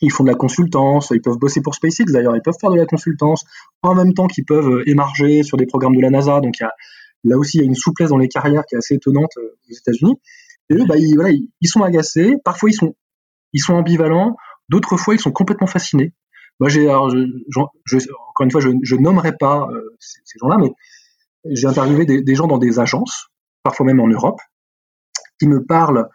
Ils 0.04 0.12
font 0.12 0.24
de 0.24 0.28
la 0.28 0.34
consultance, 0.34 1.10
ils 1.12 1.20
peuvent 1.20 1.38
bosser 1.38 1.60
pour 1.60 1.74
SpaceX 1.74 2.04
d'ailleurs, 2.12 2.36
ils 2.36 2.42
peuvent 2.42 2.56
faire 2.60 2.70
de 2.70 2.76
la 2.76 2.86
consultance 2.86 3.44
en 3.82 3.94
même 3.94 4.14
temps 4.14 4.26
qu'ils 4.26 4.44
peuvent 4.44 4.68
euh, 4.68 4.88
émarger 4.88 5.42
sur 5.42 5.56
des 5.56 5.66
programmes 5.66 5.96
de 5.96 6.02
la 6.02 6.10
NASA. 6.10 6.40
Donc 6.40 6.54
là 7.24 7.38
aussi, 7.38 7.58
il 7.58 7.60
y 7.60 7.64
a 7.64 7.66
une 7.66 7.74
souplesse 7.74 8.10
dans 8.10 8.18
les 8.18 8.28
carrières 8.28 8.64
qui 8.68 8.74
est 8.74 8.78
assez 8.78 8.94
étonnante 8.94 9.30
aux 9.36 9.72
États-Unis. 9.72 10.20
Et 10.70 10.74
eux, 10.74 10.84
bah, 10.86 10.96
ils, 10.96 11.68
sont 11.68 11.82
agacés, 11.82 12.36
parfois 12.44 12.70
ils 12.70 13.60
sont 13.60 13.74
ambivalents, 13.74 14.36
d'autres 14.68 14.96
fois 14.96 15.14
ils 15.14 15.20
sont 15.20 15.32
complètement 15.32 15.66
fascinés. 15.66 16.12
Moi, 16.60 16.70
encore 16.70 18.44
une 18.44 18.50
fois, 18.50 18.60
je, 18.60 18.70
je 18.82 18.96
nommerai 18.96 19.32
pas 19.36 19.68
euh, 19.70 19.96
ces, 19.98 20.38
gens-là, 20.40 20.56
mais 20.60 20.70
j'ai 21.50 21.66
interviewé 21.66 22.04
des, 22.06 22.34
gens 22.34 22.46
dans 22.46 22.58
des 22.58 22.78
agences, 22.78 23.28
parfois 23.62 23.86
même 23.86 24.00
en 24.00 24.06
Europe, 24.06 24.40
qui 25.38 25.48
me 25.48 25.64
parlent 25.64 26.08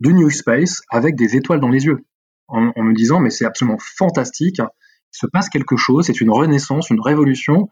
du 0.00 0.12
New 0.12 0.30
Space 0.30 0.82
avec 0.90 1.16
des 1.16 1.36
étoiles 1.36 1.60
dans 1.60 1.70
les 1.70 1.86
yeux, 1.86 2.04
en, 2.48 2.82
me 2.82 2.94
disant 2.94 3.20
mais 3.20 3.30
c'est 3.30 3.44
absolument 3.44 3.78
fantastique, 3.78 4.58
il 4.58 5.18
se 5.18 5.26
passe 5.26 5.48
quelque 5.48 5.76
chose, 5.76 6.06
c'est 6.06 6.20
une 6.20 6.30
renaissance, 6.30 6.90
une 6.90 7.00
révolution. 7.00 7.68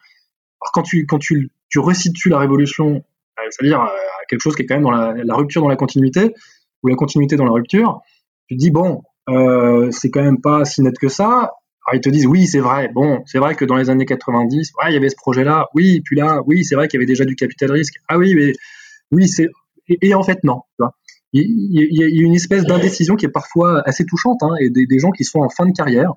Alors 0.61 0.73
quand 0.73 0.83
tu 0.83 1.07
quand 1.07 1.19
tu, 1.19 1.51
tu 1.69 1.79
resitues 1.79 2.29
la 2.29 2.39
révolution, 2.39 3.03
c'est-à-dire 3.51 3.83
euh, 3.83 3.89
quelque 4.29 4.41
chose 4.41 4.57
qui 4.57 4.63
est 4.63 4.67
quand 4.67 4.77
même 4.77 4.85
dans 4.85 4.91
la, 4.91 5.35
rupture 5.35 5.63
dans 5.63 5.69
la 5.69 5.77
continuité 5.77 6.35
ou 6.83 6.89
la 6.89 6.97
continuité 6.97 7.37
dans 7.37 7.45
la 7.45 7.53
rupture, 7.53 8.01
tu 8.49 8.57
te 8.57 8.61
dis 8.61 8.71
bon, 8.71 9.03
euh, 9.29 9.91
c'est 9.91 10.11
quand 10.11 10.23
même 10.23 10.41
pas 10.41 10.65
si 10.65 10.83
net 10.83 10.99
que 10.99 11.09
ça. 11.09 11.53
Alors 11.87 11.95
ils 11.95 12.01
te 12.01 12.09
disent 12.09 12.27
oui, 12.27 12.47
c'est 12.47 12.61
vrai. 12.61 12.89
Bon, 12.93 13.23
c'est 13.27 13.39
vrai 13.39 13.55
que 13.55 13.65
dans 13.65 13.77
les 13.77 13.91
années 13.91 14.07
90, 14.07 14.73
ouais, 14.83 14.91
il 14.91 14.95
y 14.95 14.97
avait 14.97 15.09
ce 15.09 15.17
projet-là. 15.17 15.69
Oui, 15.75 16.01
puis 16.05 16.17
là, 16.17 16.43
oui, 16.47 16.65
c'est 16.65 16.75
vrai 16.75 16.89
qu'il 16.89 16.99
y 16.99 17.01
avait 17.01 17.07
déjà 17.07 17.25
du 17.25 17.37
capital 17.37 17.71
risque. 17.71 17.95
Ah 18.09 18.19
oui, 18.19 18.35
mais 18.35 18.53
oui, 19.13 19.29
c'est 19.29 19.49
et, 19.89 20.09
et, 20.09 20.15
en 20.15 20.23
fait 20.23 20.43
non. 20.43 20.63
Tu 20.71 20.83
vois. 20.83 20.95
Il, 21.33 21.45
y 21.73 22.23
a 22.23 22.27
une 22.27 22.35
espèce 22.35 22.65
d'indécision 22.65 23.17
qui 23.17 23.27
est 23.27 23.31
parfois 23.31 23.83
assez 23.87 24.05
touchante, 24.05 24.43
hein, 24.43 24.55
et 24.61 24.71
des, 24.71 24.99
gens 24.99 25.11
qui 25.11 25.25
sont 25.25 25.41
en 25.41 25.49
fin 25.49 25.67
de 25.67 25.73
carrière, 25.73 26.13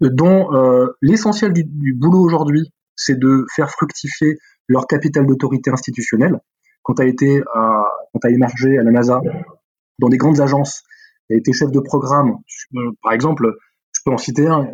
dont 0.00 0.52
euh, 0.52 0.88
l'essentiel 1.00 1.52
du, 1.52 1.94
boulot 1.94 2.20
aujourd'hui, 2.20 2.70
c'est 2.94 3.18
de 3.18 3.46
faire 3.54 3.70
fructifier 3.70 4.36
leur 4.66 4.86
capital 4.86 5.26
d'autorité 5.26 5.70
institutionnelle. 5.70 6.40
Quand 6.82 6.94
tu 6.94 7.02
as 7.02 7.06
été, 7.06 7.42
quand 7.54 8.24
as 8.24 8.30
émergé 8.30 8.78
à 8.78 8.82
la 8.82 8.90
NASA, 8.90 9.20
dans 9.98 10.08
des 10.08 10.16
grandes 10.16 10.40
agences, 10.40 10.82
il 11.28 11.34
a 11.34 11.38
été 11.38 11.52
chef 11.52 11.70
de 11.70 11.80
programme. 11.80 12.36
Par 13.02 13.12
exemple, 13.12 13.52
je 13.92 14.00
peux 14.04 14.12
en 14.12 14.18
citer 14.18 14.46
un 14.46 14.66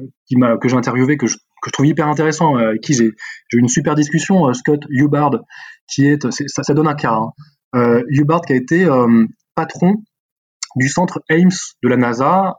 que 0.59 0.69
j'ai 0.69 0.77
interviewé, 0.77 1.17
que 1.17 1.27
je, 1.27 1.37
que 1.63 1.71
trouve 1.71 1.87
hyper 1.87 2.09
intéressant, 2.09 2.57
avec 2.57 2.81
qui 2.81 2.95
j'ai, 2.95 3.07
eu 3.07 3.59
une 3.59 3.69
super 3.69 3.95
discussion, 3.95 4.53
Scott 4.53 4.81
Hubbard, 4.89 5.41
qui 5.89 6.07
est, 6.07 6.31
ça, 6.31 6.63
ça, 6.63 6.75
donne 6.75 6.89
un 6.89 6.95
cas. 6.95 7.15
Hein. 7.15 7.31
Hubbard 7.75 8.43
qui 8.43 8.53
a 8.53 8.57
été 8.57 8.87
patron 9.55 9.97
du 10.77 10.89
centre 10.89 11.23
Ames 11.29 11.51
de 11.83 11.89
la 11.89 11.97
NASA 11.97 12.57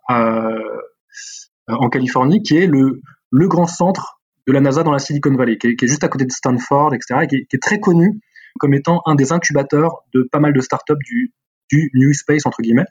en 1.67 1.89
Californie, 1.89 2.41
qui 2.41 2.57
est 2.57 2.67
le, 2.67 3.01
le 3.31 3.47
grand 3.47 3.67
centre 3.67 4.19
de 4.47 4.53
la 4.53 4.61
NASA 4.61 4.83
dans 4.83 4.91
la 4.91 4.99
Silicon 4.99 5.35
Valley, 5.35 5.57
qui 5.57 5.67
est, 5.67 5.87
juste 5.87 6.03
à 6.03 6.07
côté 6.07 6.25
de 6.25 6.31
Stanford, 6.31 6.93
etc., 6.93 7.21
et 7.23 7.27
qui 7.27 7.55
est, 7.55 7.61
très 7.61 7.79
connu 7.79 8.19
comme 8.59 8.73
étant 8.73 9.01
un 9.05 9.15
des 9.15 9.31
incubateurs 9.31 10.03
de 10.13 10.27
pas 10.31 10.39
mal 10.39 10.53
de 10.53 10.61
startups 10.61 10.93
du, 11.03 11.33
du 11.69 11.91
New 11.93 12.13
Space, 12.13 12.45
entre 12.45 12.61
guillemets. 12.61 12.85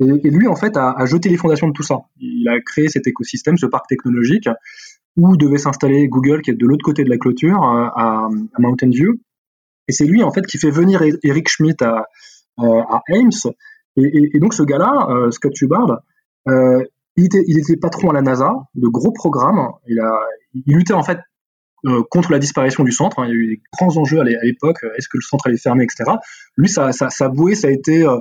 Et, 0.00 0.30
lui, 0.30 0.46
en 0.46 0.56
fait, 0.56 0.76
a, 0.76 1.04
jeté 1.04 1.28
les 1.28 1.36
fondations 1.36 1.68
de 1.68 1.72
tout 1.74 1.82
ça. 1.82 1.98
Il 2.18 2.48
a 2.48 2.58
créé 2.60 2.88
cet 2.88 3.06
écosystème, 3.06 3.58
ce 3.58 3.66
parc 3.66 3.86
technologique, 3.88 4.48
où 5.16 5.36
devait 5.36 5.58
s'installer 5.58 6.08
Google, 6.08 6.40
qui 6.40 6.50
est 6.50 6.54
de 6.54 6.66
l'autre 6.66 6.84
côté 6.84 7.04
de 7.04 7.10
la 7.10 7.18
clôture, 7.18 7.62
à 7.62 8.28
Mountain 8.58 8.88
View. 8.88 9.20
Et 9.90 9.92
c'est 9.92 10.06
lui, 10.06 10.22
en 10.22 10.30
fait, 10.30 10.46
qui 10.46 10.56
fait 10.56 10.70
venir 10.70 11.02
Eric 11.24 11.48
Schmidt 11.48 11.84
à, 11.84 12.06
à 12.58 13.02
Ames. 13.08 13.52
Et, 13.96 14.38
donc, 14.38 14.54
ce 14.54 14.62
gars-là, 14.62 15.08
euh, 15.10 15.32
Scott 15.32 15.60
Hubbard, 15.60 16.02
euh, 16.48 16.84
il 17.16 17.24
était, 17.58 17.76
patron 17.76 18.10
à 18.10 18.12
la 18.12 18.22
NASA 18.22 18.52
de 18.76 18.86
gros 18.86 19.10
programmes. 19.10 19.68
Il, 19.88 20.00
luttait 20.66 20.94
en 20.94 21.02
fait 21.02 21.18
euh, 21.86 22.04
contre 22.08 22.30
la 22.30 22.38
disparition 22.38 22.84
du 22.84 22.92
centre. 22.92 23.18
Hein. 23.18 23.26
Il 23.26 23.30
y 23.30 23.32
a 23.32 23.34
eu 23.34 23.46
des 23.48 23.62
grands 23.76 23.96
enjeux 23.96 24.20
à 24.20 24.24
l'époque. 24.24 24.78
Est-ce 24.96 25.08
que 25.08 25.16
le 25.16 25.22
centre 25.22 25.48
allait 25.48 25.58
fermer, 25.58 25.82
etc. 25.82 26.04
Lui, 26.56 26.68
sa, 26.68 26.92
sa, 26.92 27.10
sa 27.10 27.28
bouée, 27.28 27.56
ça 27.56 27.66
a 27.66 27.70
été 27.72 28.06
euh, 28.06 28.18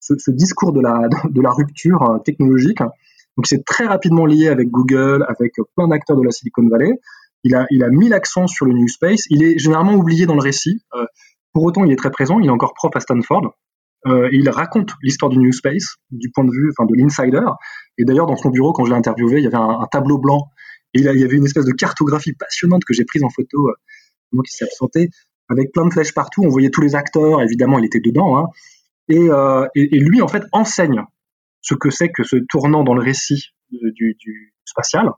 ce, 0.00 0.30
discours 0.32 0.72
de 0.72 0.80
la, 0.80 1.50
rupture 1.50 2.02
euh, 2.02 2.18
technologique. 2.18 2.80
Donc, 2.80 3.46
c'est 3.46 3.64
très 3.64 3.86
rapidement 3.86 4.26
lié 4.26 4.48
avec 4.48 4.70
Google, 4.70 5.24
avec 5.28 5.52
plein 5.76 5.86
d'acteurs 5.86 6.16
de 6.16 6.24
la 6.24 6.32
Silicon 6.32 6.68
Valley. 6.68 6.98
Il 7.44 7.54
a, 7.54 7.88
mis 7.90 8.08
l'accent 8.08 8.46
sur 8.46 8.66
le 8.66 8.72
New 8.72 8.88
Space. 8.88 9.24
Il 9.28 9.42
est 9.42 9.58
généralement 9.58 9.94
oublié 9.94 10.26
dans 10.26 10.34
le 10.34 10.42
récit. 10.42 10.80
Euh, 10.94 11.04
pour 11.52 11.64
autant, 11.64 11.84
il 11.84 11.92
est 11.92 11.96
très 11.96 12.10
présent. 12.10 12.38
Il 12.40 12.46
est 12.46 12.50
encore 12.50 12.74
prof 12.74 12.94
à 12.94 13.00
Stanford. 13.00 13.54
Euh, 14.06 14.28
il 14.32 14.48
raconte 14.50 14.92
l'histoire 15.02 15.30
du 15.30 15.38
New 15.38 15.52
Space 15.52 15.96
du 16.10 16.30
point 16.30 16.44
de 16.44 16.50
vue, 16.50 16.70
enfin, 16.70 16.86
de 16.86 16.94
l'insider. 16.96 17.40
Et 17.98 18.04
d'ailleurs, 18.04 18.26
dans 18.26 18.36
son 18.36 18.50
bureau, 18.50 18.72
quand 18.72 18.84
je 18.84 18.90
l'ai 18.90 18.96
interviewé, 18.96 19.38
il 19.38 19.44
y 19.44 19.46
avait 19.46 19.56
un, 19.56 19.86
tableau 19.90 20.18
blanc 20.18 20.48
et 20.94 21.00
il, 21.00 21.04
y 21.04 21.24
avait 21.24 21.36
une 21.36 21.44
espèce 21.44 21.64
de 21.64 21.72
cartographie 21.72 22.32
passionnante 22.32 22.84
que 22.84 22.94
j'ai 22.94 23.04
prise 23.04 23.22
en 23.22 23.30
photo, 23.30 23.68
euh, 23.68 23.74
moi 24.32 24.42
qui 24.44 24.52
s'est 24.52 24.64
absenté, 24.64 25.08
avec 25.48 25.72
plein 25.72 25.86
de 25.86 25.92
flèches 25.92 26.14
partout. 26.14 26.42
On 26.42 26.48
voyait 26.48 26.70
tous 26.70 26.80
les 26.80 26.94
acteurs, 26.94 27.40
évidemment, 27.42 27.78
il 27.78 27.84
était 27.84 28.00
dedans. 28.00 28.38
Hein. 28.38 28.46
Et, 29.08 29.30
euh, 29.30 29.66
et, 29.74 29.98
lui, 29.98 30.20
en 30.20 30.28
fait, 30.28 30.42
enseigne 30.52 31.02
ce 31.60 31.74
que 31.74 31.90
c'est 31.90 32.10
que 32.10 32.24
ce 32.24 32.36
tournant 32.48 32.82
dans 32.82 32.94
le 32.94 33.02
récit 33.02 33.50
du 33.70 34.54
spatial. 34.64 35.10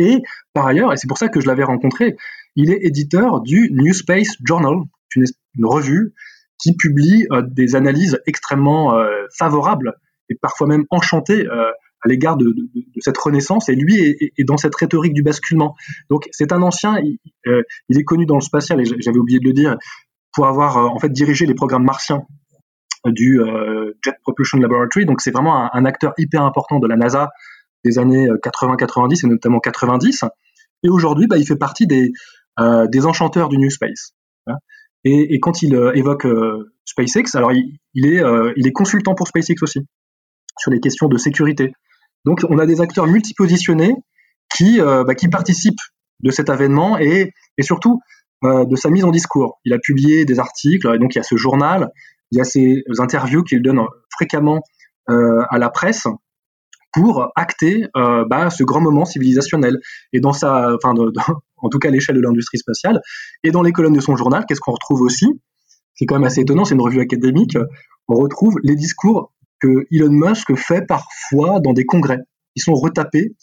Et 0.00 0.22
par 0.54 0.66
ailleurs, 0.66 0.92
et 0.92 0.96
c'est 0.96 1.06
pour 1.06 1.18
ça 1.18 1.28
que 1.28 1.40
je 1.40 1.46
l'avais 1.46 1.62
rencontré, 1.62 2.16
il 2.56 2.70
est 2.70 2.78
éditeur 2.82 3.42
du 3.42 3.70
New 3.72 3.92
Space 3.92 4.36
Journal, 4.44 4.76
une, 5.14 5.26
revue 5.62 6.14
qui 6.58 6.74
publie 6.74 7.26
euh, 7.32 7.42
des 7.42 7.76
analyses 7.76 8.18
extrêmement 8.26 8.94
euh, 8.94 9.26
favorables 9.36 9.94
et 10.30 10.36
parfois 10.40 10.66
même 10.66 10.84
enchantées 10.90 11.46
euh, 11.46 11.70
à 12.02 12.08
l'égard 12.08 12.36
de, 12.38 12.54
cette 13.00 13.18
renaissance. 13.18 13.68
Et 13.68 13.74
lui 13.74 13.96
est, 13.98 14.44
dans 14.44 14.56
cette 14.56 14.74
rhétorique 14.74 15.12
du 15.12 15.22
basculement. 15.22 15.74
Donc 16.08 16.28
c'est 16.32 16.52
un 16.52 16.62
ancien, 16.62 16.98
il, 16.98 17.18
est 17.90 18.04
connu 18.04 18.24
dans 18.24 18.36
le 18.36 18.40
spatial, 18.40 18.80
et 18.80 18.84
j'avais 18.84 19.18
oublié 19.18 19.38
de 19.38 19.44
le 19.44 19.52
dire, 19.52 19.76
pour 20.32 20.46
avoir 20.46 20.78
en 20.78 20.98
fait 20.98 21.10
dirigé 21.10 21.44
les 21.44 21.54
programmes 21.54 21.84
martiens 21.84 22.22
du 23.04 23.38
Jet 24.02 24.14
Propulsion 24.22 24.58
Laboratory. 24.58 25.04
Donc 25.04 25.20
c'est 25.20 25.30
vraiment 25.30 25.74
un, 25.74 25.84
acteur 25.84 26.14
hyper 26.16 26.42
important 26.42 26.78
de 26.78 26.86
la 26.86 26.96
NASA 26.96 27.28
des 27.84 27.98
années 27.98 28.28
80-90 28.28 29.26
et 29.26 29.28
notamment 29.28 29.60
90. 29.60 30.24
Et 30.82 30.88
aujourd'hui, 30.88 31.26
bah, 31.26 31.36
il 31.38 31.46
fait 31.46 31.56
partie 31.56 31.86
des, 31.86 32.12
des 32.58 33.06
enchanteurs 33.06 33.48
du 33.48 33.58
New 33.58 33.70
Space. 33.70 34.14
Hein. 34.46 34.56
Et, 35.04 35.40
quand 35.40 35.62
il 35.62 35.74
euh, 35.74 35.92
évoque 35.94 36.26
euh, 36.26 36.72
SpaceX, 36.84 37.34
alors 37.34 37.52
il, 37.52 38.06
est, 38.06 38.22
euh, 38.22 38.52
il 38.56 38.66
est 38.66 38.72
consultant 38.72 39.14
pour 39.14 39.28
SpaceX 39.28 39.62
aussi 39.62 39.80
sur 40.58 40.70
les 40.70 40.80
questions 40.80 41.08
de 41.08 41.16
sécurité. 41.16 41.72
Donc 42.26 42.44
on 42.50 42.58
a 42.58 42.66
des 42.66 42.82
acteurs 42.82 43.06
multipositionnés 43.06 43.94
qui, 44.54 44.78
bah, 44.80 45.14
qui 45.14 45.28
participent 45.28 45.80
de 46.22 46.30
cet 46.30 46.50
avènement 46.50 46.98
et, 46.98 47.32
et 47.56 47.62
surtout 47.62 48.00
de 48.42 48.76
sa 48.76 48.90
mise 48.90 49.04
en 49.04 49.10
discours. 49.10 49.58
Il 49.64 49.72
a 49.72 49.78
publié 49.78 50.26
des 50.26 50.38
articles, 50.38 50.98
donc 50.98 51.14
il 51.14 51.18
y 51.18 51.20
a 51.20 51.22
ce 51.22 51.36
journal, 51.36 51.88
il 52.30 52.38
y 52.38 52.40
a 52.42 52.44
ces 52.44 52.82
interviews 52.98 53.42
qu'il 53.42 53.62
donne 53.62 53.80
fréquemment 54.10 54.60
à 55.06 55.56
la 55.56 55.70
presse 55.70 56.08
pour 56.92 57.28
acter 57.36 57.86
euh, 57.96 58.24
bah, 58.28 58.50
ce 58.50 58.64
grand 58.64 58.80
moment 58.80 59.04
civilisationnel. 59.04 59.78
Et 60.12 60.20
dans 60.20 60.32
sa, 60.32 60.74
enfin, 60.74 60.94
en 61.58 61.68
tout 61.68 61.78
cas 61.78 61.88
à 61.88 61.90
l'échelle 61.90 62.16
de 62.16 62.20
l'industrie 62.20 62.58
spatiale, 62.58 63.00
et 63.44 63.50
dans 63.50 63.62
les 63.62 63.72
colonnes 63.72 63.92
de 63.92 64.00
son 64.00 64.16
journal, 64.16 64.44
qu'est-ce 64.46 64.60
qu'on 64.60 64.72
retrouve 64.72 65.02
aussi? 65.02 65.26
C'est 65.94 66.06
quand 66.06 66.16
même 66.16 66.24
assez 66.24 66.40
étonnant, 66.40 66.64
c'est 66.64 66.74
une 66.74 66.80
revue 66.80 67.00
académique. 67.00 67.56
On 68.08 68.14
retrouve 68.14 68.54
les 68.62 68.74
discours 68.74 69.32
que 69.60 69.86
Elon 69.92 70.10
Musk 70.10 70.54
fait 70.56 70.86
parfois 70.86 71.60
dans 71.60 71.72
des 71.72 71.84
congrès. 71.84 72.18
Ils 72.56 72.62
sont 72.62 72.74
retapés 72.74 73.36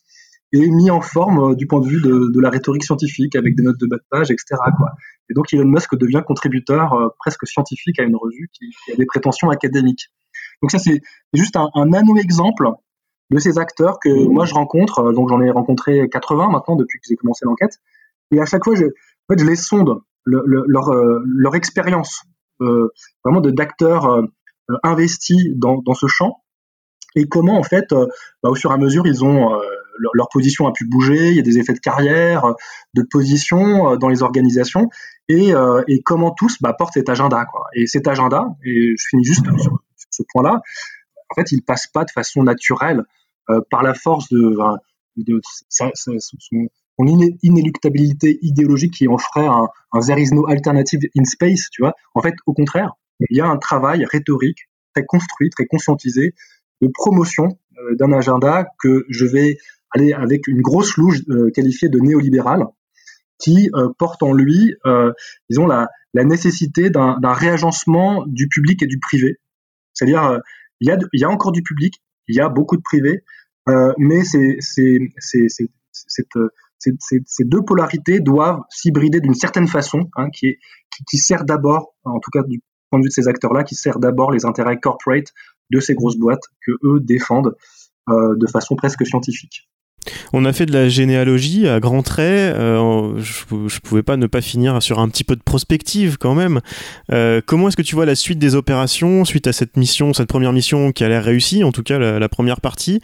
et 0.53 0.69
mis 0.69 0.89
en 0.89 1.01
forme 1.01 1.51
euh, 1.51 1.55
du 1.55 1.67
point 1.67 1.81
de 1.81 1.87
vue 1.87 2.01
de, 2.01 2.39
la 2.39 2.49
rhétorique 2.49 2.83
scientifique 2.83 3.35
avec 3.35 3.55
des 3.55 3.63
notes 3.63 3.79
de 3.79 3.87
bas 3.87 3.97
de 3.97 4.05
page, 4.09 4.31
etc. 4.31 4.55
Et 5.29 5.33
donc 5.33 5.53
Elon 5.53 5.65
Musk 5.65 5.95
devient 5.95 6.23
contributeur 6.25 6.93
euh, 6.93 7.09
presque 7.19 7.45
scientifique 7.45 7.99
à 7.99 8.03
une 8.03 8.15
revue 8.15 8.49
qui, 8.53 8.69
qui, 8.85 8.91
a 8.93 8.95
des 8.95 9.05
prétentions 9.05 9.49
académiques. 9.49 10.09
Donc 10.61 10.71
ça 10.71 10.79
c'est 10.79 11.01
juste 11.33 11.57
un, 11.57 11.69
un 11.73 11.87
nano-exemple 11.87 12.69
de 13.29 13.39
ces 13.39 13.57
acteurs 13.57 13.99
que 13.99 14.09
moi 14.09 14.45
je 14.45 14.53
rencontre, 14.53 14.99
euh, 14.99 15.13
donc 15.13 15.29
j'en 15.29 15.41
ai 15.41 15.49
rencontré 15.49 16.07
80 16.09 16.49
maintenant 16.49 16.75
depuis 16.75 16.99
que 16.99 17.05
j'ai 17.09 17.15
commencé 17.15 17.45
l'enquête, 17.45 17.79
et 18.31 18.39
à 18.39 18.45
chaque 18.45 18.63
fois 18.63 18.75
je, 18.75 18.85
les 19.43 19.55
sonde, 19.55 19.99
le, 20.23 20.43
le, 20.45 20.63
leur, 20.67 20.89
euh, 20.89 21.21
leur 21.25 21.55
expérience 21.55 22.23
euh, 22.61 22.89
vraiment 23.23 23.41
d'acteurs 23.41 24.05
euh, 24.05 24.23
investis 24.83 25.51
dans, 25.55 25.81
dans 25.81 25.93
ce 25.93 26.07
champ, 26.07 26.43
et 27.15 27.27
comment 27.27 27.57
en 27.57 27.63
fait, 27.63 27.93
bah, 28.43 28.49
au 28.49 28.55
fur 28.55 28.71
et 28.71 28.73
à 28.73 28.77
mesure, 28.77 29.07
ils 29.07 29.23
ont 29.23 29.49
leur, 30.13 30.29
position 30.29 30.67
a 30.67 30.71
pu 30.71 30.85
bouger, 30.85 31.29
il 31.29 31.35
y 31.35 31.39
a 31.39 31.41
des 31.41 31.57
effets 31.57 31.73
de 31.73 31.79
carrière, 31.79 32.43
de 32.93 33.01
position 33.01 33.95
dans 33.95 34.09
les 34.09 34.21
organisations, 34.21 34.89
et, 35.27 35.53
et 35.87 36.01
comment 36.03 36.31
tous 36.31 36.57
bah, 36.61 36.73
portent 36.77 36.93
cet 36.93 37.09
agenda. 37.09 37.45
Quoi. 37.45 37.65
Et 37.73 37.87
cet 37.87 38.07
agenda, 38.07 38.45
et 38.63 38.93
je 38.97 39.05
finis 39.09 39.23
juste 39.23 39.45
sur 39.57 39.79
ce 40.11 40.21
point-là, 40.31 40.61
en 41.29 41.35
fait, 41.35 41.51
il 41.51 41.61
passe 41.63 41.87
pas 41.87 42.05
de 42.05 42.11
façon 42.11 42.43
naturelle 42.43 43.03
euh, 43.49 43.61
par 43.69 43.83
la 43.83 43.93
force 43.93 44.29
de, 44.29 44.57
de, 45.17 45.41
sa, 45.69 45.89
sa, 45.93 46.11
son, 46.19 46.37
son 46.97 47.05
inéluctabilité 47.43 48.39
idéologique 48.41 48.93
qui 48.93 49.07
en 49.07 49.17
ferait 49.17 49.47
un, 49.47 49.67
un 49.93 49.99
there 49.99 50.21
is 50.21 50.33
no 50.33 50.47
alternative 50.47 51.01
in 51.17 51.23
space, 51.25 51.69
tu 51.71 51.81
vois. 51.81 51.93
En 52.13 52.21
fait, 52.21 52.33
au 52.45 52.53
contraire, 52.53 52.93
il 53.19 53.37
y 53.37 53.41
a 53.41 53.47
un 53.47 53.57
travail 53.57 54.05
rhétorique 54.05 54.69
très 54.93 55.05
construit, 55.05 55.49
très 55.49 55.65
conscientisé 55.65 56.33
de 56.81 56.87
promotion 56.93 57.57
euh, 57.77 57.95
d'un 57.95 58.11
agenda 58.11 58.67
que 58.81 59.05
je 59.09 59.25
vais 59.25 59.57
aller 59.91 60.13
avec 60.13 60.47
une 60.47 60.61
grosse 60.61 60.97
louche 60.97 61.21
euh, 61.29 61.49
qualifiée 61.51 61.89
de 61.89 61.99
néolibéral 61.99 62.65
qui 63.39 63.69
euh, 63.75 63.89
porte 63.97 64.23
en 64.23 64.33
lui, 64.33 64.75
euh, 64.85 65.11
disons, 65.49 65.67
la, 65.67 65.89
la 66.13 66.23
nécessité 66.23 66.89
d'un 66.89 67.33
réagencement 67.33 68.23
du 68.25 68.47
public 68.47 68.81
et 68.81 68.87
du 68.87 68.99
privé. 68.99 69.37
C'est-à-dire, 69.93 70.23
euh, 70.23 70.39
il 70.79 70.97
y, 71.13 71.23
a, 71.23 71.29
encore 71.29 71.51
du 71.51 71.63
public, 71.63 72.01
il 72.27 72.35
y 72.35 72.39
a 72.39 72.49
beaucoup 72.49 72.77
de 72.77 72.81
privés, 72.81 73.23
euh, 73.69 73.93
mais 73.97 74.23
ces 74.23 74.57
deux 77.39 77.61
polarités 77.63 78.19
doivent 78.19 78.61
s'hybrider 78.69 79.19
d'une 79.19 79.33
certaine 79.33 79.67
façon, 79.67 80.09
hein, 80.15 80.29
qui 80.31 81.17
sert 81.17 81.45
d'abord, 81.45 81.95
en 82.03 82.19
tout 82.19 82.31
cas 82.31 82.43
du 82.43 82.61
point 82.89 82.99
de 82.99 83.03
vue 83.03 83.09
de 83.09 83.13
ces 83.13 83.27
acteurs-là, 83.27 83.63
qui 83.63 83.75
sert 83.75 83.99
d'abord 83.99 84.31
les 84.31 84.45
intérêts 84.45 84.79
corporate 84.79 85.33
de 85.69 85.79
ces 85.79 85.95
grosses 85.95 86.17
boîtes 86.17 86.45
que 86.65 86.71
eux 86.83 86.99
défendent 86.99 87.55
euh, 88.09 88.35
de 88.37 88.47
façon 88.47 88.75
presque 88.75 89.05
scientifique. 89.05 89.69
On 90.33 90.45
a 90.45 90.53
fait 90.53 90.65
de 90.65 90.73
la 90.73 90.89
généalogie 90.89 91.67
à 91.67 91.79
grands 91.79 92.03
traits. 92.03 92.55
Euh, 92.55 93.13
je, 93.19 93.67
je 93.67 93.79
pouvais 93.79 94.03
pas 94.03 94.17
ne 94.17 94.27
pas 94.27 94.41
finir 94.41 94.81
sur 94.81 94.99
un 94.99 95.09
petit 95.09 95.23
peu 95.23 95.35
de 95.35 95.41
prospective 95.41 96.17
quand 96.17 96.35
même. 96.35 96.61
Euh, 97.11 97.41
comment 97.45 97.67
est-ce 97.67 97.77
que 97.77 97.81
tu 97.81 97.95
vois 97.95 98.05
la 98.05 98.15
suite 98.15 98.39
des 98.39 98.55
opérations 98.55 99.25
suite 99.25 99.47
à 99.47 99.53
cette 99.53 99.77
mission, 99.77 100.13
cette 100.13 100.29
première 100.29 100.53
mission 100.53 100.91
qui 100.91 101.03
a 101.03 101.09
l'air 101.09 101.23
réussie, 101.23 101.63
en 101.63 101.71
tout 101.71 101.83
cas 101.83 101.97
la, 101.97 102.29
première 102.29 102.61
partie? 102.61 103.01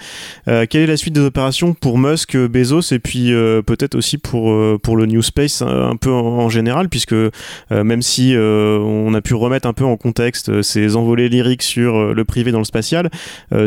Euh, 0.47 0.65
Quelle 0.69 0.81
est 0.81 0.87
la 0.87 0.97
suite 0.97 1.13
des 1.13 1.21
opérations 1.21 1.73
pour 1.73 1.97
Musk, 1.97 2.37
Bezos 2.37 2.93
et 2.93 2.99
puis 2.99 3.31
peut-être 3.65 3.95
aussi 3.95 4.17
pour 4.17 4.53
pour 4.81 4.97
le 4.97 5.05
New 5.05 5.21
Space 5.21 5.61
un, 5.61 5.95
peu 5.95 6.11
en, 6.11 6.49
général, 6.49 6.89
puisque 6.89 7.15
même 7.71 8.01
si 8.01 8.35
on 8.37 9.13
a 9.13 9.21
pu 9.21 9.33
remettre 9.33 9.67
un 9.67 9.73
peu 9.73 9.85
en 9.85 9.97
contexte 9.97 10.61
ces 10.61 10.95
envolées 10.95 11.29
lyriques 11.29 11.63
sur 11.63 12.13
le 12.13 12.25
privé 12.25 12.51
dans 12.51 12.59
le 12.59 12.65
spatial, 12.65 13.09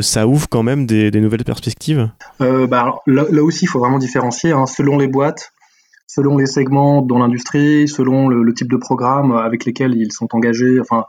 ça 0.01 0.27
ouvre 0.27 0.49
quand 0.49 0.63
même 0.63 0.87
des, 0.87 1.11
nouvelles 1.11 1.45
perspectives? 1.45 2.09
bah, 2.39 2.95
là, 3.31 3.43
aussi, 3.43 3.65
il 3.65 3.69
faut 3.69 3.79
vraiment 3.79 3.99
différencier 3.99 4.53
hein, 4.53 4.67
selon 4.67 4.99
les 4.99 5.09
boîtes, 5.09 5.53
selon 6.07 6.37
les 6.37 6.47
segments 6.47 7.03
dans 7.03 7.19
l'industrie, 7.19 7.89
selon 7.89 8.29
le, 8.29 8.55
type 8.55 8.71
de 8.71 8.77
programme 8.77 9.33
avec 9.33 9.65
lesquels 9.65 9.95
ils 9.95 10.13
sont 10.13 10.29
engagés. 10.35 10.81
Enfin, 10.81 11.05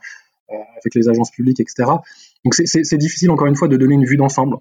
avec 0.49 0.95
les 0.95 1.09
agences 1.09 1.32
publiques, 1.32 1.59
etc. 1.59 1.91
Donc 2.45 2.53
c'est 2.53 2.97
difficile 2.97 3.32
encore 3.32 3.47
une 3.47 3.55
fois 3.55 3.68
de 3.68 3.78
donner 3.78 3.95
une 3.95 4.05
vue 4.05 4.18
d'ensemble. 4.18 4.57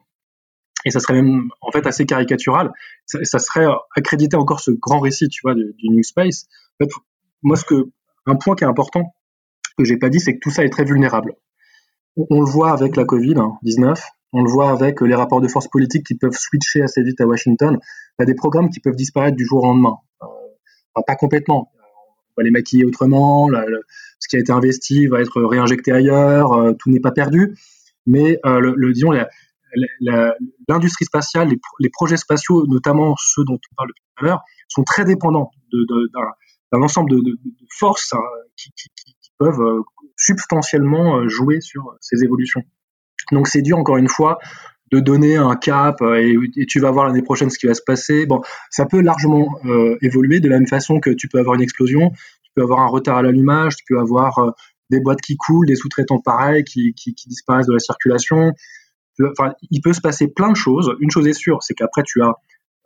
Et 0.85 0.91
ça 0.91 1.01
serait 1.01 1.15
même 1.15 1.51
en 1.61 1.73
fait 1.73 1.87
assez 1.87 2.07
caricatural. 2.07 2.73
Ça, 3.07 3.39
serait 3.39 3.67
accréditer 3.97 4.37
encore 4.37 4.61
ce 4.61 4.71
grand 4.71 5.01
récit, 5.01 5.29
tu 5.29 5.41
vois, 5.43 5.55
du, 5.55 5.75
New 5.85 6.03
Space. 6.03 6.47
En 6.81 6.85
fait, 6.85 6.93
moi, 7.43 7.57
ce 7.57 7.65
que 7.65 7.89
un 8.27 8.37
point 8.37 8.55
qui 8.55 8.65
est 8.65 8.69
important 8.69 9.15
que 9.79 9.85
j'ai 9.85 9.97
pas 9.97 10.09
dit, 10.09 10.21
c'est 10.21 10.35
que 10.35 10.41
tout 10.41 10.51
ça 10.51 10.65
est 10.65 10.71
très 10.71 10.85
vulnérable. 10.85 11.35
On, 12.17 12.41
le 12.41 12.47
voit 12.47 12.73
avec 12.73 12.97
la 12.97 13.05
Covid-19, 13.05 13.89
hein, 13.89 13.95
on 14.37 14.43
le 14.43 14.51
voit 14.51 14.71
avec 14.71 15.01
les 15.01 15.15
rapports 15.15 15.41
de 15.41 15.49
force 15.49 15.67
politiques 15.69 16.07
qui 16.07 16.15
peuvent 16.15 16.37
switcher 16.37 16.83
assez 16.83 17.03
vite 17.03 17.21
à 17.23 17.27
Washington. 17.27 17.79
Il 17.81 18.23
y 18.23 18.23
a 18.23 18.27
des 18.27 18.35
programmes 18.35 18.69
qui 18.69 18.81
peuvent 18.81 18.95
disparaître 18.95 19.37
du 19.37 19.47
jour 19.47 19.63
au 19.63 19.67
lendemain. 19.67 19.97
Euh, 20.23 21.01
pas 21.07 21.17
complètement. 21.17 21.73
On 21.75 22.43
va 22.43 22.45
les 22.45 22.51
maquiller 22.51 22.85
autrement. 22.85 23.49
ce 24.19 24.29
qui 24.29 24.37
a 24.37 24.39
été 24.39 24.53
investi 24.53 25.07
va 25.07 25.23
être 25.23 25.43
réinjecté 25.43 25.91
ailleurs. 25.93 26.53
Euh, 26.53 26.73
tout 26.79 26.91
n'est 26.91 27.01
pas 27.01 27.13
perdu. 27.13 27.57
Mais 28.05 28.39
euh, 28.45 28.61
le, 28.61 28.93
disons, 28.93 29.13
l'industrie 30.69 31.07
spatiale, 31.07 31.49
les, 31.81 31.91
projets 31.91 32.19
spatiaux, 32.19 32.67
notamment 32.67 33.15
ceux 33.19 33.45
dont 33.45 33.55
on 33.55 33.75
parle 33.75 33.89
tout 33.89 34.23
à 34.23 34.25
l'heure, 34.27 34.43
sont 34.69 34.85
très 34.85 35.07
dépendants 35.07 35.51
d'un 35.73 36.83
ensemble 36.83 37.11
de, 37.11 37.39
forces 37.71 38.13
hein, 38.13 38.21
qui, 38.57 38.71
peuvent 39.39 39.83
substantiellement 40.17 41.27
jouer 41.29 41.61
sur 41.61 41.95
ces 42.01 42.23
évolutions. 42.23 42.63
Donc 43.33 43.49
c'est 43.49 43.63
dur 43.63 43.79
encore 43.79 43.97
une 43.97 44.09
fois 44.09 44.39
de 44.93 45.01
donner 45.01 45.37
un 45.37 45.57
cap 45.57 46.01
euh, 46.01 46.47
et, 46.57 46.67
tu 46.67 46.79
vas 46.81 46.91
voir 46.91 47.07
l'année 47.07 47.23
prochaine 47.23 47.51
ce 47.51 47.59
qui 47.59 47.67
va 47.67 47.75
se 47.75 47.83
passer. 47.85 48.27
Bon, 48.27 48.41
ça 48.71 48.87
peut 48.87 49.01
largement 49.01 49.59
évoluer 50.01 50.41
de 50.41 50.49
la 50.49 50.59
même 50.59 50.69
façon 50.69 51.01
que 51.01 51.11
tu 51.11 51.29
peux 51.29 51.39
avoir 51.39 51.57
une 51.57 51.63
explosion, 51.63 52.11
tu 52.11 52.51
peux 52.55 52.63
avoir 52.63 52.81
un 52.81 52.87
retard 52.87 53.19
à 53.19 53.23
l'allumage, 53.23 53.77
tu 53.77 53.85
peux 53.89 53.99
avoir 53.99 54.55
des 54.91 55.01
boîtes 55.01 55.21
qui 55.21 55.37
coulent, 55.37 55.67
des 55.67 55.75
sous-traitants 55.75 56.21
pareils 56.21 56.63
qui, 56.63 56.95
disparaissent 57.27 57.67
de 57.67 57.73
la 57.73 57.81
circulation. 57.81 58.53
Enfin, 59.21 59.55
il 59.71 59.81
peut 59.81 59.93
se 59.93 60.01
passer 60.01 60.29
plein 60.29 60.51
de 60.51 60.57
choses. 60.57 60.95
Une 61.01 61.11
chose 61.11 61.27
est 61.27 61.33
sûre, 61.33 61.63
c'est 61.63 61.75
qu'après 61.75 62.03
tu 62.05 62.23
as 62.23 62.35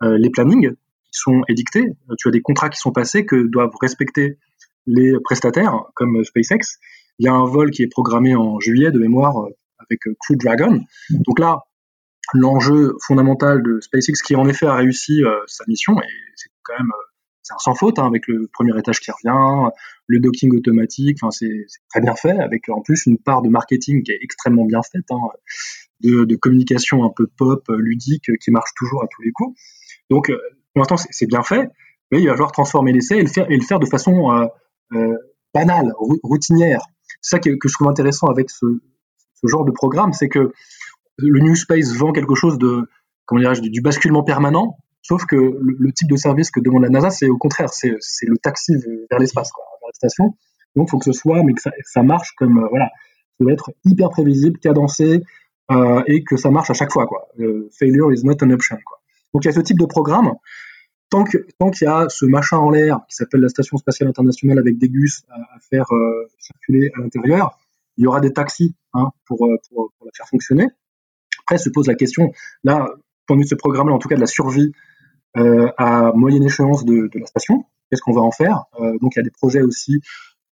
les 0.01 0.31
plannings 0.31 0.71
qui 0.71 1.19
sont 1.19 1.41
édictés, 1.47 1.85
tu 2.17 2.27
as 2.27 2.31
des 2.31 2.41
contrats 2.41 2.69
qui 2.69 2.79
sont 2.79 2.91
passés 2.91 3.25
que 3.25 3.35
doivent 3.47 3.75
respecter 3.79 4.37
les 4.87 5.13
prestataires 5.23 5.83
comme 5.95 6.23
SpaceX. 6.23 6.79
Il 7.19 7.25
y 7.25 7.29
a 7.29 7.33
un 7.33 7.45
vol 7.45 7.71
qui 7.71 7.83
est 7.83 7.87
programmé 7.87 8.35
en 8.35 8.59
juillet 8.59 8.91
de 8.91 8.99
mémoire 8.99 9.37
euh, 9.37 9.49
avec 9.91 10.07
euh, 10.07 10.15
Crew 10.19 10.35
Dragon. 10.37 10.81
Donc 11.09 11.39
là, 11.39 11.59
l'enjeu 12.33 12.95
fondamental 13.05 13.61
de 13.61 13.79
SpaceX, 13.81 14.21
qui 14.25 14.35
en 14.35 14.47
effet 14.47 14.65
a 14.65 14.75
réussi 14.75 15.23
euh, 15.23 15.35
sa 15.47 15.63
mission, 15.67 15.93
et 16.01 16.07
c'est 16.35 16.49
quand 16.63 16.77
même 16.77 16.91
c'est 17.43 17.55
sans 17.57 17.73
faute 17.73 17.97
hein, 17.97 18.05
avec 18.05 18.27
le 18.27 18.47
premier 18.53 18.77
étage 18.77 18.99
qui 18.99 19.09
revient, 19.11 19.71
le 20.05 20.19
docking 20.19 20.55
automatique, 20.55 21.17
enfin 21.21 21.31
c'est 21.31 21.65
très 21.89 21.99
bien 21.99 22.15
fait 22.15 22.37
avec 22.39 22.69
en 22.69 22.81
plus 22.81 23.07
une 23.07 23.17
part 23.17 23.41
de 23.41 23.49
marketing 23.49 24.03
qui 24.03 24.11
est 24.11 24.19
extrêmement 24.21 24.65
bien 24.65 24.81
faite, 24.83 25.05
hein, 25.09 25.17
de, 26.01 26.35
communication 26.35 27.03
un 27.03 27.09
peu 27.09 27.25
pop, 27.25 27.63
ludique, 27.69 28.29
qui 28.43 28.51
marche 28.51 28.69
toujours 28.75 29.03
à 29.03 29.07
tous 29.07 29.23
les 29.23 29.31
coups. 29.31 29.59
Donc 30.11 30.27
pour 30.27 30.81
l'instant 30.81 30.97
c'est 30.97 31.25
bien 31.25 31.41
fait, 31.41 31.67
mais 32.11 32.21
il 32.21 32.27
va 32.27 32.33
falloir 32.33 32.51
transformer 32.51 32.93
l'essai 32.93 33.17
et 33.17 33.23
le 33.23 33.63
faire 33.63 33.79
de 33.79 33.87
façon 33.87 34.29
euh, 34.93 35.15
banale, 35.53 35.93
routinière. 36.23 36.81
C'est 37.21 37.37
ça 37.37 37.39
que, 37.39 37.51
je 37.51 37.73
trouve 37.73 37.87
intéressant 37.87 38.27
avec 38.27 38.49
ce, 38.49 38.65
genre 39.47 39.65
de 39.65 39.71
programme, 39.71 40.13
c'est 40.13 40.29
que 40.29 40.51
le 41.17 41.39
New 41.39 41.55
Space 41.55 41.93
vend 41.95 42.11
quelque 42.11 42.35
chose 42.35 42.57
de, 42.57 42.89
comment 43.25 43.41
dirais-je, 43.41 43.61
du, 43.61 43.81
basculement 43.81 44.23
permanent, 44.23 44.77
sauf 45.01 45.25
que 45.25 45.35
le, 45.35 45.91
type 45.93 46.09
de 46.09 46.15
service 46.15 46.51
que 46.51 46.59
demande 46.59 46.83
la 46.83 46.89
NASA, 46.89 47.09
c'est 47.09 47.27
au 47.27 47.37
contraire, 47.37 47.69
c'est 47.69 47.89
le 47.89 48.37
taxi 48.37 48.73
vers 49.09 49.19
l'espace, 49.19 49.49
vers 49.55 49.87
la 49.87 49.93
station. 49.93 50.35
Donc, 50.75 50.87
il 50.87 50.91
faut 50.91 50.99
que 50.99 51.05
ce 51.05 51.13
soit, 51.13 51.43
mais 51.43 51.53
que 51.53 51.61
ça, 51.61 52.03
marche 52.03 52.33
comme, 52.37 52.57
euh, 52.57 52.67
voilà, 52.69 52.85
ça 52.85 53.43
doit 53.43 53.53
être 53.53 53.71
hyper 53.83 54.09
prévisible, 54.09 54.57
cadencé, 54.59 55.21
euh, 55.71 56.01
et 56.07 56.23
que 56.23 56.37
ça 56.37 56.49
marche 56.49 56.69
à 56.69 56.73
chaque 56.73 56.91
fois, 56.91 57.07
quoi. 57.07 57.27
failure 57.77 58.11
is 58.13 58.23
not 58.23 58.35
an 58.41 58.51
option, 58.51 58.77
quoi. 58.85 58.99
Donc, 59.33 59.43
il 59.43 59.47
y 59.47 59.49
a 59.49 59.53
ce 59.53 59.59
type 59.59 59.79
de 59.79 59.85
programme 59.85 60.31
tant 61.11 61.25
qu'il 61.25 61.43
y 61.81 61.85
a 61.85 62.07
ce 62.09 62.25
machin 62.25 62.57
en 62.57 62.71
l'air 62.71 62.99
qui 63.09 63.15
s'appelle 63.15 63.41
la 63.41 63.49
Station 63.49 63.77
spatiale 63.77 64.09
internationale 64.09 64.57
avec 64.57 64.77
des 64.77 64.89
gus 64.89 65.23
à, 65.29 65.59
faire 65.69 65.85
euh, 65.91 66.25
circuler 66.39 66.89
à 66.95 67.01
l'intérieur, 67.01 67.59
il 67.97 68.03
y 68.03 68.07
aura 68.07 68.19
des 68.19 68.33
taxis 68.33 68.75
hein, 68.93 69.09
pour, 69.25 69.45
euh, 69.45 69.57
pour, 69.69 69.91
la 70.05 70.11
faire 70.15 70.27
fonctionner. 70.27 70.67
Après 71.41 71.57
se 71.57 71.69
pose 71.69 71.87
la 71.87 71.95
question, 71.95 72.31
là, 72.63 72.87
point 73.27 73.35
de 73.35 73.41
vue 73.41 73.45
de 73.45 73.49
ce 73.49 73.55
programme-là, 73.55 73.93
en 73.93 73.99
tout 73.99 74.07
cas 74.07 74.15
de 74.15 74.21
la 74.21 74.27
survie 74.27 74.71
euh, 75.37 75.69
à 75.77 76.11
moyenne 76.13 76.43
échéance 76.43 76.85
de, 76.85 77.09
la 77.13 77.25
station, 77.25 77.65
qu'est-ce 77.89 78.01
qu'on 78.01 78.13
va 78.13 78.21
en 78.21 78.31
faire? 78.31 78.65
Euh, 78.79 78.97
Donc 79.01 79.15
il 79.15 79.19
y 79.19 79.21
a 79.21 79.23
des 79.23 79.31
projets 79.31 79.61
aussi 79.61 80.01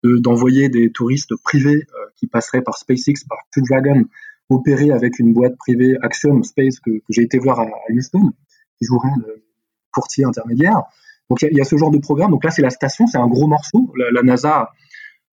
d'envoyer 0.03 0.69
des 0.69 0.91
touristes 0.91 1.35
privés 1.43 1.85
euh, 1.93 2.05
qui 2.15 2.27
passeraient 2.27 2.61
par 2.61 2.77
SpaceX, 2.77 3.25
par 3.27 3.39
Crew 3.51 3.63
Dragon, 3.69 4.05
opérer 4.49 4.91
avec 4.91 5.19
une 5.19 5.33
boîte 5.33 5.57
privée 5.57 5.97
Axiom 6.01 6.43
Space 6.43 6.79
que, 6.79 6.91
j'ai 7.09 7.23
été 7.23 7.37
voir 7.37 7.59
à, 7.59 7.63
à 7.63 7.91
Houston, 7.93 8.31
qui 8.77 8.85
jouerait 8.85 9.11
le, 9.25 9.43
courtier 9.91 10.25
intermédiaire. 10.25 10.81
Donc 11.29 11.41
il 11.43 11.55
y, 11.55 11.61
a 11.61 11.63
ce 11.63 11.77
genre 11.77 11.91
de 11.91 11.99
programme. 11.99 12.31
Donc 12.31 12.43
là, 12.43 12.51
c'est 12.51 12.61
la 12.61 12.69
station, 12.69 13.05
c'est 13.05 13.17
un 13.17 13.27
gros 13.27 13.47
morceau. 13.47 13.93
La, 13.95 14.23
NASA 14.23 14.71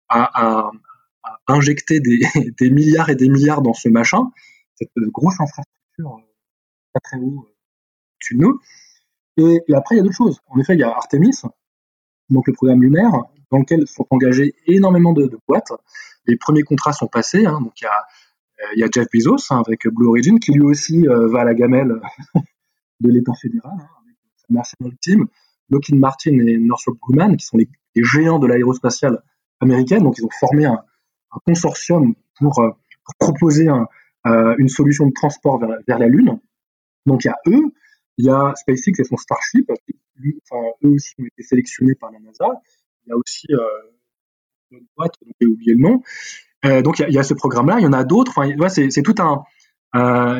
a, 0.09 0.71
injecté 1.49 2.01
des, 2.59 2.71
milliards 2.71 3.11
et 3.11 3.17
des 3.17 3.29
milliards 3.29 3.63
dans 3.63 3.75
ce 3.75 3.89
machin, 3.89 4.31
cette 4.75 4.91
grosse 5.13 5.41
infrastructure 5.41 6.17
euh, 6.17 6.23
pas 6.93 7.01
très 7.01 7.19
haut 7.19 7.49
dessus 8.21 8.35
de 8.35 8.43
nous. 8.43 8.61
Et, 9.39 9.75
après, 9.75 9.97
il 9.97 9.99
y 9.99 10.01
a 10.01 10.05
d'autres 10.05 10.17
choses. 10.17 10.41
En 10.49 10.59
effet, 10.59 10.75
il 10.75 10.81
y 10.81 10.83
a 10.83 10.89
Artemis, 10.89 11.43
donc 12.31 12.47
le 12.47 12.53
programme 12.55 12.83
lunaire, 12.83 13.13
dans 13.51 13.59
lequel 13.59 13.87
sont 13.87 14.07
engagés 14.11 14.55
énormément 14.67 15.13
de, 15.13 15.31
boîtes. 15.47 15.73
Les 16.27 16.37
premiers 16.37 16.63
contrats 16.63 16.93
sont 16.93 17.07
passés. 17.07 17.47
Hein. 17.47 17.61
donc 17.61 17.81
il 17.81 17.85
y, 17.85 17.87
a, 17.87 18.07
euh, 18.63 18.73
il 18.75 18.81
y 18.81 18.83
a 18.83 18.89
Jeff 18.93 19.07
Bezos 19.13 19.53
hein, 19.53 19.63
avec 19.65 19.87
Blue 19.89 20.09
Origin, 20.09 20.39
qui 20.39 20.53
lui 20.53 20.63
aussi 20.63 21.07
euh, 21.07 21.29
va 21.29 21.43
à 21.43 21.45
la 21.45 21.55
gamelle 21.55 22.01
de 23.01 23.11
l'État 23.11 23.35
fédéral. 23.35 23.77
Hein. 23.79 23.89
National 24.49 24.97
Team, 25.01 25.27
Lockheed 25.71 25.97
Martin 25.97 26.39
et 26.39 26.57
Northrop 26.59 26.97
Grumman, 27.01 27.37
qui 27.37 27.45
sont 27.45 27.57
les, 27.57 27.69
géants 27.97 28.39
de 28.39 28.47
l'aérospatiale 28.47 29.23
américaine. 29.61 30.03
Donc, 30.03 30.19
ils 30.19 30.25
ont 30.25 30.31
formé 30.39 30.67
un, 30.67 30.79
consortium 31.45 32.14
pour, 32.39 32.61
euh, 32.61 32.70
proposer 33.18 33.68
euh, 33.68 34.55
une 34.59 34.68
solution 34.68 35.07
de 35.07 35.12
transport 35.12 35.61
vers, 35.61 35.99
la 35.99 36.09
Lune. 36.09 36.41
Donc, 37.07 37.24
il 37.24 37.28
y 37.28 37.30
a 37.30 37.37
eux, 37.47 37.72
il 38.18 38.26
y 38.26 38.30
a 38.30 38.53
SpaceX 38.57 38.99
et 38.99 39.05
son 39.05 39.16
Starship, 39.16 39.70
enfin, 39.70 40.64
eux 40.84 40.89
aussi 40.89 41.14
ont 41.18 41.24
été 41.24 41.43
sélectionnés 41.43 41.95
par 41.95 42.11
la 42.11 42.18
NASA. 42.18 42.47
Il 43.05 43.11
y 43.11 43.12
a 43.12 43.16
aussi 43.16 43.47
euh, 43.51 43.91
une 44.70 44.78
autre 44.78 44.87
boîte, 44.97 45.14
j'ai 45.41 45.47
oublié 45.47 45.74
le 45.74 45.80
nom. 45.80 46.03
donc, 46.82 46.99
il 46.99 47.14
y, 47.14 47.18
a, 47.18 47.22
ce 47.22 47.34
programme-là, 47.34 47.78
il 47.78 47.84
y 47.84 47.87
en 47.87 47.93
a 47.93 48.03
d'autres. 48.03 48.32
Enfin, 48.37 48.51
c'est 48.68 49.03
tout 49.03 49.14
un, 49.18 49.45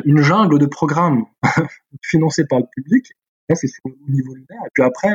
une 0.03 0.21
jungle 0.21 0.59
de 0.59 0.65
programmes 0.65 1.25
financés 2.03 2.45
par 2.45 2.59
le 2.59 2.65
public 2.75 3.13
Là, 3.49 3.55
c'est 3.55 3.67
au 3.85 3.91
niveau 4.09 4.33
lunaire. 4.33 4.61
Et 4.65 4.69
puis 4.73 4.83
après, 4.83 5.13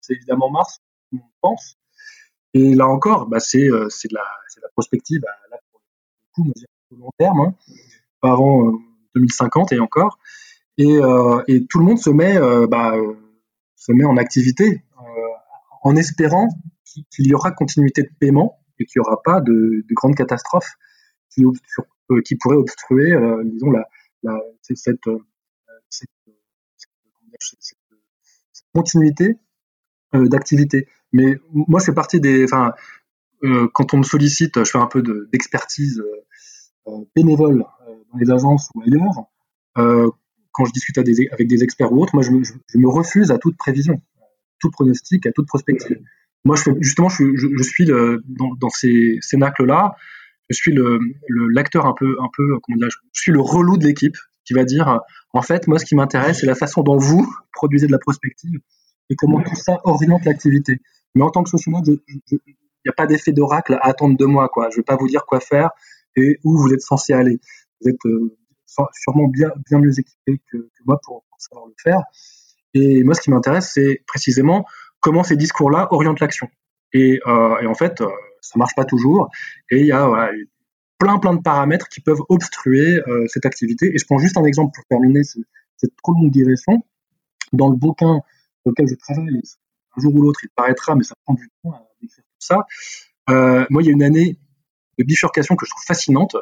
c'est 0.00 0.14
évidemment 0.14 0.50
Mars, 0.50 0.80
on 1.12 1.18
pense. 1.40 1.76
Et 2.54 2.74
là 2.76 2.86
encore, 2.86 3.26
bah, 3.26 3.40
c'est 3.40 3.68
euh, 3.68 3.88
de, 3.88 4.14
la, 4.14 4.68
prospective, 4.72 5.20
bah, 5.20 5.58
coup, 6.32 6.52
on 6.92 6.96
long 6.96 7.10
terme, 7.18 7.40
hein, 7.40 7.54
pas 8.20 8.30
avant 8.30 8.72
2050 9.16 9.72
euh, 9.72 9.76
et 9.76 9.80
encore. 9.80 10.20
Et, 10.78 10.96
euh, 10.98 11.42
et, 11.48 11.66
tout 11.66 11.80
le 11.80 11.84
monde 11.84 11.98
se 11.98 12.10
met, 12.10 12.38
bah, 12.68 12.94
en 13.88 14.16
activité 14.16 14.82
en 15.82 15.96
espérant 15.96 16.48
qu'il 16.84 17.26
y 17.26 17.34
aura 17.34 17.50
continuité 17.50 18.02
de 18.02 18.10
paiement 18.18 18.58
et 18.78 18.86
qu'il 18.86 19.00
n'y 19.00 19.06
aura 19.06 19.20
pas 19.22 19.40
de, 19.40 19.52
de 19.52 19.94
grandes 19.94 20.14
catastrophes 20.14 20.72
qui, 21.30 21.42
pourraient 22.40 22.56
obstruer, 22.56 23.14
disons, 23.44 23.72
cette, 24.62 25.10
continuité 28.72 29.36
d'activité. 30.12 30.88
Mais 31.14 31.38
moi, 31.52 31.78
je 31.78 31.86
fais 31.86 31.94
partie 31.94 32.20
des. 32.20 32.44
Enfin, 32.44 32.72
euh, 33.44 33.68
quand 33.72 33.94
on 33.94 33.98
me 33.98 34.02
sollicite, 34.02 34.62
je 34.64 34.70
fais 34.70 34.78
un 34.78 34.86
peu 34.86 35.02
d'expertise 35.32 36.02
euh, 36.88 37.04
bénévole 37.14 37.64
dans 38.12 38.18
les 38.18 38.30
agences 38.30 38.68
ou 38.74 38.82
ailleurs. 38.82 39.24
quand 40.52 40.64
je 40.64 40.72
discute 40.72 40.98
avec 40.98 41.48
des 41.48 41.62
experts 41.62 41.92
ou 41.92 42.02
autres, 42.02 42.14
moi, 42.14 42.24
je 42.24 42.30
me, 42.78 42.88
refuse 42.88 43.30
à 43.30 43.38
toute 43.38 43.56
prévision, 43.56 44.02
tout 44.58 44.70
pronostic, 44.70 45.26
à 45.26 45.32
toute 45.32 45.46
prospective. 45.46 46.00
Moi, 46.44 46.56
justement, 46.80 47.08
je, 47.08 47.62
suis 47.62 47.86
dans, 47.86 48.68
ces 48.70 49.18
cénacles-là, 49.20 49.94
je 50.50 50.56
suis 50.56 50.76
l'acteur 51.54 51.86
un 51.86 51.94
peu, 51.96 52.16
un 52.20 52.28
peu, 52.36 52.58
comment 52.60 52.76
dire, 52.76 52.88
je 53.12 53.20
suis 53.20 53.32
le 53.32 53.40
relou 53.40 53.78
de 53.78 53.86
l'équipe 53.86 54.16
qui 54.44 54.52
va 54.52 54.64
dire 54.64 55.00
en 55.32 55.42
fait, 55.42 55.66
moi, 55.68 55.78
ce 55.78 55.84
qui 55.84 55.94
m'intéresse, 55.94 56.40
c'est 56.40 56.46
la 56.46 56.54
façon 56.54 56.82
dont 56.82 56.96
vous 56.96 57.32
produisez 57.52 57.86
de 57.86 57.92
la 57.92 57.98
prospective 57.98 58.60
et 59.10 59.16
comment 59.16 59.40
tout 59.42 59.56
ça 59.56 59.80
oriente 59.84 60.24
l'activité. 60.24 60.80
Mais 61.14 61.22
en 61.22 61.30
tant 61.30 61.42
que 61.42 61.50
sociologue, 61.50 62.00
il 62.18 62.38
n'y 62.38 62.90
a 62.90 62.92
pas 62.92 63.06
d'effet 63.06 63.32
d'oracle 63.32 63.74
à 63.74 63.88
attendre 63.88 64.16
de 64.16 64.24
moi. 64.24 64.48
Quoi. 64.48 64.68
Je 64.70 64.76
ne 64.76 64.80
vais 64.80 64.84
pas 64.84 64.96
vous 64.96 65.08
dire 65.08 65.24
quoi 65.26 65.40
faire 65.40 65.70
et 66.16 66.38
où 66.44 66.56
vous 66.56 66.72
êtes 66.72 66.80
censé 66.80 67.12
aller. 67.12 67.40
Vous 67.80 67.90
êtes 67.90 68.06
euh, 68.06 68.36
sûrement 68.92 69.28
bien, 69.28 69.50
mieux 69.72 69.98
équipé 69.98 70.40
que, 70.50 70.68
moi 70.84 71.00
pour, 71.02 71.24
savoir 71.38 71.66
le 71.66 71.74
faire. 71.82 72.02
Et 72.74 73.04
moi, 73.04 73.14
ce 73.14 73.20
qui 73.20 73.30
m'intéresse, 73.30 73.70
c'est 73.72 74.02
précisément 74.06 74.64
comment 75.00 75.22
ces 75.22 75.36
discours-là 75.36 75.88
orientent 75.92 76.20
l'action. 76.20 76.48
Et, 76.92 77.20
euh, 77.26 77.66
en 77.66 77.74
fait, 77.74 78.00
euh, 78.00 78.08
ça 78.40 78.58
marche 78.58 78.74
pas 78.74 78.84
toujours. 78.84 79.28
Et 79.70 79.80
il 79.80 79.86
y 79.86 79.92
a 79.92 80.30
plein 80.98 81.18
plein 81.18 81.34
de 81.34 81.42
paramètres 81.42 81.88
qui 81.88 82.00
peuvent 82.00 82.22
obstruer 82.28 83.00
cette 83.28 83.46
activité. 83.46 83.94
Et 83.94 83.98
je 83.98 84.06
prends 84.06 84.18
juste 84.18 84.36
un 84.36 84.44
exemple 84.44 84.72
pour 84.74 84.84
terminer 84.86 85.22
cette 85.24 85.96
trop 86.02 86.12
longue. 86.12 86.30
Dans 87.52 87.68
le 87.68 87.76
bouquin 87.76 88.20
sur 88.62 88.70
lequel 88.70 88.88
je 88.88 88.94
travaille, 88.94 89.40
un 89.96 90.00
jour 90.00 90.14
ou 90.14 90.22
l'autre, 90.22 90.40
il 90.42 90.50
paraîtra, 90.54 90.94
mais 90.94 91.04
ça 91.04 91.14
prend 91.24 91.34
du 91.34 91.48
temps 91.62 91.72
à 91.72 91.82
décrire 92.00 92.24
tout 92.24 92.46
ça. 92.46 92.66
moi, 93.70 93.82
il 93.82 93.86
y 93.86 93.88
a 93.88 93.92
une 93.92 94.02
année 94.02 94.38
de 94.98 95.04
bifurcation 95.04 95.56
que 95.56 95.66
je 95.66 95.70
trouve 95.70 95.84
fascinante. 95.84 96.36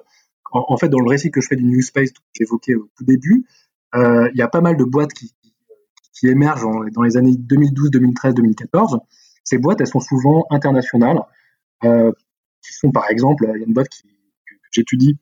En, 0.55 0.77
fait, 0.77 0.91
dans 0.91 1.01
le 1.01 1.09
récit 1.09 1.31
que 1.31 1.41
je 1.41 1.47
fais 1.47 1.57
du 1.57 1.65
New 1.65 1.81
Space 1.81 2.11
que 2.11 2.21
j'évoquais 2.35 2.75
au 2.75 2.91
tout 2.97 3.05
début, 3.05 3.47
il 3.95 4.33
y 4.35 4.43
a 4.43 4.49
pas 4.49 4.61
mal 4.61 4.77
de 4.77 4.85
boîtes 4.85 5.13
qui, 5.15 5.35
qui 6.23 6.29
émergent 6.29 6.67
dans 6.93 7.03
les 7.03 7.17
années 7.17 7.35
2012, 7.37 7.91
2013, 7.91 8.35
2014. 8.35 9.01
Ces 9.43 9.59
boîtes, 9.59 9.81
elles 9.81 9.89
sont 9.89 10.01
souvent 10.01 10.47
internationales, 10.51 11.19
euh, 11.85 12.13
qui 12.63 12.73
sont 12.73 12.93
par 12.93 13.11
exemple, 13.11 13.45
il 13.49 13.61
y 13.61 13.65
a 13.65 13.67
une 13.67 13.73
boîte 13.73 13.89
qui, 13.89 14.07
que, 14.07 14.55
j'étudie, 14.71 15.19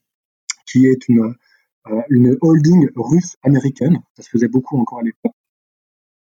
qui 0.66 0.86
est 0.86 1.08
une, 1.08 1.34
euh, 1.86 2.02
une 2.10 2.36
holding 2.42 2.90
russe-américaine, 2.96 4.00
ça 4.14 4.22
se 4.22 4.28
faisait 4.28 4.48
beaucoup 4.48 4.78
encore 4.78 4.98
à 4.98 5.02
l'époque. 5.02 5.32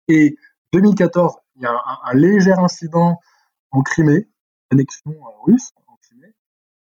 Et 0.08 0.36
2014, 0.74 1.36
il 1.56 1.62
y 1.62 1.66
a 1.66 1.76
un, 2.04 2.14
léger 2.14 2.52
incident 2.52 3.20
en 3.70 3.82
Crimée, 3.82 4.28
annexion 4.70 5.12
euh, 5.12 5.42
russe 5.44 5.72
en 5.86 5.96
Crimée, 6.02 6.34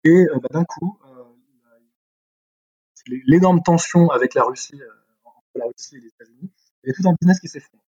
et 0.04 0.26
bah, 0.42 0.50
d'un 0.52 0.66
coup, 0.66 1.00
l'énorme 3.26 3.62
tension 3.62 4.10
avec 4.10 4.34
la 4.34 4.44
Russie, 4.44 4.80
entre 5.24 5.42
la 5.56 5.66
Russie 5.66 5.98
et 5.98 6.00
les 6.00 6.08
États-Unis, 6.08 6.52
il 6.84 6.88
y 6.88 6.92
a 6.92 6.94
tout 6.94 7.08
un 7.08 7.16
business 7.20 7.40
qui 7.40 7.48
s'effondre. 7.48 7.84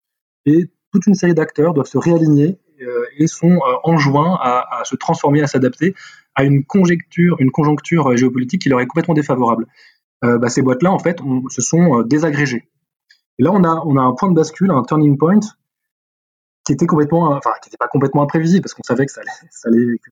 Et 0.46 0.70
toute 0.92 1.06
une 1.06 1.14
série 1.14 1.34
d'acteurs 1.34 1.74
doivent 1.74 1.86
se 1.86 1.98
réaligner 1.98 2.58
euh, 2.80 3.06
et 3.16 3.26
sont 3.26 3.52
euh, 3.52 3.76
enjoints 3.84 4.36
à, 4.40 4.82
se 4.84 4.96
transformer, 4.96 5.42
à 5.42 5.46
s'adapter 5.46 5.94
à 6.34 6.44
une 6.44 6.64
conjoncture 6.64 8.16
géopolitique 8.16 8.62
qui 8.62 8.68
leur 8.68 8.80
est 8.80 8.86
complètement 8.86 9.14
défavorable. 9.14 9.66
Euh, 10.24 10.38
bah, 10.38 10.48
ces 10.48 10.62
boîtes-là, 10.62 10.90
en 10.90 10.98
fait, 10.98 11.20
se 11.48 11.62
sont 11.62 12.02
désagrégées. 12.02 12.68
Et 13.38 13.42
là, 13.42 13.52
on 13.52 13.64
a 13.64 14.00
un 14.00 14.12
point 14.14 14.28
de 14.28 14.34
bascule, 14.34 14.70
un 14.70 14.82
turning 14.82 15.16
point, 15.16 15.40
qui 16.64 16.72
était 16.72 16.86
complètement, 16.86 17.30
enfin, 17.32 17.50
qui 17.62 17.68
n'était 17.68 17.76
pas 17.76 17.88
complètement 17.88 18.22
imprévisible, 18.22 18.62
parce 18.62 18.74
qu'on 18.74 18.82
savait 18.82 19.06
que 19.06 19.12
ça 19.12 19.20
allait, 19.20 19.30
ça 19.50 19.68
allait 19.68 19.98
que 19.98 20.10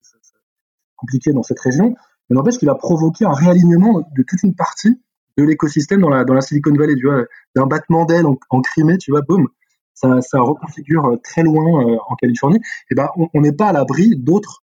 compliqué 0.96 1.32
dans 1.32 1.42
cette 1.42 1.60
région, 1.60 1.94
mais 2.30 2.36
n'empêche 2.36 2.58
qu'il 2.58 2.68
a 2.68 2.74
provoqué 2.74 3.24
un 3.24 3.32
réalignement 3.32 4.08
de 4.14 4.22
toute 4.22 4.42
une 4.42 4.54
partie 4.54 5.00
de 5.36 5.44
l'écosystème 5.44 6.00
dans 6.00 6.10
la, 6.10 6.24
dans 6.24 6.34
la 6.34 6.40
Silicon 6.40 6.74
Valley, 6.74 6.94
tu 6.94 7.06
vois, 7.06 7.24
d'un 7.56 7.66
battement 7.66 8.04
d'aile 8.04 8.26
en, 8.26 8.60
Crimée, 8.60 8.98
tu 8.98 9.10
vois, 9.10 9.22
boum, 9.22 9.48
ça, 9.94 10.20
ça 10.20 10.40
reconfigure 10.40 11.06
euh, 11.06 11.16
très 11.22 11.42
loin 11.42 11.84
euh, 11.84 11.96
en 12.08 12.14
Californie. 12.16 12.60
Et 12.90 12.94
ben, 12.94 13.08
on 13.16 13.40
n'est 13.40 13.52
pas 13.52 13.68
à 13.68 13.72
l'abri 13.72 14.14
d'autres 14.16 14.62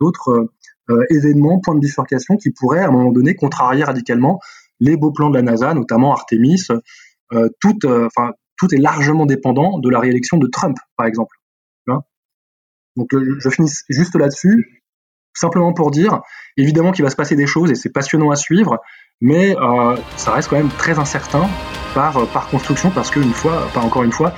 d'autres 0.00 0.48
euh, 0.88 1.04
événements, 1.10 1.60
points 1.60 1.74
de 1.74 1.80
bifurcation 1.80 2.36
qui 2.36 2.50
pourraient 2.50 2.80
à 2.80 2.88
un 2.88 2.90
moment 2.90 3.12
donné 3.12 3.34
contrarier 3.34 3.84
radicalement 3.84 4.40
les 4.80 4.96
beaux 4.96 5.12
plans 5.12 5.28
de 5.28 5.36
la 5.36 5.42
NASA, 5.42 5.74
notamment 5.74 6.12
Artemis. 6.12 6.62
tout, 7.60 7.78
enfin, 7.86 8.32
tout 8.56 8.74
est 8.74 8.78
largement 8.78 9.26
dépendant 9.26 9.78
de 9.78 9.88
la 9.90 10.00
réélection 10.00 10.36
de 10.38 10.46
Trump, 10.46 10.76
par 10.96 11.06
exemple. 11.06 11.36
Donc, 12.96 13.08
je 13.12 13.48
finis 13.48 13.70
juste 13.88 14.14
là-dessus 14.14 14.82
simplement 15.34 15.72
pour 15.72 15.90
dire, 15.90 16.20
évidemment 16.56 16.92
qu'il 16.92 17.04
va 17.04 17.10
se 17.10 17.16
passer 17.16 17.34
des 17.34 17.46
choses 17.46 17.70
et 17.70 17.74
c'est 17.74 17.90
passionnant 17.90 18.30
à 18.30 18.36
suivre, 18.36 18.78
mais 19.20 19.56
euh, 19.56 19.96
ça 20.16 20.32
reste 20.32 20.48
quand 20.48 20.56
même 20.56 20.68
très 20.68 20.98
incertain 20.98 21.48
par, 21.92 22.16
euh, 22.16 22.26
par 22.26 22.46
construction 22.48 22.90
parce 22.90 23.10
qu'une 23.10 23.32
fois, 23.32 23.68
pas 23.74 23.80
encore 23.80 24.04
une 24.04 24.12
fois, 24.12 24.32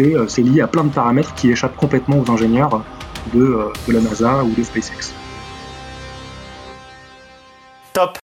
euh, 0.00 0.26
c'est 0.28 0.42
lié 0.42 0.60
à 0.60 0.66
plein 0.66 0.84
de 0.84 0.92
paramètres 0.92 1.34
qui 1.34 1.50
échappent 1.50 1.76
complètement 1.76 2.18
aux 2.18 2.30
ingénieurs 2.30 2.84
de, 3.32 3.72
de 3.88 3.92
la 3.92 4.00
NASA 4.00 4.44
ou 4.44 4.50
de 4.50 4.62
SpaceX. 4.62 5.14
Top 7.94 8.21